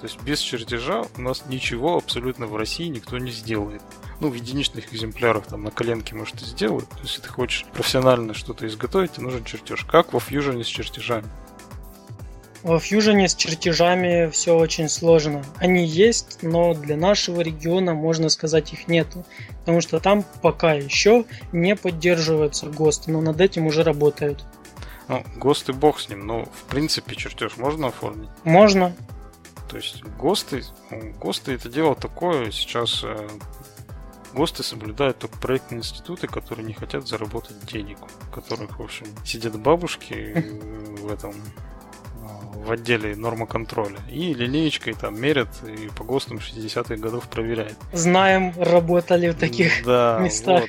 То 0.00 0.06
есть 0.06 0.20
без 0.22 0.40
чертежа 0.40 1.04
у 1.16 1.20
нас 1.20 1.44
ничего 1.46 1.96
абсолютно 1.96 2.46
в 2.46 2.56
России 2.56 2.88
никто 2.88 3.16
не 3.18 3.30
сделает. 3.30 3.82
Ну, 4.20 4.28
в 4.28 4.34
единичных 4.34 4.92
экземплярах 4.92 5.46
там 5.46 5.64
на 5.64 5.70
коленке, 5.70 6.14
может, 6.14 6.40
и 6.42 6.44
сделают. 6.44 6.88
То 6.90 7.00
есть, 7.00 7.16
если 7.16 7.22
ты 7.22 7.28
хочешь 7.28 7.64
профессионально 7.72 8.34
что-то 8.34 8.66
изготовить, 8.66 9.12
тебе 9.12 9.24
нужен 9.24 9.44
чертеж. 9.44 9.84
Как 9.84 10.12
во 10.12 10.18
Fusion 10.18 10.62
с 10.62 10.66
чертежами? 10.66 11.26
Во 12.64 12.78
Fusion 12.78 13.28
с 13.28 13.34
чертежами 13.34 14.30
все 14.30 14.56
очень 14.56 14.88
сложно. 14.88 15.44
Они 15.58 15.84
есть, 15.84 16.38
но 16.40 16.72
для 16.72 16.96
нашего 16.96 17.42
региона, 17.42 17.92
можно 17.92 18.30
сказать, 18.30 18.72
их 18.72 18.88
нету. 18.88 19.26
Потому 19.60 19.82
что 19.82 20.00
там 20.00 20.24
пока 20.40 20.72
еще 20.72 21.26
не 21.52 21.76
поддерживаются 21.76 22.66
ГОСТы, 22.70 23.12
но 23.12 23.20
над 23.20 23.38
этим 23.42 23.66
уже 23.66 23.82
работают. 23.82 24.46
Ну, 25.08 25.22
ГОСТы 25.36 25.74
бог 25.74 26.00
с 26.00 26.08
ним, 26.08 26.26
но 26.26 26.46
в 26.46 26.64
принципе 26.70 27.14
чертеж 27.14 27.58
можно 27.58 27.88
оформить? 27.88 28.30
Можно. 28.44 28.96
То 29.68 29.76
есть 29.76 30.02
ГОСТы, 30.02 30.62
ну, 30.90 31.12
ГОСТы 31.20 31.52
это 31.52 31.68
дело 31.68 31.94
такое, 31.94 32.50
сейчас 32.50 33.02
э, 33.04 33.28
ГОСТы 34.32 34.62
соблюдают 34.62 35.18
только 35.18 35.36
проектные 35.36 35.80
институты, 35.80 36.28
которые 36.28 36.64
не 36.64 36.72
хотят 36.72 37.06
заработать 37.06 37.62
денег, 37.66 37.98
у 38.02 38.34
которых, 38.34 38.78
в 38.78 38.82
общем, 38.82 39.06
сидят 39.22 39.58
бабушки 39.60 40.46
в 41.02 41.12
этом 41.12 41.34
в 42.64 42.72
отделе 42.72 43.14
нормоконтроля. 43.14 43.98
И 44.10 44.32
линеечкой 44.32 44.94
там 44.94 45.20
мерят 45.20 45.48
и 45.64 45.88
по 45.96 46.04
ГОСТам 46.04 46.38
60-х 46.38 46.96
годов 46.96 47.28
проверяют. 47.28 47.76
Знаем, 47.92 48.52
работали 48.56 49.30
в 49.30 49.34
таких 49.34 49.84
да, 49.84 50.18
местах. 50.20 50.64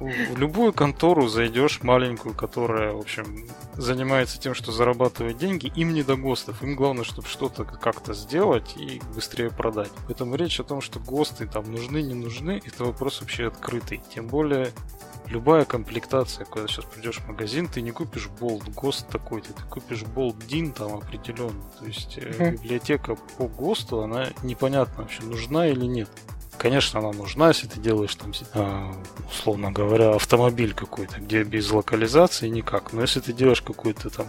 Вот. 0.00 0.12
В 0.32 0.38
любую 0.38 0.72
контору 0.72 1.28
зайдешь 1.28 1.82
маленькую, 1.82 2.34
которая, 2.34 2.92
в 2.92 2.98
общем, 2.98 3.46
занимается 3.74 4.40
тем, 4.40 4.54
что 4.54 4.72
зарабатывает 4.72 5.38
деньги, 5.38 5.70
им 5.76 5.92
не 5.92 6.02
до 6.02 6.16
ГОСТов. 6.16 6.62
Им 6.62 6.74
главное, 6.74 7.04
чтобы 7.04 7.28
что-то 7.28 7.64
как-то 7.64 8.14
сделать 8.14 8.74
и 8.76 9.00
быстрее 9.14 9.50
продать. 9.50 9.90
Поэтому 10.06 10.34
речь 10.34 10.58
о 10.58 10.64
том, 10.64 10.80
что 10.80 10.98
ГОСТы 10.98 11.46
там 11.46 11.70
нужны, 11.70 12.02
не 12.02 12.14
нужны, 12.14 12.60
это 12.64 12.84
вопрос 12.84 13.20
вообще 13.20 13.46
открытый. 13.46 14.00
Тем 14.12 14.26
более 14.26 14.70
любая 15.28 15.64
комплектация, 15.64 16.44
когда 16.44 16.68
сейчас 16.68 16.84
придешь 16.84 17.18
в 17.18 17.28
магазин, 17.28 17.68
ты 17.68 17.80
не 17.80 17.90
купишь 17.90 18.28
болт 18.28 18.68
ГОСТ 18.68 19.08
такой-то, 19.08 19.52
ты 19.52 19.62
купишь 19.62 20.02
болт 20.02 20.36
DIN 20.36 20.72
там 20.72 20.94
определенный. 20.94 21.62
То 21.78 21.86
есть 21.86 22.18
mm-hmm. 22.18 22.52
библиотека 22.52 23.16
по 23.38 23.48
ГОСТу, 23.48 24.02
она 24.02 24.28
непонятно 24.42 25.02
вообще, 25.02 25.22
нужна 25.22 25.66
или 25.66 25.84
нет. 25.84 26.08
Конечно, 26.58 27.00
она 27.00 27.12
нужна, 27.12 27.48
если 27.48 27.66
ты 27.66 27.78
делаешь 27.80 28.14
там, 28.14 28.32
а, 28.54 28.94
условно 29.30 29.70
говоря, 29.70 30.14
автомобиль 30.14 30.72
какой-то, 30.72 31.20
где 31.20 31.42
без 31.42 31.70
локализации 31.70 32.48
никак. 32.48 32.92
Но 32.92 33.02
если 33.02 33.20
ты 33.20 33.32
делаешь 33.32 33.60
какое-то 33.60 34.08
там 34.08 34.26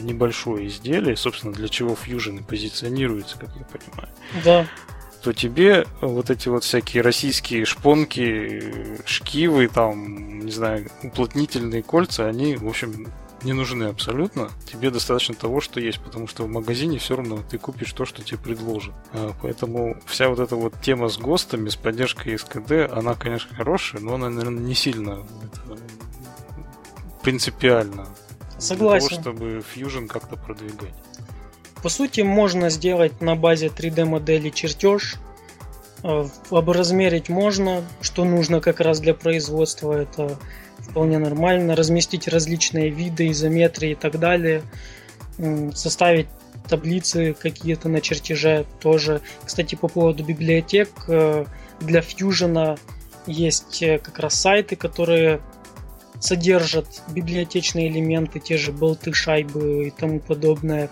небольшое 0.00 0.66
изделие, 0.66 1.16
собственно, 1.16 1.52
для 1.52 1.68
чего 1.68 1.94
Fusion 1.94 2.40
и 2.40 2.42
позиционируется, 2.42 3.38
как 3.38 3.50
я 3.56 3.64
понимаю. 3.64 4.08
Да 4.44 4.66
то 5.22 5.32
тебе 5.32 5.86
вот 6.00 6.30
эти 6.30 6.48
вот 6.48 6.64
всякие 6.64 7.02
российские 7.02 7.64
шпонки, 7.64 8.98
шкивы, 9.06 9.68
там, 9.68 10.40
не 10.40 10.50
знаю, 10.50 10.90
уплотнительные 11.02 11.82
кольца, 11.82 12.26
они, 12.26 12.56
в 12.56 12.66
общем, 12.66 13.06
не 13.44 13.52
нужны 13.52 13.84
абсолютно. 13.84 14.50
Тебе 14.70 14.90
достаточно 14.90 15.34
того, 15.34 15.60
что 15.60 15.80
есть, 15.80 16.00
потому 16.00 16.26
что 16.26 16.44
в 16.44 16.48
магазине 16.48 16.98
все 16.98 17.16
равно 17.16 17.38
ты 17.48 17.58
купишь 17.58 17.92
то, 17.92 18.04
что 18.04 18.22
тебе 18.22 18.38
предложат. 18.38 18.94
А, 19.12 19.32
поэтому 19.40 19.96
вся 20.06 20.28
вот 20.28 20.38
эта 20.38 20.56
вот 20.56 20.74
тема 20.80 21.08
с 21.08 21.18
ГОСТами, 21.18 21.68
с 21.68 21.76
поддержкой 21.76 22.38
СКД, 22.38 22.92
она, 22.92 23.14
конечно, 23.14 23.54
хорошая, 23.54 24.00
но 24.00 24.14
она, 24.14 24.28
наверное, 24.28 24.62
не 24.62 24.74
сильно 24.74 25.24
это, 25.44 25.78
принципиально 27.22 28.06
Согласен. 28.58 29.08
для 29.08 29.16
того, 29.16 29.36
чтобы 29.36 29.64
Fusion 29.74 30.06
как-то 30.06 30.36
продвигать. 30.36 30.94
По 31.82 31.88
сути, 31.88 32.20
можно 32.20 32.70
сделать 32.70 33.20
на 33.20 33.34
базе 33.34 33.66
3D 33.66 34.04
модели 34.04 34.50
чертеж, 34.50 35.16
э, 36.04 36.26
образмерить 36.50 37.28
можно, 37.28 37.84
что 38.00 38.24
нужно 38.24 38.60
как 38.60 38.80
раз 38.80 39.00
для 39.00 39.14
производства, 39.14 39.92
это 39.92 40.38
вполне 40.78 41.18
нормально, 41.18 41.74
разместить 41.74 42.28
различные 42.28 42.90
виды, 42.90 43.30
изометрии 43.30 43.92
и 43.92 43.94
так 43.94 44.18
далее, 44.18 44.62
составить 45.74 46.28
таблицы 46.68 47.34
какие-то 47.34 47.88
на 47.88 48.00
чертеже 48.00 48.64
тоже. 48.80 49.20
Кстати, 49.44 49.74
по 49.74 49.88
поводу 49.88 50.24
библиотек, 50.24 50.90
э, 51.08 51.44
для 51.80 52.00
Fusion 52.00 52.78
есть 53.26 53.82
э, 53.82 53.98
как 53.98 54.18
раз 54.18 54.34
сайты, 54.34 54.76
которые 54.76 55.40
содержат 56.20 56.86
библиотечные 57.08 57.88
элементы, 57.88 58.38
те 58.38 58.56
же 58.56 58.70
болты, 58.70 59.12
шайбы 59.12 59.88
и 59.88 59.90
тому 59.90 60.20
подобное. 60.20 60.88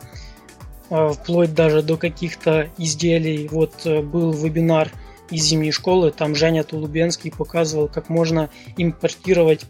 А, 0.90 1.12
вплоть 1.12 1.54
даже 1.54 1.82
до 1.82 1.96
каких-то 1.96 2.68
изделий. 2.76 3.48
Вот 3.48 3.86
э, 3.86 4.02
был 4.02 4.32
вебинар 4.32 4.90
из 5.30 5.44
зимней 5.44 5.70
школы, 5.70 6.10
там 6.10 6.34
Женя 6.34 6.64
Тулубенский 6.64 7.30
показывал, 7.30 7.86
как 7.86 8.08
можно 8.08 8.50
импортировать 8.76 9.64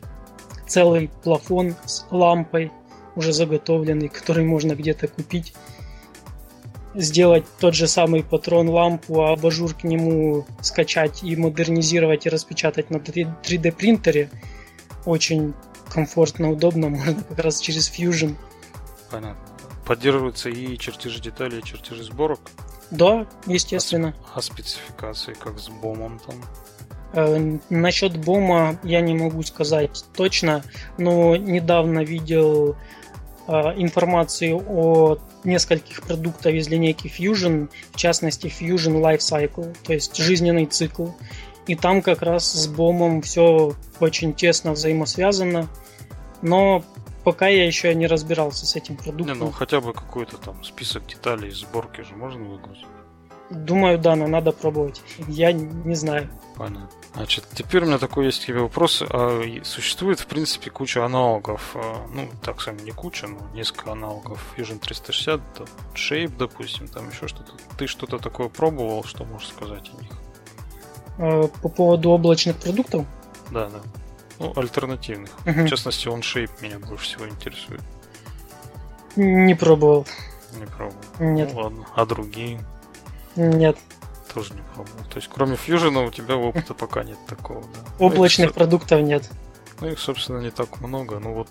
целый 0.66 1.10
плафон 1.22 1.76
с 1.84 2.06
лампой, 2.10 2.72
уже 3.14 3.34
заготовленный, 3.34 4.08
который 4.08 4.44
можно 4.44 4.74
где-то 4.74 5.08
купить. 5.08 5.52
сделать 6.94 7.44
тот 7.60 7.74
же 7.74 7.86
самый 7.86 8.24
патрон 8.24 8.68
лампу, 8.68 9.22
а 9.22 9.34
абажур 9.34 9.74
к 9.74 9.84
нему 9.84 10.46
скачать 10.60 11.22
и 11.22 11.36
модернизировать 11.36 12.26
и 12.26 12.30
распечатать 12.30 12.90
на 12.90 12.96
3D 12.96 13.70
принтере 13.72 14.30
очень 15.04 15.54
комфортно, 15.92 16.50
удобно, 16.50 16.88
можно 16.96 17.22
как 17.22 17.38
раз 17.38 17.60
через 17.60 17.90
Fusion. 17.90 18.34
Понятно. 19.10 19.49
Поддерживаются 19.90 20.50
и 20.50 20.78
чертежи 20.78 21.20
деталей, 21.20 21.58
и 21.58 21.64
чертежи 21.64 22.04
сборок? 22.04 22.38
Да, 22.92 23.26
естественно. 23.46 24.14
А, 24.32 24.38
а 24.38 24.40
спецификации 24.40 25.32
как 25.34 25.58
с 25.58 25.68
бомом 25.68 26.20
там? 26.24 26.36
Э, 27.12 27.58
насчет 27.70 28.16
бома 28.16 28.78
я 28.84 29.00
не 29.00 29.14
могу 29.14 29.42
сказать 29.42 30.04
точно, 30.16 30.62
но 30.96 31.34
недавно 31.34 32.04
видел 32.04 32.76
э, 33.48 33.52
информацию 33.78 34.62
о 34.64 35.18
нескольких 35.42 36.02
продуктах 36.02 36.54
из 36.54 36.68
линейки 36.68 37.08
Fusion, 37.08 37.68
в 37.90 37.96
частности 37.96 38.46
Fusion 38.46 39.02
Life 39.02 39.18
Cycle, 39.18 39.76
то 39.82 39.92
есть 39.92 40.16
жизненный 40.18 40.66
цикл. 40.66 41.08
И 41.66 41.74
там 41.74 42.00
как 42.00 42.22
раз 42.22 42.48
с 42.48 42.68
бомом 42.68 43.22
все 43.22 43.74
очень 43.98 44.34
тесно 44.34 44.70
взаимосвязано. 44.70 45.66
Но 46.42 46.84
пока 47.24 47.48
я 47.48 47.66
еще 47.66 47.94
не 47.94 48.06
разбирался 48.06 48.66
с 48.66 48.76
этим 48.76 48.96
продуктом. 48.96 49.26
Не, 49.26 49.34
ну 49.34 49.50
хотя 49.50 49.80
бы 49.80 49.92
какой-то 49.92 50.36
там 50.36 50.62
список 50.64 51.06
деталей 51.06 51.50
сборки 51.50 52.02
же 52.02 52.14
можно 52.14 52.44
выгрузить? 52.44 52.86
Думаю, 53.50 53.98
да, 53.98 54.14
но 54.14 54.28
надо 54.28 54.52
пробовать. 54.52 55.02
Я 55.26 55.52
не 55.52 55.94
знаю. 55.96 56.30
Понятно. 56.56 56.88
Значит, 57.14 57.44
теперь 57.52 57.82
у 57.82 57.86
меня 57.86 57.98
такой 57.98 58.26
есть 58.26 58.42
к 58.42 58.46
тебе 58.46 58.60
вопрос. 58.60 59.02
А 59.02 59.42
существует, 59.64 60.20
в 60.20 60.26
принципе, 60.26 60.70
куча 60.70 61.04
аналогов, 61.04 61.72
а, 61.74 62.06
ну, 62.14 62.28
так 62.42 62.60
сами 62.60 62.82
не 62.82 62.92
куча, 62.92 63.26
но 63.26 63.38
несколько 63.52 63.90
аналогов 63.90 64.54
Fusion 64.56 64.78
360, 64.78 65.40
Shape, 65.94 66.36
допустим, 66.38 66.86
там 66.86 67.10
еще 67.10 67.26
что-то. 67.26 67.52
Ты 67.76 67.88
что-то 67.88 68.18
такое 68.18 68.48
пробовал, 68.48 69.02
что 69.02 69.24
можешь 69.24 69.48
сказать 69.48 69.90
о 69.92 70.00
них? 70.00 70.12
А, 71.18 71.48
по 71.48 71.68
поводу 71.68 72.10
облачных 72.10 72.56
продуктов? 72.56 73.04
Да, 73.50 73.68
да. 73.68 73.80
Ну, 74.40 74.52
альтернативных. 74.56 75.30
Угу. 75.44 75.60
В 75.60 75.68
частности, 75.68 76.08
он 76.08 76.20
Shape 76.20 76.50
меня 76.62 76.78
больше 76.78 77.04
всего 77.04 77.28
интересует. 77.28 77.82
Не 79.14 79.54
пробовал. 79.54 80.06
Не 80.58 80.66
пробовал. 80.66 80.98
Нет. 81.18 81.50
Ну, 81.52 81.60
ладно. 81.60 81.86
А 81.94 82.06
другие? 82.06 82.60
Нет. 83.36 83.76
Тоже 84.32 84.54
не 84.54 84.62
пробовал. 84.74 85.04
То 85.10 85.16
есть, 85.16 85.28
кроме 85.32 85.54
Fusion 85.56 86.06
у 86.06 86.10
тебя 86.10 86.36
опыта 86.36 86.72
пока 86.72 87.04
нет 87.04 87.18
такого, 87.26 87.60
да? 87.60 88.04
Облачных 88.04 88.48
ну, 88.48 88.54
продуктов 88.54 89.02
нет. 89.02 89.28
Ну, 89.80 89.88
их, 89.88 89.98
собственно, 89.98 90.38
не 90.38 90.50
так 90.50 90.80
много. 90.80 91.18
Ну, 91.18 91.32
вот 91.32 91.48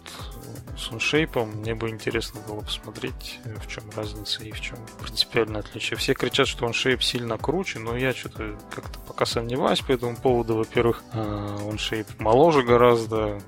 с 0.78 0.92
OnShape 0.92 1.46
мне 1.46 1.74
бы 1.74 1.90
интересно 1.90 2.40
было 2.48 2.62
посмотреть, 2.62 3.40
в 3.44 3.68
чем 3.68 3.84
разница 3.96 4.44
и 4.44 4.52
в 4.52 4.62
чем 4.62 4.78
принципиальное 5.02 5.62
отличие. 5.62 5.98
Все 5.98 6.14
кричат, 6.14 6.48
что 6.48 6.66
OnShape 6.66 7.02
сильно 7.02 7.38
круче, 7.38 7.80
но 7.80 7.98
я 7.98 8.14
что-то 8.14 8.58
как-то 8.70 9.00
пока 9.00 9.26
сомневаюсь 9.26 9.82
по 9.82 9.92
этому 9.92 10.16
поводу. 10.16 10.56
Во-первых, 10.58 11.04
OnShape 11.14 12.08
а, 12.20 12.24
моложе 12.24 12.64
гораздо, 12.64 13.40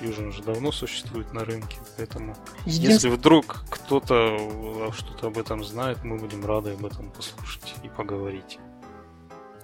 Fusion 0.00 0.28
уже 0.28 0.42
давно 0.42 0.72
существует 0.72 1.32
на 1.32 1.44
рынке, 1.44 1.76
поэтому 1.96 2.36
Един... 2.66 2.90
если 2.90 3.08
вдруг 3.08 3.64
кто-то 3.70 4.92
что-то 4.92 5.28
об 5.28 5.38
этом 5.38 5.64
знает, 5.64 6.04
мы 6.04 6.18
будем 6.18 6.44
рады 6.44 6.72
об 6.72 6.84
этом 6.84 7.10
послушать 7.10 7.74
и 7.82 7.88
поговорить. 7.88 8.58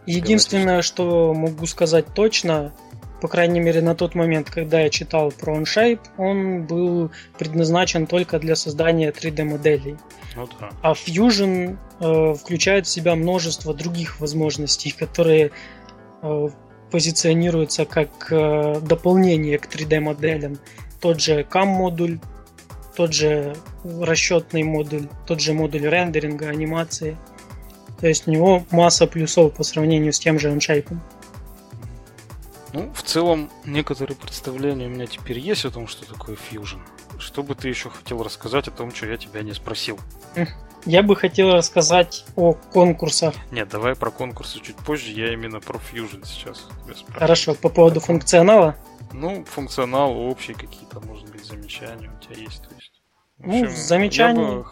Единственное, 0.06 0.82
что 0.82 1.32
могу 1.32 1.66
сказать 1.66 2.06
точно, 2.14 2.74
по 3.22 3.28
крайней 3.28 3.60
мере 3.60 3.80
на 3.82 3.94
тот 3.94 4.16
момент, 4.16 4.50
когда 4.50 4.80
я 4.80 4.90
читал 4.90 5.30
про 5.30 5.56
OnShape, 5.56 6.00
он 6.18 6.66
был 6.66 7.12
предназначен 7.38 8.08
только 8.08 8.40
для 8.40 8.56
создания 8.56 9.12
3D 9.12 9.44
моделей. 9.44 9.96
Ну, 10.34 10.48
да. 10.58 10.70
А 10.82 10.92
Fusion 10.92 11.76
э, 12.00 12.34
включает 12.34 12.86
в 12.86 12.90
себя 12.90 13.14
множество 13.14 13.74
других 13.74 14.18
возможностей, 14.18 14.90
которые 14.90 15.52
э, 16.22 16.48
позиционируются 16.90 17.84
как 17.84 18.10
э, 18.32 18.80
дополнение 18.80 19.60
к 19.60 19.66
3D 19.66 20.00
моделям. 20.00 20.58
Тот 21.00 21.20
же 21.20 21.46
CAM 21.48 21.66
модуль, 21.66 22.18
тот 22.96 23.14
же 23.14 23.54
расчетный 23.84 24.64
модуль, 24.64 25.06
тот 25.28 25.40
же 25.40 25.52
модуль 25.52 25.88
рендеринга, 25.88 26.48
анимации. 26.48 27.16
То 28.00 28.08
есть 28.08 28.26
у 28.26 28.32
него 28.32 28.64
масса 28.72 29.06
плюсов 29.06 29.54
по 29.54 29.62
сравнению 29.62 30.12
с 30.12 30.18
тем 30.18 30.40
же 30.40 30.50
OnShape. 30.50 30.98
Ну, 32.72 32.90
в 32.94 33.02
целом, 33.02 33.50
некоторые 33.64 34.16
представления 34.16 34.86
у 34.86 34.90
меня 34.90 35.06
теперь 35.06 35.38
есть 35.38 35.64
о 35.64 35.70
том, 35.70 35.86
что 35.86 36.06
такое 36.06 36.36
Fusion. 36.36 36.80
Что 37.18 37.42
бы 37.42 37.54
ты 37.54 37.68
еще 37.68 37.90
хотел 37.90 38.22
рассказать 38.22 38.66
о 38.68 38.70
том, 38.70 38.94
что 38.94 39.06
я 39.06 39.16
тебя 39.18 39.42
не 39.42 39.52
спросил? 39.52 39.98
Я 40.84 41.02
бы 41.02 41.14
хотел 41.14 41.52
рассказать 41.52 42.24
о 42.34 42.54
конкурсах. 42.54 43.34
Нет, 43.50 43.68
давай 43.68 43.94
про 43.94 44.10
конкурсы 44.10 44.58
чуть 44.60 44.76
позже. 44.76 45.12
Я 45.12 45.32
именно 45.32 45.60
про 45.60 45.78
Fusion 45.78 46.26
сейчас. 46.26 46.66
Хорошо, 47.14 47.54
по 47.54 47.68
поводу 47.68 48.00
функционала? 48.00 48.76
Ну, 49.12 49.44
функционал, 49.44 50.16
общие 50.16 50.56
какие-то, 50.56 51.00
может 51.00 51.30
быть, 51.30 51.44
замечания 51.44 52.10
у 52.10 52.24
тебя 52.24 52.40
есть. 52.40 52.66
То 52.66 52.74
есть. 52.74 53.02
В 53.38 53.46
ну, 53.46 53.52
общем, 53.52 53.66
ну, 53.66 53.76
замечания... 53.76 54.40
Я 54.40 54.56
бы 54.58 54.64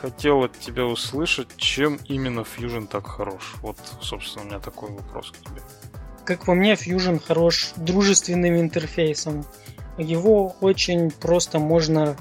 хотел 0.00 0.44
от 0.44 0.58
тебя 0.58 0.84
услышать, 0.84 1.56
чем 1.56 1.98
именно 2.06 2.40
Fusion 2.40 2.86
так 2.86 3.06
хорош. 3.06 3.54
Вот, 3.62 3.78
собственно, 4.02 4.44
у 4.44 4.48
меня 4.48 4.58
такой 4.58 4.90
вопрос 4.90 5.30
к 5.30 5.38
тебе. 5.38 5.62
Как 6.26 6.44
по 6.44 6.54
мне, 6.54 6.72
Fusion 6.72 7.22
хорош 7.24 7.72
дружественным 7.76 8.58
интерфейсом. 8.58 9.46
Его 9.96 10.56
очень 10.60 11.12
просто 11.12 11.60
можно 11.60 12.16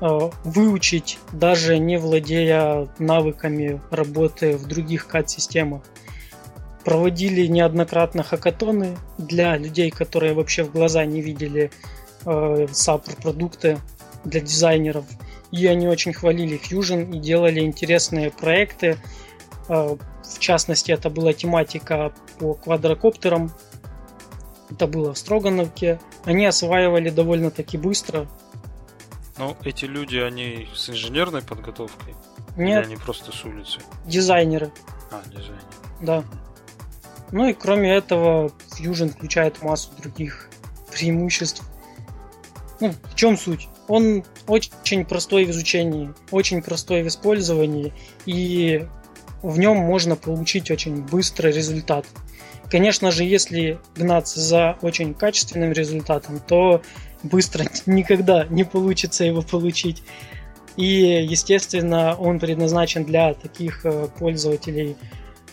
э, 0.00 0.18
выучить, 0.44 1.18
даже 1.30 1.78
не 1.78 1.98
владея 1.98 2.88
навыками 2.98 3.82
работы 3.90 4.56
в 4.56 4.66
других 4.66 5.08
CAD-системах. 5.12 5.82
Проводили 6.84 7.46
неоднократно 7.46 8.22
хакатоны 8.22 8.96
для 9.18 9.58
людей, 9.58 9.90
которые 9.90 10.32
вообще 10.32 10.64
в 10.64 10.72
глаза 10.72 11.04
не 11.04 11.20
видели 11.20 11.70
э, 12.24 12.66
SAP-продукты 12.70 13.78
для 14.24 14.40
дизайнеров. 14.40 15.04
И 15.52 15.66
они 15.66 15.86
очень 15.86 16.14
хвалили 16.14 16.58
Fusion 16.58 17.14
и 17.14 17.18
делали 17.18 17.60
интересные 17.60 18.30
проекты, 18.30 18.96
в 19.68 20.38
частности, 20.38 20.92
это 20.92 21.10
была 21.10 21.32
тематика 21.32 22.12
по 22.38 22.54
квадрокоптерам. 22.54 23.52
Это 24.70 24.86
было 24.86 25.14
в 25.14 25.18
Строгановке. 25.18 26.00
Они 26.24 26.46
осваивали 26.46 27.10
довольно-таки 27.10 27.78
быстро. 27.78 28.26
Ну, 29.38 29.56
эти 29.64 29.84
люди, 29.84 30.16
они 30.16 30.68
с 30.74 30.90
инженерной 30.90 31.42
подготовкой? 31.42 32.14
Нет. 32.56 32.84
Или 32.84 32.92
они 32.92 32.96
просто 32.96 33.32
с 33.32 33.44
улицы? 33.44 33.80
Дизайнеры. 34.06 34.70
А, 35.10 35.22
дизайнеры. 35.28 35.58
Да. 36.00 36.24
Ну 37.32 37.48
и 37.48 37.52
кроме 37.52 37.92
этого, 37.92 38.52
Fusion 38.78 39.08
включает 39.08 39.60
массу 39.62 39.90
других 39.98 40.48
преимуществ. 40.92 41.64
Ну, 42.80 42.92
в 43.02 43.14
чем 43.14 43.36
суть? 43.36 43.68
Он 43.88 44.24
очень 44.46 45.04
простой 45.04 45.44
в 45.44 45.50
изучении, 45.50 46.14
очень 46.30 46.62
простой 46.62 47.02
в 47.02 47.08
использовании, 47.08 47.92
и 48.24 48.86
в 49.44 49.58
нем 49.58 49.76
можно 49.76 50.16
получить 50.16 50.70
очень 50.70 51.02
быстрый 51.02 51.52
результат. 51.52 52.06
Конечно 52.70 53.10
же, 53.10 53.24
если 53.24 53.78
гнаться 53.94 54.40
за 54.40 54.78
очень 54.80 55.12
качественным 55.12 55.72
результатом, 55.72 56.40
то 56.40 56.80
быстро 57.22 57.66
никогда 57.86 58.46
не 58.46 58.64
получится 58.64 59.24
его 59.24 59.42
получить. 59.42 60.02
И, 60.76 61.26
естественно, 61.28 62.16
он 62.18 62.40
предназначен 62.40 63.04
для 63.04 63.34
таких 63.34 63.84
э, 63.84 64.08
пользователей 64.18 64.96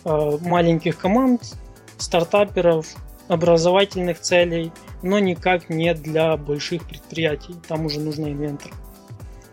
э, 0.04 0.38
маленьких 0.40 0.98
команд, 0.98 1.54
стартаперов, 1.98 2.86
образовательных 3.28 4.20
целей, 4.20 4.72
но 5.02 5.18
никак 5.18 5.68
не 5.68 5.94
для 5.94 6.36
больших 6.36 6.88
предприятий. 6.88 7.54
Там 7.68 7.86
уже 7.86 8.00
нужно 8.00 8.26
инвентор. 8.26 8.72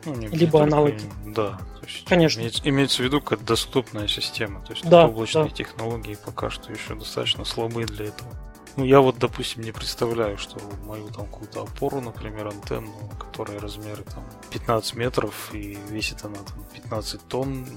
Ну, 0.05 0.15
Либо 0.31 0.63
аналоги. 0.63 1.01
Да, 1.27 1.59
есть 1.89 2.05
Конечно. 2.05 2.39
Имеется, 2.39 2.61
имеется 2.63 2.97
в 2.97 3.05
виду 3.05 3.21
как 3.21 3.43
доступная 3.43 4.07
система. 4.07 4.61
То 4.65 4.73
есть 4.73 4.87
да, 4.87 5.07
облачные 5.07 5.45
да. 5.45 5.51
технологии 5.51 6.17
пока 6.23 6.49
что 6.49 6.71
еще 6.71 6.95
достаточно 6.95 7.45
слабы 7.45 7.85
для 7.85 8.05
этого. 8.05 8.29
Ну, 8.75 8.85
я 8.85 9.01
вот, 9.01 9.17
допустим, 9.17 9.63
не 9.63 9.71
представляю, 9.71 10.37
что 10.37 10.57
мою 10.85 11.07
там 11.09 11.25
какую-то 11.25 11.63
опору, 11.63 11.99
например, 12.01 12.47
антенну, 12.47 12.93
которая 13.19 13.59
размеры 13.59 14.03
там 14.03 14.23
15 14.51 14.95
метров 14.95 15.53
и 15.53 15.77
весит 15.89 16.23
она 16.23 16.37
там 16.37 16.63
15 16.73 17.27
тонн 17.27 17.67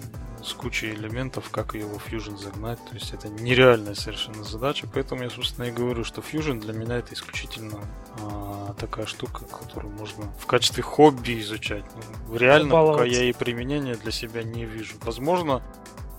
с 0.43 0.53
кучей 0.53 0.91
элементов, 0.91 1.51
как 1.51 1.75
ее 1.75 1.87
во 1.87 1.97
Fusion 1.97 2.37
загнать. 2.37 2.79
То 2.89 2.95
есть 2.95 3.13
это 3.13 3.29
нереальная 3.29 3.95
совершенно 3.95 4.45
задача, 4.45 4.87
поэтому 4.93 5.23
я, 5.23 5.31
собственно, 5.31 5.67
и 5.67 5.71
говорю, 5.71 6.05
что 6.05 6.21
Fusion 6.21 6.61
для 6.61 6.73
меня 6.73 6.97
это 6.97 7.15
исключительно 7.15 7.79
а, 8.21 8.75
такая 8.79 9.07
штука, 9.07 9.45
которую 9.45 9.93
можно 9.95 10.25
в 10.39 10.47
качестве 10.47 10.83
хобби 10.83 11.41
изучать. 11.41 11.85
Ну, 12.29 12.37
реально, 12.37 12.71
пока 12.71 13.05
я 13.05 13.25
и 13.25 13.33
применения 13.33 13.95
для 13.95 14.13
себя 14.13 14.43
не 14.43 14.65
вижу. 14.65 14.95
Возможно, 15.03 15.63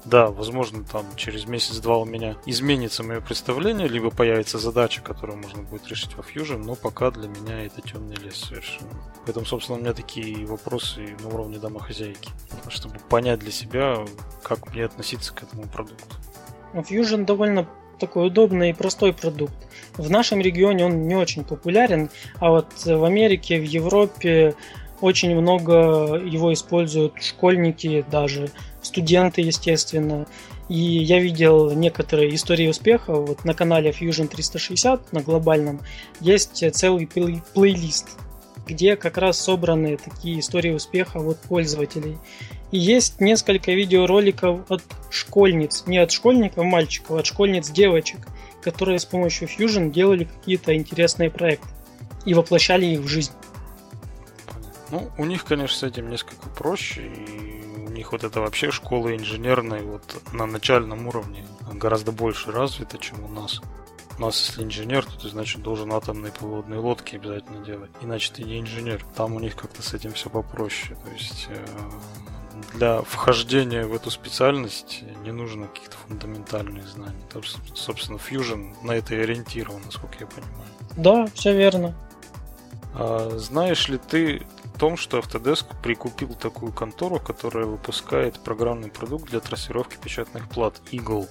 Да, 0.05 0.27
возможно, 0.27 0.83
там 0.83 1.05
через 1.15 1.45
месяц-два 1.45 1.97
у 1.97 2.05
меня 2.05 2.35
изменится 2.45 3.03
мое 3.03 3.21
представление, 3.21 3.87
либо 3.87 4.09
появится 4.09 4.59
задача, 4.59 5.01
которую 5.01 5.37
можно 5.37 5.63
будет 5.63 5.87
решить 5.87 6.15
во 6.15 6.23
Fusion, 6.23 6.57
но 6.57 6.75
пока 6.75 7.09
для 7.11 7.29
меня 7.29 7.65
это 7.65 7.81
темный 7.81 8.17
лес 8.17 8.35
совершенно. 8.35 8.89
Поэтому, 9.25 9.45
собственно, 9.45 9.77
у 9.77 9.81
меня 9.81 9.93
такие 9.93 10.45
вопросы 10.45 11.15
на 11.21 11.29
уровне 11.29 11.57
домохозяйки, 11.57 12.29
чтобы 12.67 12.95
понять 13.09 13.39
для 13.39 13.51
себя, 13.51 14.05
как 14.43 14.73
мне 14.73 14.83
относиться 14.83 15.33
к 15.33 15.43
этому 15.43 15.63
продукту. 15.67 16.15
Fusion 16.73 17.23
довольно 17.25 17.67
такой 17.99 18.27
удобный 18.27 18.71
и 18.71 18.73
простой 18.73 19.13
продукт. 19.13 19.55
В 19.95 20.09
нашем 20.09 20.41
регионе 20.41 20.85
он 20.85 21.07
не 21.07 21.15
очень 21.15 21.45
популярен, 21.45 22.09
а 22.39 22.49
вот 22.49 22.67
в 22.83 23.03
Америке, 23.05 23.59
в 23.59 23.63
Европе 23.63 24.55
очень 25.01 25.35
много 25.35 26.15
его 26.15 26.53
используют 26.53 27.21
школьники 27.21 28.05
даже, 28.09 28.49
студенты, 28.81 29.41
естественно. 29.41 30.25
И 30.69 30.75
я 30.75 31.19
видел 31.19 31.71
некоторые 31.71 32.33
истории 32.35 32.67
успеха. 32.67 33.13
Вот 33.13 33.43
на 33.43 33.53
канале 33.53 33.91
Fusion 33.91 34.27
360, 34.27 35.11
на 35.11 35.21
глобальном, 35.21 35.81
есть 36.21 36.63
целый 36.73 37.07
плейлист, 37.07 38.17
где 38.65 38.95
как 38.95 39.17
раз 39.17 39.39
собраны 39.39 39.97
такие 39.97 40.39
истории 40.39 40.71
успеха 40.71 41.17
от 41.17 41.37
пользователей. 41.41 42.17
И 42.71 42.79
есть 42.79 43.19
несколько 43.19 43.71
видеороликов 43.73 44.61
от 44.71 44.83
школьниц, 45.11 45.83
не 45.85 45.97
от 45.97 46.11
школьников 46.11 46.63
мальчиков, 46.63 47.11
а 47.11 47.19
от 47.19 47.25
школьниц 47.25 47.69
девочек, 47.69 48.19
которые 48.61 48.97
с 48.99 49.05
помощью 49.05 49.47
Fusion 49.47 49.91
делали 49.91 50.23
какие-то 50.23 50.75
интересные 50.75 51.29
проекты 51.29 51.67
и 52.25 52.33
воплощали 52.33 52.85
их 52.85 53.01
в 53.01 53.07
жизнь. 53.07 53.33
Ну, 54.93 55.09
у 55.17 55.25
них, 55.25 55.43
конечно, 55.43 55.75
с 55.75 55.81
этим 55.81 56.07
несколько 56.07 56.49
проще, 56.49 57.07
и 57.07 57.65
у 57.77 57.89
них 57.89 58.11
вот 58.11 58.23
это 58.23 58.41
вообще 58.41 58.69
школа 58.69 59.15
инженерная 59.15 59.81
вот 59.81 60.21
на 60.33 60.45
начальном 60.45 61.07
уровне 61.07 61.47
гораздо 61.71 62.11
больше 62.11 62.51
развита, 62.51 62.99
чем 62.99 63.23
у 63.23 63.27
нас. 63.27 63.59
У 64.19 64.21
нас, 64.21 64.39
если 64.39 64.63
инженер, 64.63 65.03
то 65.03 65.19
ты, 65.19 65.29
значит, 65.29 65.63
должен 65.63 65.91
атомные 65.91 66.31
подводные 66.31 66.79
лодки 66.79 67.15
обязательно 67.15 67.65
делать. 67.65 67.89
Иначе 68.01 68.33
ты 68.33 68.43
не 68.43 68.59
инженер. 68.59 69.03
Там 69.15 69.33
у 69.33 69.39
них 69.39 69.55
как-то 69.55 69.81
с 69.81 69.95
этим 69.95 70.13
все 70.13 70.29
попроще. 70.29 70.95
То 71.03 71.11
есть 71.11 71.47
э, 71.49 71.65
для 72.75 73.01
вхождения 73.01 73.87
в 73.87 73.95
эту 73.95 74.11
специальность 74.11 75.01
не 75.23 75.31
нужно 75.31 75.65
каких-то 75.69 75.97
фундаментальных 76.07 76.87
знаний. 76.87 77.23
Там, 77.31 77.41
собственно, 77.73 78.17
Fusion 78.17 78.75
на 78.83 78.91
это 78.91 79.15
и 79.15 79.21
ориентирован, 79.21 79.81
насколько 79.83 80.17
я 80.19 80.27
понимаю. 80.27 80.69
Да, 80.97 81.25
все 81.33 81.57
верно. 81.57 81.95
А, 82.93 83.31
знаешь 83.39 83.89
ли 83.89 83.97
ты 83.97 84.45
том, 84.83 84.97
что 84.97 85.17
Autodesk 85.17 85.67
прикупил 85.81 86.33
такую 86.33 86.73
контору, 86.73 87.17
которая 87.17 87.63
выпускает 87.63 88.37
программный 88.41 88.91
продукт 88.91 89.29
для 89.29 89.39
трассировки 89.39 89.95
печатных 89.95 90.49
плат 90.49 90.81
Eagle. 90.91 91.29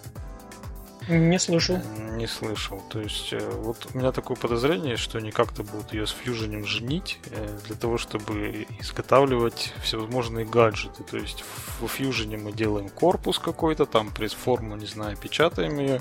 Не 1.07 1.38
слышал. 1.38 1.78
Не 2.16 2.26
слышал. 2.26 2.82
То 2.88 3.00
есть, 3.00 3.34
э, 3.34 3.50
вот 3.59 3.88
у 3.92 3.98
меня 3.98 4.11
такое 4.11 4.38
подозрение, 4.38 4.96
что 4.96 5.18
они 5.18 5.32
как-то 5.32 5.64
будут 5.64 5.92
ее 5.92 6.07
с 6.07 6.14
Fusion 6.14 6.64
женить 6.64 7.18
э, 7.26 7.59
для 7.66 7.76
того, 7.76 7.98
чтобы 7.98 8.66
изготавливать 8.80 9.74
всевозможные 9.82 10.46
гаджеты. 10.46 11.05
То 11.05 11.18
есть, 11.18 11.44
в 11.78 11.84
Fusion 11.84 12.38
мы 12.38 12.53
делаем 12.53 12.88
корпус 12.88 13.38
какой-то, 13.38 13.84
там 13.84 14.12
пресс-форму, 14.12 14.76
не 14.76 14.86
знаю, 14.86 15.18
печатаем 15.18 15.78
ее, 15.78 16.00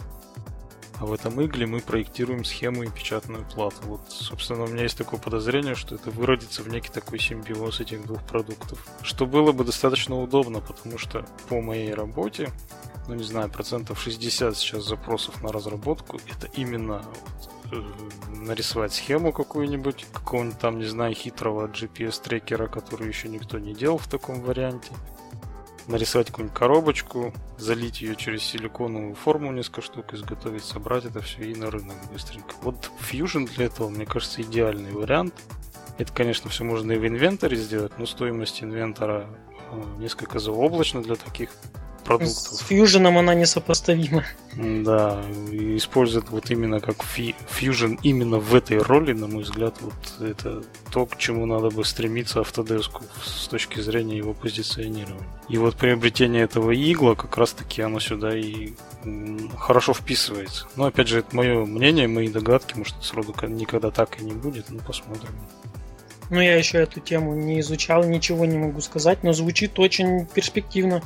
а 1.02 1.06
в 1.06 1.14
этом 1.14 1.44
игле 1.44 1.66
мы 1.66 1.80
проектируем 1.80 2.46
схему 2.46 2.84
и 2.84 2.88
печатную 2.88 3.44
плату. 3.44 3.78
Вот, 3.86 4.02
собственно, 4.10 4.66
у 4.66 4.68
меня 4.68 4.84
есть 4.84 5.00
такое 5.00 5.20
подозрение, 5.20 5.74
что 5.74 5.96
это 5.96 6.12
выродится 6.12 6.62
в 6.62 6.68
некий 6.68 6.90
такой 6.90 7.18
симбиоз 7.18 7.80
этих 7.80 8.06
двух 8.06 8.22
продуктов. 8.22 8.86
Что 9.02 9.26
было 9.26 9.52
бы 9.52 9.64
достаточно 9.64 10.22
удобно, 10.22 10.60
потому 10.60 11.00
что 11.00 11.26
по 11.50 11.60
моей 11.60 11.92
работе, 11.96 12.52
ну 13.08 13.16
не 13.16 13.24
знаю, 13.24 13.50
процентов 13.50 14.00
60 14.00 14.56
сейчас 14.56 14.86
запросов 14.86 15.42
на 15.42 15.52
разработку, 15.52 16.20
это 16.30 16.48
именно 16.54 17.04
э, 17.72 17.82
нарисовать 18.36 18.94
схему 18.94 19.34
какую-нибудь, 19.34 20.06
какого-нибудь 20.14 20.60
там, 20.60 20.78
не 20.78 20.86
знаю, 20.86 21.16
хитрого 21.16 21.66
GPS-трекера, 21.66 22.68
который 22.68 23.08
еще 23.08 23.28
никто 23.28 23.58
не 23.58 23.74
делал 23.74 23.98
в 23.98 24.08
таком 24.08 24.42
варианте, 24.42 24.92
нарисовать 25.88 26.28
какую-нибудь 26.28 26.58
коробочку, 26.58 27.34
залить 27.58 28.02
ее 28.02 28.16
через 28.16 28.44
силиконовую 28.44 29.16
форму 29.16 29.52
несколько 29.52 29.82
штук, 29.82 30.14
изготовить, 30.14 30.64
собрать 30.64 31.06
это 31.06 31.22
все 31.22 31.44
и 31.44 31.56
на 31.56 31.70
рынок 31.70 31.96
быстренько. 32.12 32.54
Вот 32.62 32.90
Fusion 33.00 33.48
для 33.56 33.66
этого, 33.66 33.90
мне 33.90 34.06
кажется, 34.06 34.42
идеальный 34.42 34.92
вариант. 34.92 35.34
Это, 35.98 36.12
конечно, 36.14 36.50
все 36.50 36.64
можно 36.64 36.92
и 36.94 36.98
в 36.98 37.08
инвентаре 37.08 37.58
сделать, 37.58 37.98
но 37.98 38.06
стоимость 38.06 38.64
инвентора 38.64 39.28
э, 39.72 39.84
несколько 40.00 40.40
заоблачна 40.40 41.04
для 41.04 41.16
таких 41.16 41.50
продуктов. 42.18 42.54
С 42.54 42.64
Fusion 42.70 43.08
она 43.08 43.34
несопоставима. 43.34 44.24
Да, 44.56 45.22
использует 45.78 46.30
вот 46.30 46.52
именно 46.52 46.80
как 46.80 46.98
Fusion 46.98 47.98
именно 48.04 48.38
в 48.38 48.54
этой 48.54 48.80
роли, 48.80 49.14
на 49.14 49.28
мой 49.28 49.44
взгляд, 49.44 49.76
вот 49.82 50.28
это 50.28 50.64
то, 50.92 51.06
к 51.06 51.18
чему 51.18 51.46
надо 51.46 51.70
бы 51.70 51.86
стремиться 51.86 52.40
Autodesk 52.40 53.02
с 53.24 53.48
точки 53.48 53.80
зрения 53.80 54.18
его 54.18 54.34
позиционирования. 54.34 55.28
И 55.48 55.58
вот 55.58 55.76
приобретение 55.76 56.44
этого 56.44 56.74
игла 56.74 57.16
как 57.16 57.38
раз-таки 57.38 57.82
оно 57.82 58.00
сюда 58.00 58.38
и 58.38 58.74
хорошо 59.58 59.94
вписывается. 59.94 60.68
Но 60.76 60.86
опять 60.86 61.08
же, 61.08 61.20
это 61.20 61.36
мое 61.36 61.66
мнение, 61.66 62.08
мои 62.08 62.28
догадки, 62.28 62.78
может, 62.78 62.96
сроду 63.02 63.34
никогда 63.48 63.92
так 63.92 64.20
и 64.20 64.24
не 64.24 64.34
будет, 64.34 64.66
ну 64.70 64.80
посмотрим. 64.80 65.32
Ну, 66.30 66.40
я 66.40 66.56
еще 66.56 66.78
эту 66.78 67.02
тему 67.02 67.36
не 67.36 67.60
изучал, 67.60 68.06
ничего 68.06 68.46
не 68.46 68.58
могу 68.58 68.80
сказать, 68.80 69.22
но 69.22 69.34
звучит 69.34 69.78
очень 69.80 70.26
перспективно 70.26 71.02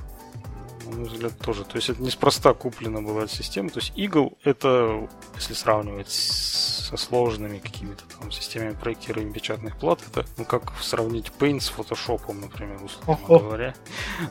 мой 0.96 1.08
взгляд, 1.08 1.38
тоже. 1.40 1.64
То 1.64 1.76
есть 1.76 1.90
это 1.90 2.02
неспроста 2.02 2.54
куплена 2.54 3.02
была 3.02 3.24
эта 3.24 3.36
система. 3.36 3.70
То 3.70 3.80
есть 3.80 3.94
Eagle 3.96 4.38
это, 4.44 5.10
если 5.36 5.54
сравнивать 5.54 6.10
со 6.10 6.98
сложными 6.98 7.58
какими-то 7.58 8.04
там 8.20 8.32
системами 8.32 8.76
проектирования 8.76 9.34
печатных 9.34 9.78
плат, 9.78 10.00
это 10.08 10.26
ну 10.38 10.46
как 10.46 10.74
сравнить 10.82 11.32
Paint 11.40 11.62
с 11.62 11.72
Photoshop, 11.72 12.32
например, 12.34 12.80
условно 12.84 13.26
О-о. 13.28 13.40
говоря. 13.40 13.76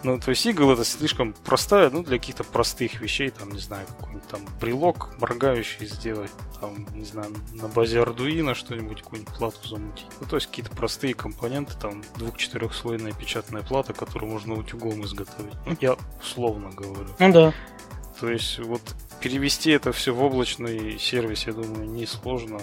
Ну, 0.02 0.18
то 0.20 0.30
есть 0.30 0.46
Eagle 0.46 0.72
это 0.72 0.84
слишком 0.84 1.32
простая, 1.32 1.90
ну, 1.90 2.02
для 2.02 2.18
каких-то 2.18 2.44
простых 2.44 3.00
вещей, 3.00 3.30
там, 3.30 3.50
не 3.52 3.60
знаю, 3.60 3.86
какой-нибудь 3.86 4.28
там 4.28 4.40
брелок 4.60 5.10
моргающий 5.18 5.86
сделать, 5.86 6.30
там, 6.64 6.86
не 6.94 7.04
знаю, 7.04 7.34
на 7.52 7.68
базе 7.68 7.98
Arduino 7.98 8.54
что-нибудь, 8.54 9.02
какую-нибудь 9.02 9.34
плату 9.34 9.68
замутить. 9.68 10.06
Ну, 10.20 10.26
то 10.26 10.36
есть 10.36 10.46
какие-то 10.46 10.74
простые 10.74 11.14
компоненты, 11.14 11.74
там, 11.78 12.02
двух-четырехслойная 12.16 13.12
печатная 13.12 13.62
плата, 13.62 13.92
которую 13.92 14.32
можно 14.32 14.54
утюгом 14.54 15.04
изготовить. 15.04 15.54
Ну, 15.66 15.76
я 15.80 15.96
условно 16.20 16.70
говорю. 16.70 17.10
Ну 17.18 17.32
да. 17.32 17.54
То 18.18 18.30
есть 18.30 18.58
вот 18.60 18.80
перевести 19.20 19.72
это 19.72 19.92
все 19.92 20.14
в 20.14 20.22
облачный 20.22 20.98
сервис, 20.98 21.46
я 21.46 21.52
думаю, 21.52 21.86
несложно 21.86 22.60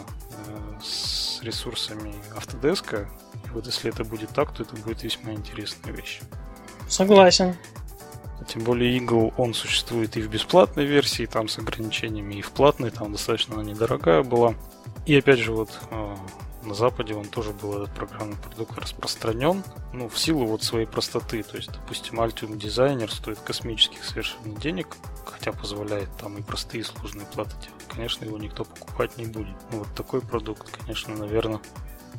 э, 0.48 0.80
с 0.82 1.40
ресурсами 1.44 2.14
Autodesk. 2.36 3.08
И 3.46 3.50
вот 3.50 3.68
если 3.68 3.92
это 3.92 4.04
будет 4.04 4.30
так, 4.30 4.52
то 4.54 4.64
это 4.64 4.76
будет 4.78 5.04
весьма 5.04 5.34
интересная 5.34 5.94
вещь. 5.94 6.22
Согласен. 6.88 7.56
Тем 8.48 8.64
более 8.64 8.98
Eagle, 8.98 9.34
он 9.38 9.54
существует 9.54 10.18
и 10.18 10.22
в 10.22 10.30
бесплатной 10.30 10.86
версии, 10.86 11.26
там 11.26 11.48
с 11.48 11.58
ограничениями, 11.60 12.36
и 12.36 12.42
в 12.42 12.52
платной, 12.52 12.92
там 12.92 13.12
достаточно 13.12 13.56
она 13.56 13.64
недорогая 13.64 14.24
была. 14.24 14.56
И 15.06 15.16
опять 15.16 15.40
же, 15.40 15.52
вот 15.52 15.70
э, 15.90 16.16
на 16.64 16.74
Западе 16.74 17.16
он 17.16 17.26
тоже 17.26 17.52
был 17.52 17.82
этот 17.82 17.94
программный 17.96 18.38
продукт 18.38 18.78
распространен, 18.78 19.64
ну, 19.94 20.10
в 20.10 20.18
силу 20.18 20.46
вот 20.46 20.64
своей 20.64 20.86
простоты. 20.86 21.44
То 21.44 21.58
есть, 21.58 21.72
допустим, 21.72 22.20
Altium 22.20 22.58
Designer 22.58 23.10
стоит 23.10 23.40
космических 23.40 24.04
совершенно 24.04 24.58
денег, 24.60 24.96
хотя 25.26 25.52
позволяет 25.52 26.10
там 26.18 26.38
и 26.38 26.42
простые 26.42 26.84
сложные 26.84 27.26
платы 27.28 27.52
делать. 27.52 27.88
Конечно, 27.90 28.26
его 28.26 28.38
никто 28.38 28.64
покупать 28.64 29.18
не 29.18 29.26
будет. 29.26 29.56
Ну, 29.72 29.80
вот 29.80 29.94
такой 29.96 30.22
продукт, 30.22 30.70
конечно, 30.78 31.16
наверное, 31.16 31.62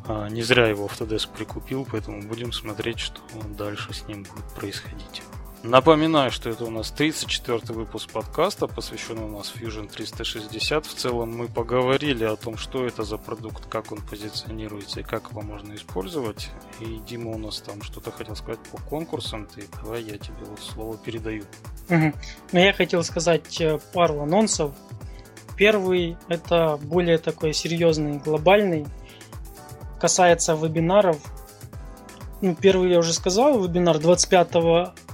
а, 0.07 0.29
не 0.29 0.43
зря 0.43 0.66
его 0.66 0.87
Autodesk 0.87 1.33
прикупил, 1.37 1.87
поэтому 1.91 2.23
будем 2.23 2.53
смотреть, 2.53 2.99
что 2.99 3.20
дальше 3.57 3.93
с 3.93 4.07
ним 4.09 4.25
будет 4.25 4.45
происходить. 4.55 5.23
Напоминаю, 5.65 6.33
что 6.33 6.51
это 6.51 6.65
у 6.65 6.71
нас 6.71 6.91
34 6.91 7.61
выпуск 7.73 8.11
подкаста, 8.11 8.67
посвященный 8.67 9.23
у 9.23 9.29
нас 9.29 9.53
Fusion 9.55 9.89
360. 9.89 10.85
В 10.85 10.95
целом 10.95 11.37
мы 11.37 11.47
поговорили 11.47 12.25
о 12.25 12.35
том, 12.35 12.57
что 12.57 12.85
это 12.85 13.05
за 13.05 13.17
продукт, 13.17 13.67
как 13.67 13.93
он 13.93 13.99
позиционируется 14.01 15.01
и 15.01 15.03
как 15.05 15.31
его 15.31 15.41
можно 15.41 15.73
использовать. 15.75 16.51
И 16.81 16.99
Дима 17.07 17.31
у 17.31 17.39
нас 17.39 17.61
там 17.61 17.81
что-то 17.83 18.11
хотел 18.11 18.35
сказать 18.35 18.59
по 18.73 18.79
конкурсам. 18.79 19.47
Ты 19.47 19.63
давай 19.81 20.03
я 20.03 20.19
тебе 20.19 20.45
вот 20.51 20.59
слово 20.59 20.99
передаю. 20.99 21.45
Угу. 21.89 22.13
Ну, 22.51 22.59
я 22.59 22.73
хотел 22.73 23.05
сказать 23.05 23.61
э, 23.61 23.79
пару 23.93 24.21
анонсов. 24.21 24.73
Первый 25.57 26.17
это 26.27 26.77
более 26.83 27.19
такой 27.19 27.53
серьезный, 27.53 28.19
глобальный. 28.19 28.85
Касается 30.01 30.55
вебинаров 30.55 31.19
ну, 32.43 32.57
первый 32.57 32.91
я 32.91 32.99
уже 32.99 33.13
сказал, 33.13 33.63
вебинар 33.63 34.01
25 34.01 34.51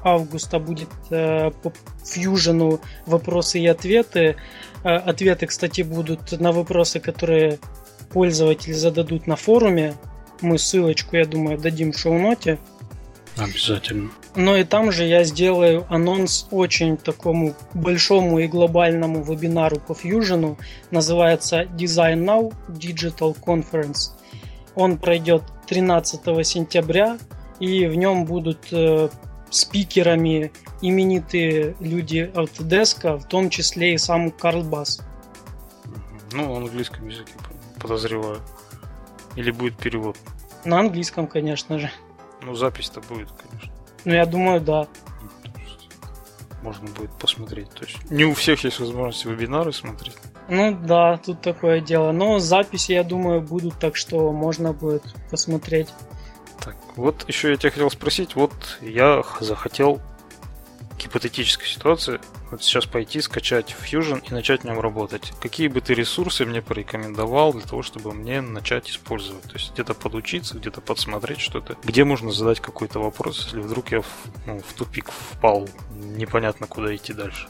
августа 0.03 0.59
будет 0.59 0.89
э, 1.11 1.51
по 1.51 1.73
Fusion 2.05 2.81
вопросы 3.07 3.61
и 3.61 3.67
ответы. 3.67 4.37
Э, 4.85 4.97
ответы, 4.97 5.47
кстати, 5.47 5.83
будут 5.83 6.39
на 6.41 6.53
вопросы, 6.53 7.01
которые 7.01 7.59
пользователи 8.13 8.73
зададут 8.73 9.27
на 9.27 9.37
форуме. 9.37 9.95
Мы 10.41 10.59
ссылочку, 10.59 11.17
я 11.17 11.25
думаю, 11.25 11.59
дадим 11.59 11.93
в 11.93 11.99
шоу-ноте. 11.99 12.59
Обязательно. 13.37 14.11
Но 14.35 14.57
и 14.57 14.65
там 14.65 14.93
же 14.93 15.05
я 15.05 15.25
сделаю 15.25 15.87
анонс 15.89 16.47
очень 16.51 16.97
такому 16.97 17.55
большому 17.75 18.39
и 18.39 18.47
глобальному 18.47 19.23
вебинару 19.23 19.81
по 19.81 19.93
Fusion. 19.93 20.57
Называется 20.91 21.63
Design 21.63 22.25
Now 22.25 22.53
Digital 22.69 23.37
Conference. 23.41 24.13
Он 24.75 24.97
пройдет 24.97 25.43
13 25.67 26.47
сентября, 26.47 27.19
и 27.61 27.87
в 27.87 27.95
нем 27.97 28.25
будут 28.25 28.69
э, 28.71 29.09
спикерами 29.51 30.53
именитые 30.81 31.75
люди 31.81 32.31
Autodesk, 32.35 33.19
в 33.19 33.25
том 33.27 33.51
числе 33.51 33.95
и 33.95 33.99
сам 33.99 34.31
Карл 34.31 34.63
Бас. 34.63 35.01
Ну, 36.33 36.55
на 36.55 36.67
английском 36.67 37.09
языке, 37.09 37.33
подозреваю. 37.81 38.41
Или 39.37 39.51
будет 39.51 39.77
перевод? 39.77 40.17
На 40.65 40.81
английском, 40.81 41.27
конечно 41.27 41.79
же. 41.79 41.91
Ну, 42.43 42.55
запись-то 42.55 43.01
будет, 43.01 43.29
конечно. 43.33 43.73
Ну, 44.05 44.15
я 44.15 44.27
думаю, 44.27 44.61
да. 44.61 44.87
Можно 46.63 46.89
будет 46.89 47.13
посмотреть. 47.13 47.71
То 47.71 47.85
есть 47.85 48.11
не 48.11 48.25
у 48.25 48.35
всех 48.35 48.65
есть 48.65 48.81
возможность 48.81 49.25
вебинары 49.25 49.73
смотреть. 49.73 50.17
Ну 50.49 50.77
да, 50.77 51.19
тут 51.19 51.41
такое 51.41 51.81
дело. 51.81 52.11
Но 52.13 52.39
записи, 52.39 52.93
я 52.93 53.05
думаю, 53.05 53.41
будут, 53.41 53.79
так 53.79 53.97
что 53.97 54.33
можно 54.33 54.73
будет 54.73 55.03
посмотреть. 55.31 55.89
Так, 56.69 56.77
вот 56.97 57.27
еще 57.29 57.51
я 57.51 57.57
тебя 57.57 57.71
хотел 57.71 57.91
спросить. 57.91 58.35
Вот 58.35 58.53
я 58.83 59.23
захотел 59.41 60.03
гипотетической 60.99 61.67
ситуации 61.67 62.21
вот 62.51 62.63
сейчас 62.63 62.85
пойти, 62.85 63.23
скачать 63.23 63.75
Fusion 63.81 64.23
и 64.29 64.35
начать 64.35 64.61
в 64.61 64.65
нем 64.65 64.79
работать. 64.79 65.33
Какие 65.41 65.69
бы 65.69 65.81
ты 65.81 65.95
ресурсы 65.95 66.45
мне 66.45 66.61
порекомендовал 66.61 67.55
для 67.55 67.63
того, 67.63 67.83
чтобы 67.83 68.13
мне 68.13 68.43
начать 68.43 68.91
использовать? 68.91 69.45
То 69.45 69.55
есть 69.55 69.73
где-то 69.73 69.95
подучиться, 69.95 70.59
где-то 70.59 70.83
подсмотреть 70.83 71.41
что-то. 71.41 71.79
Где 71.85 72.05
можно 72.05 72.33
задать 72.33 72.61
какой-то 72.61 73.01
вопрос, 73.01 73.47
если 73.47 73.61
вдруг 73.61 73.91
я 73.91 74.03
в, 74.03 74.07
ну, 74.45 74.59
в 74.59 74.75
тупик 74.75 75.11
впал, 75.11 75.67
непонятно 75.91 76.67
куда 76.67 76.95
идти 76.95 77.15
дальше. 77.15 77.49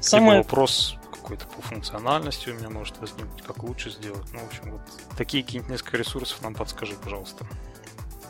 Самое... 0.00 0.38
Либо 0.38 0.46
вопрос 0.46 0.96
какой-то 1.12 1.46
по 1.48 1.60
функциональности 1.60 2.48
у 2.48 2.54
меня 2.54 2.70
может 2.70 2.96
возникнуть, 2.96 3.42
как 3.42 3.62
лучше 3.62 3.90
сделать. 3.90 4.24
Ну, 4.32 4.38
в 4.38 4.46
общем, 4.46 4.70
вот 4.70 4.80
такие 5.18 5.44
какие-нибудь 5.44 5.70
несколько 5.70 5.98
ресурсов 5.98 6.40
нам 6.40 6.54
подскажи, 6.54 6.94
пожалуйста. 6.94 7.44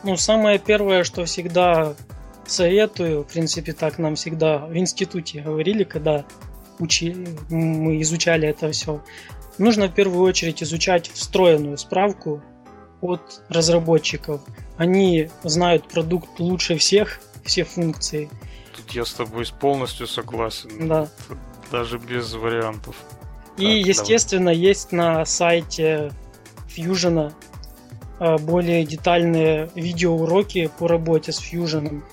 Ну, 0.03 0.17
самое 0.17 0.59
первое, 0.59 1.03
что 1.03 1.25
всегда 1.25 1.95
советую, 2.45 3.23
в 3.23 3.27
принципе, 3.27 3.73
так 3.73 3.97
нам 3.99 4.15
всегда 4.15 4.57
в 4.59 4.75
институте 4.75 5.41
говорили, 5.41 5.83
когда 5.83 6.25
учи, 6.79 7.15
мы 7.49 8.01
изучали 8.01 8.47
это 8.47 8.71
все. 8.71 9.01
Нужно 9.57 9.87
в 9.87 9.93
первую 9.93 10.23
очередь 10.23 10.61
изучать 10.63 11.09
встроенную 11.09 11.77
справку 11.77 12.41
от 13.01 13.41
разработчиков. 13.49 14.41
Они 14.77 15.29
знают 15.43 15.87
продукт 15.87 16.39
лучше 16.39 16.77
всех, 16.77 17.19
все 17.43 17.63
функции. 17.63 18.29
Тут 18.75 18.91
я 18.91 19.05
с 19.05 19.13
тобой 19.13 19.45
полностью 19.59 20.07
согласен. 20.07 20.87
Да. 20.87 21.07
Даже 21.71 21.97
без 21.97 22.33
вариантов. 22.33 22.95
И, 23.57 23.81
так, 23.81 23.89
естественно, 23.89 24.51
давай. 24.51 24.57
есть 24.57 24.91
на 24.91 25.25
сайте 25.25 26.11
Fusion 26.67 27.33
более 28.39 28.85
детальные 28.85 29.69
видеоуроки 29.75 30.69
по 30.79 30.87
работе 30.87 31.31
с 31.31 31.41
Fusion 31.41 32.03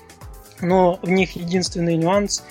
но 0.61 0.99
в 1.01 1.09
них 1.09 1.35
единственный 1.35 1.97
нюанс 1.97 2.43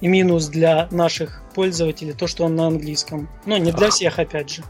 и 0.00 0.08
минус 0.08 0.48
для 0.48 0.88
наших 0.90 1.42
пользователей 1.54 2.12
то, 2.12 2.26
что 2.26 2.44
он 2.44 2.56
на 2.56 2.66
английском. 2.66 3.28
Но 3.46 3.56
не 3.56 3.72
для 3.72 3.90
всех, 3.90 4.18
опять 4.18 4.50
же. 4.50 4.62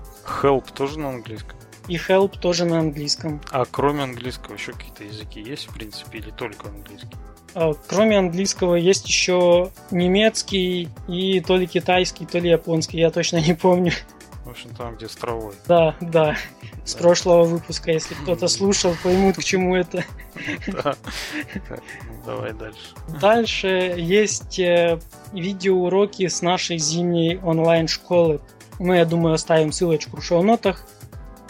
Help 0.43 0.73
тоже 0.73 0.99
на 0.99 1.11
английском? 1.11 1.57
И 1.89 1.97
Help 1.97 2.39
тоже 2.39 2.65
на 2.65 2.79
английском. 2.79 3.41
А 3.51 3.65
кроме 3.71 4.05
английского 4.05 4.55
еще 4.55 4.73
какие-то 4.73 5.05
языки 5.05 5.41
есть, 5.41 5.69
в 5.69 5.75
принципе, 5.75 6.19
или 6.19 6.31
только 6.31 6.69
английский? 6.69 7.09
А, 7.55 7.73
кроме 7.87 8.19
английского 8.19 8.75
есть 8.75 9.07
еще 9.07 9.71
немецкий 9.91 10.89
и 11.09 11.41
то 11.41 11.57
ли 11.57 11.67
китайский, 11.67 12.27
то 12.27 12.39
ли 12.39 12.51
японский, 12.51 12.99
я 12.99 13.11
точно 13.11 13.41
не 13.41 13.55
помню. 13.55 13.93
Общем, 14.55 14.71
там, 14.77 14.95
где 14.95 15.09
с 15.09 15.17
травой. 15.17 15.53
Да, 15.67 15.97
да. 16.01 16.37
С 16.85 16.95
прошлого 16.95 17.43
выпуска, 17.43 17.91
если 17.91 18.15
кто-то 18.15 18.47
слушал, 18.47 18.95
поймут, 19.03 19.35
к 19.35 19.43
чему 19.43 19.75
это. 19.75 20.05
Да. 20.69 20.95
Ну, 21.69 21.77
давай 22.25 22.53
дальше. 22.53 22.79
Дальше 23.21 23.95
есть 23.97 24.61
э, 24.61 25.01
видеоуроки 25.33 26.29
с 26.29 26.41
нашей 26.41 26.79
зимней 26.79 27.41
онлайн-школы. 27.41 28.41
Мы, 28.79 28.99
я 28.99 29.05
думаю, 29.05 29.35
оставим 29.35 29.73
ссылочку 29.73 30.21
в 30.21 30.25
шоу-нотах. 30.25 30.87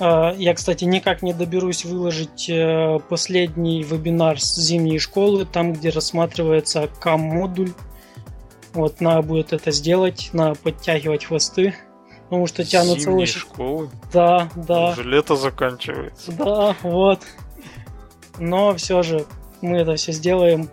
А, 0.00 0.32
я, 0.38 0.54
кстати, 0.54 0.84
никак 0.84 1.20
не 1.20 1.34
доберусь 1.34 1.84
выложить 1.84 2.48
э, 2.48 3.00
последний 3.10 3.82
вебинар 3.82 4.40
с 4.40 4.56
зимней 4.56 4.98
школы, 4.98 5.44
там, 5.44 5.74
где 5.74 5.90
рассматривается 5.90 6.88
кам-модуль. 7.00 7.72
Вот, 8.72 9.02
надо 9.02 9.20
будет 9.20 9.52
это 9.52 9.72
сделать, 9.72 10.30
надо 10.32 10.54
подтягивать 10.54 11.26
хвосты 11.26 11.74
потому 12.24 12.46
что 12.46 12.64
тянутся 12.64 13.04
Зимние 13.04 13.22
очень... 13.24 13.40
школы? 13.40 13.90
Да, 14.12 14.48
да. 14.56 14.90
Уже 14.90 15.04
лето 15.04 15.36
заканчивается. 15.36 16.32
Да, 16.32 16.76
вот. 16.82 17.20
Но 18.38 18.74
все 18.74 19.02
же 19.02 19.26
мы 19.62 19.78
это 19.78 19.96
все 19.96 20.12
сделаем. 20.12 20.68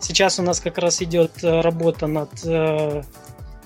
Сейчас 0.00 0.38
у 0.38 0.42
нас 0.42 0.60
как 0.60 0.78
раз 0.78 1.00
идет 1.00 1.42
э, 1.42 1.60
работа 1.60 2.06
над 2.06 2.30
э, 2.44 3.02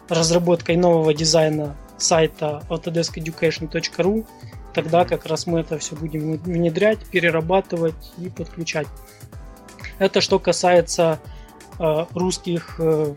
разработкой 0.09 0.77
нового 0.77 1.13
дизайна 1.15 1.77
сайта 1.97 2.63
autodesk.education.ru. 2.69 4.27
Тогда 4.73 5.05
как 5.05 5.27
раз 5.27 5.47
мы 5.47 5.61
это 5.61 5.79
все 5.79 5.97
будем 5.97 6.37
внедрять, 6.37 7.05
перерабатывать 7.11 8.13
и 8.19 8.29
подключать. 8.29 8.87
Это 9.99 10.21
что 10.21 10.39
касается 10.39 11.19
э, 11.79 12.07
русских 12.15 12.77
э, 12.79 13.15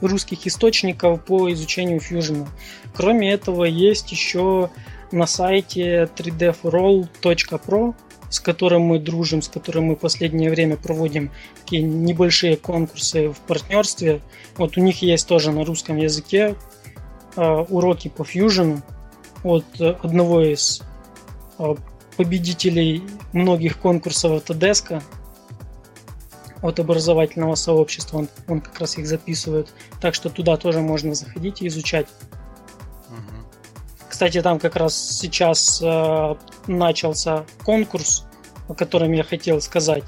русских 0.00 0.46
источников 0.46 1.24
по 1.24 1.52
изучению 1.52 2.00
Fusion. 2.00 2.46
Кроме 2.94 3.32
этого, 3.32 3.64
есть 3.64 4.12
еще 4.12 4.70
на 5.12 5.26
сайте 5.26 6.08
3dforall.pro, 6.16 7.94
с 8.28 8.40
которым 8.40 8.82
мы 8.82 8.98
дружим, 8.98 9.42
с 9.42 9.48
которым 9.48 9.84
мы 9.84 9.96
последнее 9.96 10.50
время 10.50 10.76
проводим 10.76 11.30
такие 11.60 11.82
небольшие 11.82 12.56
конкурсы 12.56 13.28
в 13.28 13.38
партнерстве. 13.38 14.20
Вот 14.56 14.76
у 14.76 14.80
них 14.80 15.02
есть 15.02 15.28
тоже 15.28 15.52
на 15.52 15.64
русском 15.64 15.96
языке 15.96 16.56
э, 17.36 17.64
уроки 17.68 18.08
по 18.08 18.22
Fusion 18.22 18.82
от 19.44 19.80
одного 19.80 20.42
из 20.42 20.82
э, 21.58 21.74
победителей 22.16 23.02
многих 23.32 23.78
конкурсов 23.78 24.32
Autodesk, 24.32 25.02
от 26.62 26.80
образовательного 26.80 27.54
сообщества, 27.54 28.18
он, 28.18 28.28
он 28.48 28.60
как 28.60 28.78
раз 28.80 28.98
их 28.98 29.06
записывает. 29.06 29.68
Так 30.00 30.14
что 30.14 30.30
туда 30.30 30.56
тоже 30.56 30.80
можно 30.80 31.14
заходить 31.14 31.62
и 31.62 31.68
изучать. 31.68 32.06
Угу. 33.08 34.06
Кстати, 34.08 34.40
там 34.42 34.58
как 34.58 34.76
раз 34.76 34.94
сейчас 35.18 35.80
э, 35.82 36.34
начался 36.66 37.44
конкурс, 37.64 38.24
о 38.68 38.74
котором 38.74 39.12
я 39.12 39.22
хотел 39.22 39.60
сказать. 39.60 40.04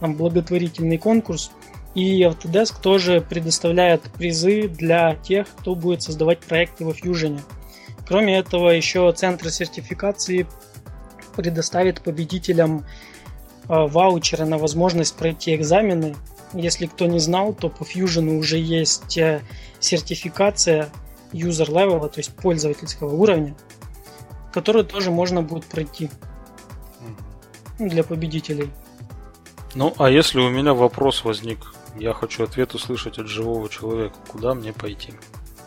Там 0.00 0.14
благотворительный 0.14 0.98
конкурс. 0.98 1.50
И 1.94 2.22
Autodesk 2.22 2.80
тоже 2.80 3.20
предоставляет 3.20 4.02
призы 4.12 4.68
для 4.68 5.16
тех, 5.16 5.48
кто 5.48 5.74
будет 5.74 6.02
создавать 6.02 6.38
проекты 6.38 6.84
во 6.84 6.92
Fusion. 6.92 7.40
Кроме 8.06 8.38
этого, 8.38 8.70
еще 8.70 9.10
Центр 9.12 9.50
сертификации 9.50 10.46
предоставит 11.36 12.00
победителям 12.00 12.86
ваучеры 13.70 14.44
на 14.46 14.58
возможность 14.58 15.14
пройти 15.14 15.54
экзамены. 15.54 16.16
Если 16.52 16.86
кто 16.86 17.06
не 17.06 17.20
знал, 17.20 17.52
то 17.52 17.68
по 17.68 17.84
Fusion 17.84 18.38
уже 18.38 18.58
есть 18.58 19.16
э, 19.16 19.42
сертификация 19.78 20.90
user 21.32 21.68
level, 21.68 22.08
то 22.08 22.18
есть 22.18 22.34
пользовательского 22.34 23.14
уровня, 23.14 23.54
которую 24.52 24.84
тоже 24.84 25.12
можно 25.12 25.42
будет 25.42 25.64
пройти 25.66 26.10
для 27.78 28.02
победителей. 28.02 28.70
Ну, 29.76 29.94
а 29.98 30.10
если 30.10 30.40
у 30.40 30.50
меня 30.50 30.74
вопрос 30.74 31.22
возник, 31.22 31.72
я 31.96 32.12
хочу 32.12 32.42
ответ 32.42 32.74
услышать 32.74 33.18
от 33.18 33.28
живого 33.28 33.68
человека, 33.68 34.16
куда 34.26 34.54
мне 34.54 34.72
пойти? 34.72 35.12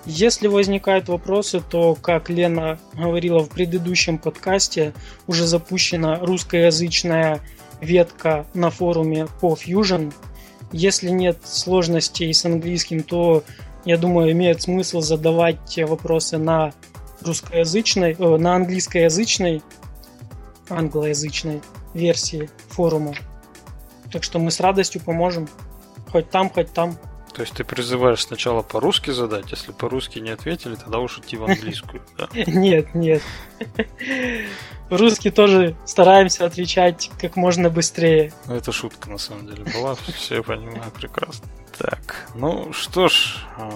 Если 0.06 0.48
возникают 0.48 1.08
вопросы, 1.08 1.62
то, 1.62 1.96
как 1.96 2.30
Лена 2.30 2.78
говорила 2.94 3.40
в 3.40 3.50
предыдущем 3.50 4.18
подкасте, 4.18 4.94
уже 5.28 5.48
запущена 5.48 6.20
русскоязычная 6.20 7.40
ветка 7.84 8.46
на 8.54 8.70
форуме 8.70 9.28
по 9.40 9.54
Fusion. 9.54 10.14
Если 10.72 11.10
нет 11.10 11.38
сложностей 11.44 12.34
с 12.34 12.46
английским, 12.46 13.04
то, 13.04 13.44
я 13.86 13.98
думаю, 13.98 14.32
имеет 14.32 14.62
смысл 14.62 15.02
задавать 15.02 15.78
вопросы 15.78 16.38
на 16.38 16.74
русскоязычной, 17.22 18.16
э, 18.18 18.38
на 18.38 18.56
английскоязычной, 18.56 19.62
англоязычной 20.70 21.62
версии 21.94 22.50
форума. 22.70 23.14
Так 24.12 24.24
что 24.24 24.40
мы 24.40 24.52
с 24.52 24.60
радостью 24.60 25.02
поможем. 25.02 25.48
Хоть 26.12 26.30
там, 26.30 26.50
хоть 26.50 26.72
там. 26.74 26.98
То 27.34 27.42
есть 27.42 27.54
ты 27.54 27.64
призываешь 27.64 28.22
сначала 28.22 28.62
по-русски 28.62 29.10
задать, 29.10 29.50
если 29.50 29.72
по-русски 29.72 30.20
не 30.20 30.30
ответили, 30.30 30.76
тогда 30.76 31.00
уж 31.00 31.18
идти 31.18 31.36
в 31.36 31.44
английскую, 31.50 32.04
да? 32.18 32.30
Нет, 32.46 32.94
нет. 32.94 33.22
Русский 34.98 35.32
тоже 35.32 35.76
стараемся 35.86 36.46
отвечать 36.46 37.12
как 37.20 37.36
можно 37.36 37.70
быстрее. 37.70 38.34
Ну, 38.46 38.56
это 38.56 38.72
шутка 38.72 39.10
на 39.10 39.18
самом 39.18 39.48
деле 39.48 39.64
была, 39.64 39.96
все 40.16 40.44
понимаю 40.44 40.92
прекрасно. 40.92 41.48
Так, 41.78 42.30
ну 42.36 42.72
что 42.74 43.08
ж, 43.08 43.38
а, 43.58 43.70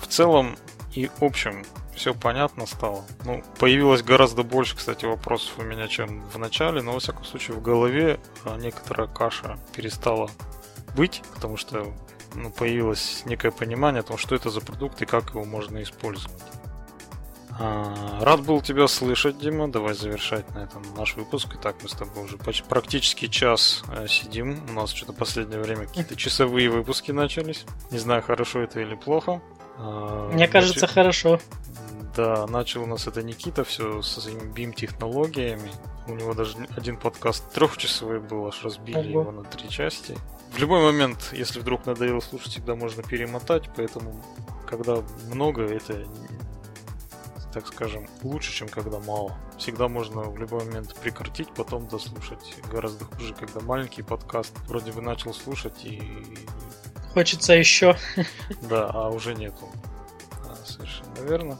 в 0.00 0.06
целом 0.06 0.56
и 0.94 1.10
общем 1.20 1.64
все 1.94 2.14
понятно 2.14 2.66
стало. 2.66 3.04
Ну, 3.24 3.42
появилось 3.58 4.02
гораздо 4.02 4.44
больше, 4.44 4.76
кстати, 4.76 5.04
вопросов 5.04 5.54
у 5.58 5.62
меня, 5.62 5.88
чем 5.88 6.22
в 6.28 6.38
начале, 6.38 6.80
но, 6.80 6.92
во 6.92 7.00
всяком 7.00 7.24
случае, 7.24 7.56
в 7.56 7.62
голове 7.62 8.20
а, 8.44 8.56
некоторая 8.56 9.08
каша 9.08 9.58
перестала 9.74 10.30
быть, 10.96 11.22
потому 11.34 11.56
что 11.56 11.92
ну, 12.34 12.50
появилось 12.50 13.22
некое 13.26 13.50
понимание 13.50 14.00
о 14.00 14.04
том, 14.04 14.18
что 14.18 14.34
это 14.34 14.50
за 14.50 14.60
продукт 14.60 15.02
и 15.02 15.06
как 15.06 15.30
его 15.30 15.44
можно 15.44 15.82
использовать. 15.82 16.42
А, 17.60 18.20
рад 18.20 18.44
был 18.44 18.60
тебя 18.60 18.86
слышать, 18.86 19.38
Дима. 19.38 19.68
Давай 19.68 19.94
завершать 19.94 20.48
на 20.54 20.60
этом 20.60 20.82
наш 20.96 21.16
выпуск. 21.16 21.48
Итак, 21.54 21.76
мы 21.82 21.88
с 21.88 21.92
тобой 21.92 22.24
уже 22.24 22.36
почти, 22.36 22.62
практически 22.68 23.26
час 23.26 23.82
э, 23.92 24.06
сидим. 24.06 24.64
У 24.68 24.72
нас 24.72 24.90
что-то 24.90 25.12
последнее 25.12 25.60
время 25.60 25.86
какие-то 25.86 26.14
часовые 26.16 26.70
выпуски 26.70 27.10
начались. 27.10 27.64
Не 27.90 27.98
знаю, 27.98 28.22
хорошо 28.22 28.60
это 28.60 28.80
или 28.80 28.94
плохо. 28.94 29.42
А, 29.76 30.30
Мне 30.32 30.46
кажется, 30.46 30.82
Нач... 30.82 30.90
хорошо. 30.90 31.40
Да, 32.16 32.46
начал 32.46 32.82
у 32.82 32.86
нас 32.86 33.06
это 33.06 33.22
Никита 33.22 33.64
все 33.64 34.02
со 34.02 34.20
своими 34.20 34.52
BIM-технологиями. 34.52 35.70
У 36.06 36.14
него 36.14 36.34
даже 36.34 36.56
один 36.76 36.96
подкаст 36.96 37.52
трехчасовой 37.52 38.20
был, 38.20 38.46
аж 38.46 38.64
разбили 38.64 38.98
Ого. 39.12 39.20
его 39.20 39.32
на 39.32 39.44
три 39.44 39.68
части. 39.68 40.16
В 40.52 40.58
любой 40.58 40.80
момент, 40.80 41.30
если 41.32 41.60
вдруг 41.60 41.86
надоело 41.86 42.20
слушать, 42.20 42.52
всегда 42.52 42.74
можно 42.74 43.02
перемотать, 43.02 43.68
поэтому 43.76 44.24
когда 44.66 45.02
много, 45.30 45.62
это 45.62 46.06
так 47.58 47.66
скажем, 47.66 48.06
лучше, 48.22 48.52
чем 48.52 48.68
когда 48.68 49.00
мало. 49.00 49.36
Всегда 49.58 49.88
можно 49.88 50.22
в 50.22 50.38
любой 50.38 50.64
момент 50.64 50.94
прекратить, 50.94 51.48
потом 51.54 51.88
дослушать. 51.88 52.54
Гораздо 52.70 53.04
хуже, 53.04 53.34
когда 53.34 53.58
маленький 53.60 54.02
подкаст 54.02 54.52
вроде 54.68 54.92
бы 54.92 55.02
начал 55.02 55.34
слушать 55.34 55.84
и... 55.84 56.00
Хочется 57.12 57.54
еще. 57.54 57.96
Да, 58.62 58.90
а 58.92 59.08
уже 59.08 59.34
нету. 59.34 59.68
А, 60.44 60.54
совершенно 60.64 61.18
верно. 61.28 61.58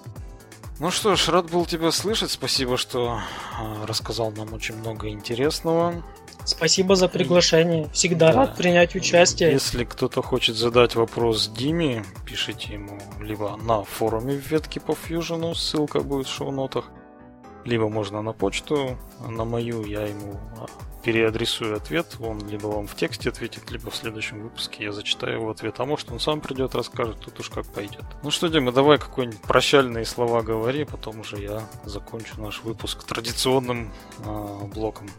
Ну 0.78 0.92
что 0.92 1.16
ж, 1.16 1.28
рад 1.30 1.50
был 1.50 1.66
тебя 1.66 1.90
слышать. 1.90 2.30
Спасибо, 2.30 2.76
что 2.76 3.20
а, 3.58 3.86
рассказал 3.86 4.30
нам 4.30 4.52
очень 4.52 4.76
много 4.76 5.08
интересного. 5.08 6.04
Спасибо 6.48 6.96
за 6.96 7.08
приглашение. 7.08 7.90
Всегда 7.92 8.32
да. 8.32 8.38
рад 8.38 8.56
принять 8.56 8.96
участие. 8.96 9.52
Если 9.52 9.84
кто-то 9.84 10.22
хочет 10.22 10.56
задать 10.56 10.94
вопрос 10.94 11.48
Диме, 11.48 12.06
пишите 12.24 12.72
ему 12.72 12.98
либо 13.20 13.58
на 13.58 13.84
форуме 13.84 14.34
в 14.34 14.50
ветке 14.50 14.80
по 14.80 14.92
Fusion, 14.92 15.54
ссылка 15.54 16.00
будет 16.00 16.26
в 16.26 16.32
шоу-нотах, 16.32 16.86
либо 17.66 17.90
можно 17.90 18.22
на 18.22 18.32
почту, 18.32 18.96
на 19.20 19.44
мою 19.44 19.84
я 19.84 20.06
ему 20.06 20.40
а, 20.56 20.66
переадресую 21.04 21.76
ответ, 21.76 22.16
он 22.18 22.40
либо 22.48 22.68
вам 22.68 22.86
в 22.86 22.96
тексте 22.96 23.28
ответит, 23.28 23.70
либо 23.70 23.90
в 23.90 23.96
следующем 23.96 24.40
выпуске 24.42 24.84
я 24.84 24.92
зачитаю 24.92 25.40
его 25.40 25.50
ответ, 25.50 25.74
а 25.80 25.84
может 25.84 26.10
он 26.10 26.18
сам 26.18 26.40
придет, 26.40 26.74
расскажет, 26.74 27.20
тут 27.20 27.38
уж 27.40 27.50
как 27.50 27.66
пойдет. 27.66 28.04
Ну 28.22 28.30
что, 28.30 28.48
Дима, 28.48 28.72
давай 28.72 28.96
какой-нибудь 28.96 29.42
прощальные 29.42 30.06
слова 30.06 30.40
говори, 30.40 30.84
потом 30.84 31.20
уже 31.20 31.36
я 31.36 31.68
закончу 31.84 32.40
наш 32.40 32.62
выпуск 32.62 33.04
традиционным 33.04 33.92
э, 34.24 34.64
блоком. 34.74 35.10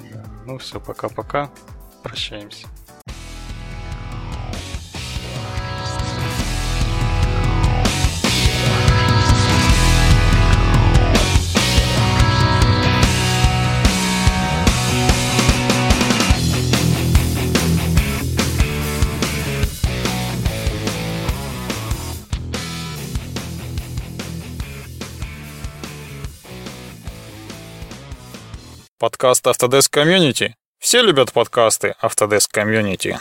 Ну 0.47 0.57
все, 0.59 0.79
пока-пока. 0.79 1.51
Прощаемся. 2.03 2.67
Подкаст 28.99 29.45
Autodesk 29.45 29.93
Community. 29.93 30.53
Все 30.79 31.03
любят 31.03 31.31
подкасты 31.31 31.93
Autodesk 32.01 32.49
Community. 32.51 33.15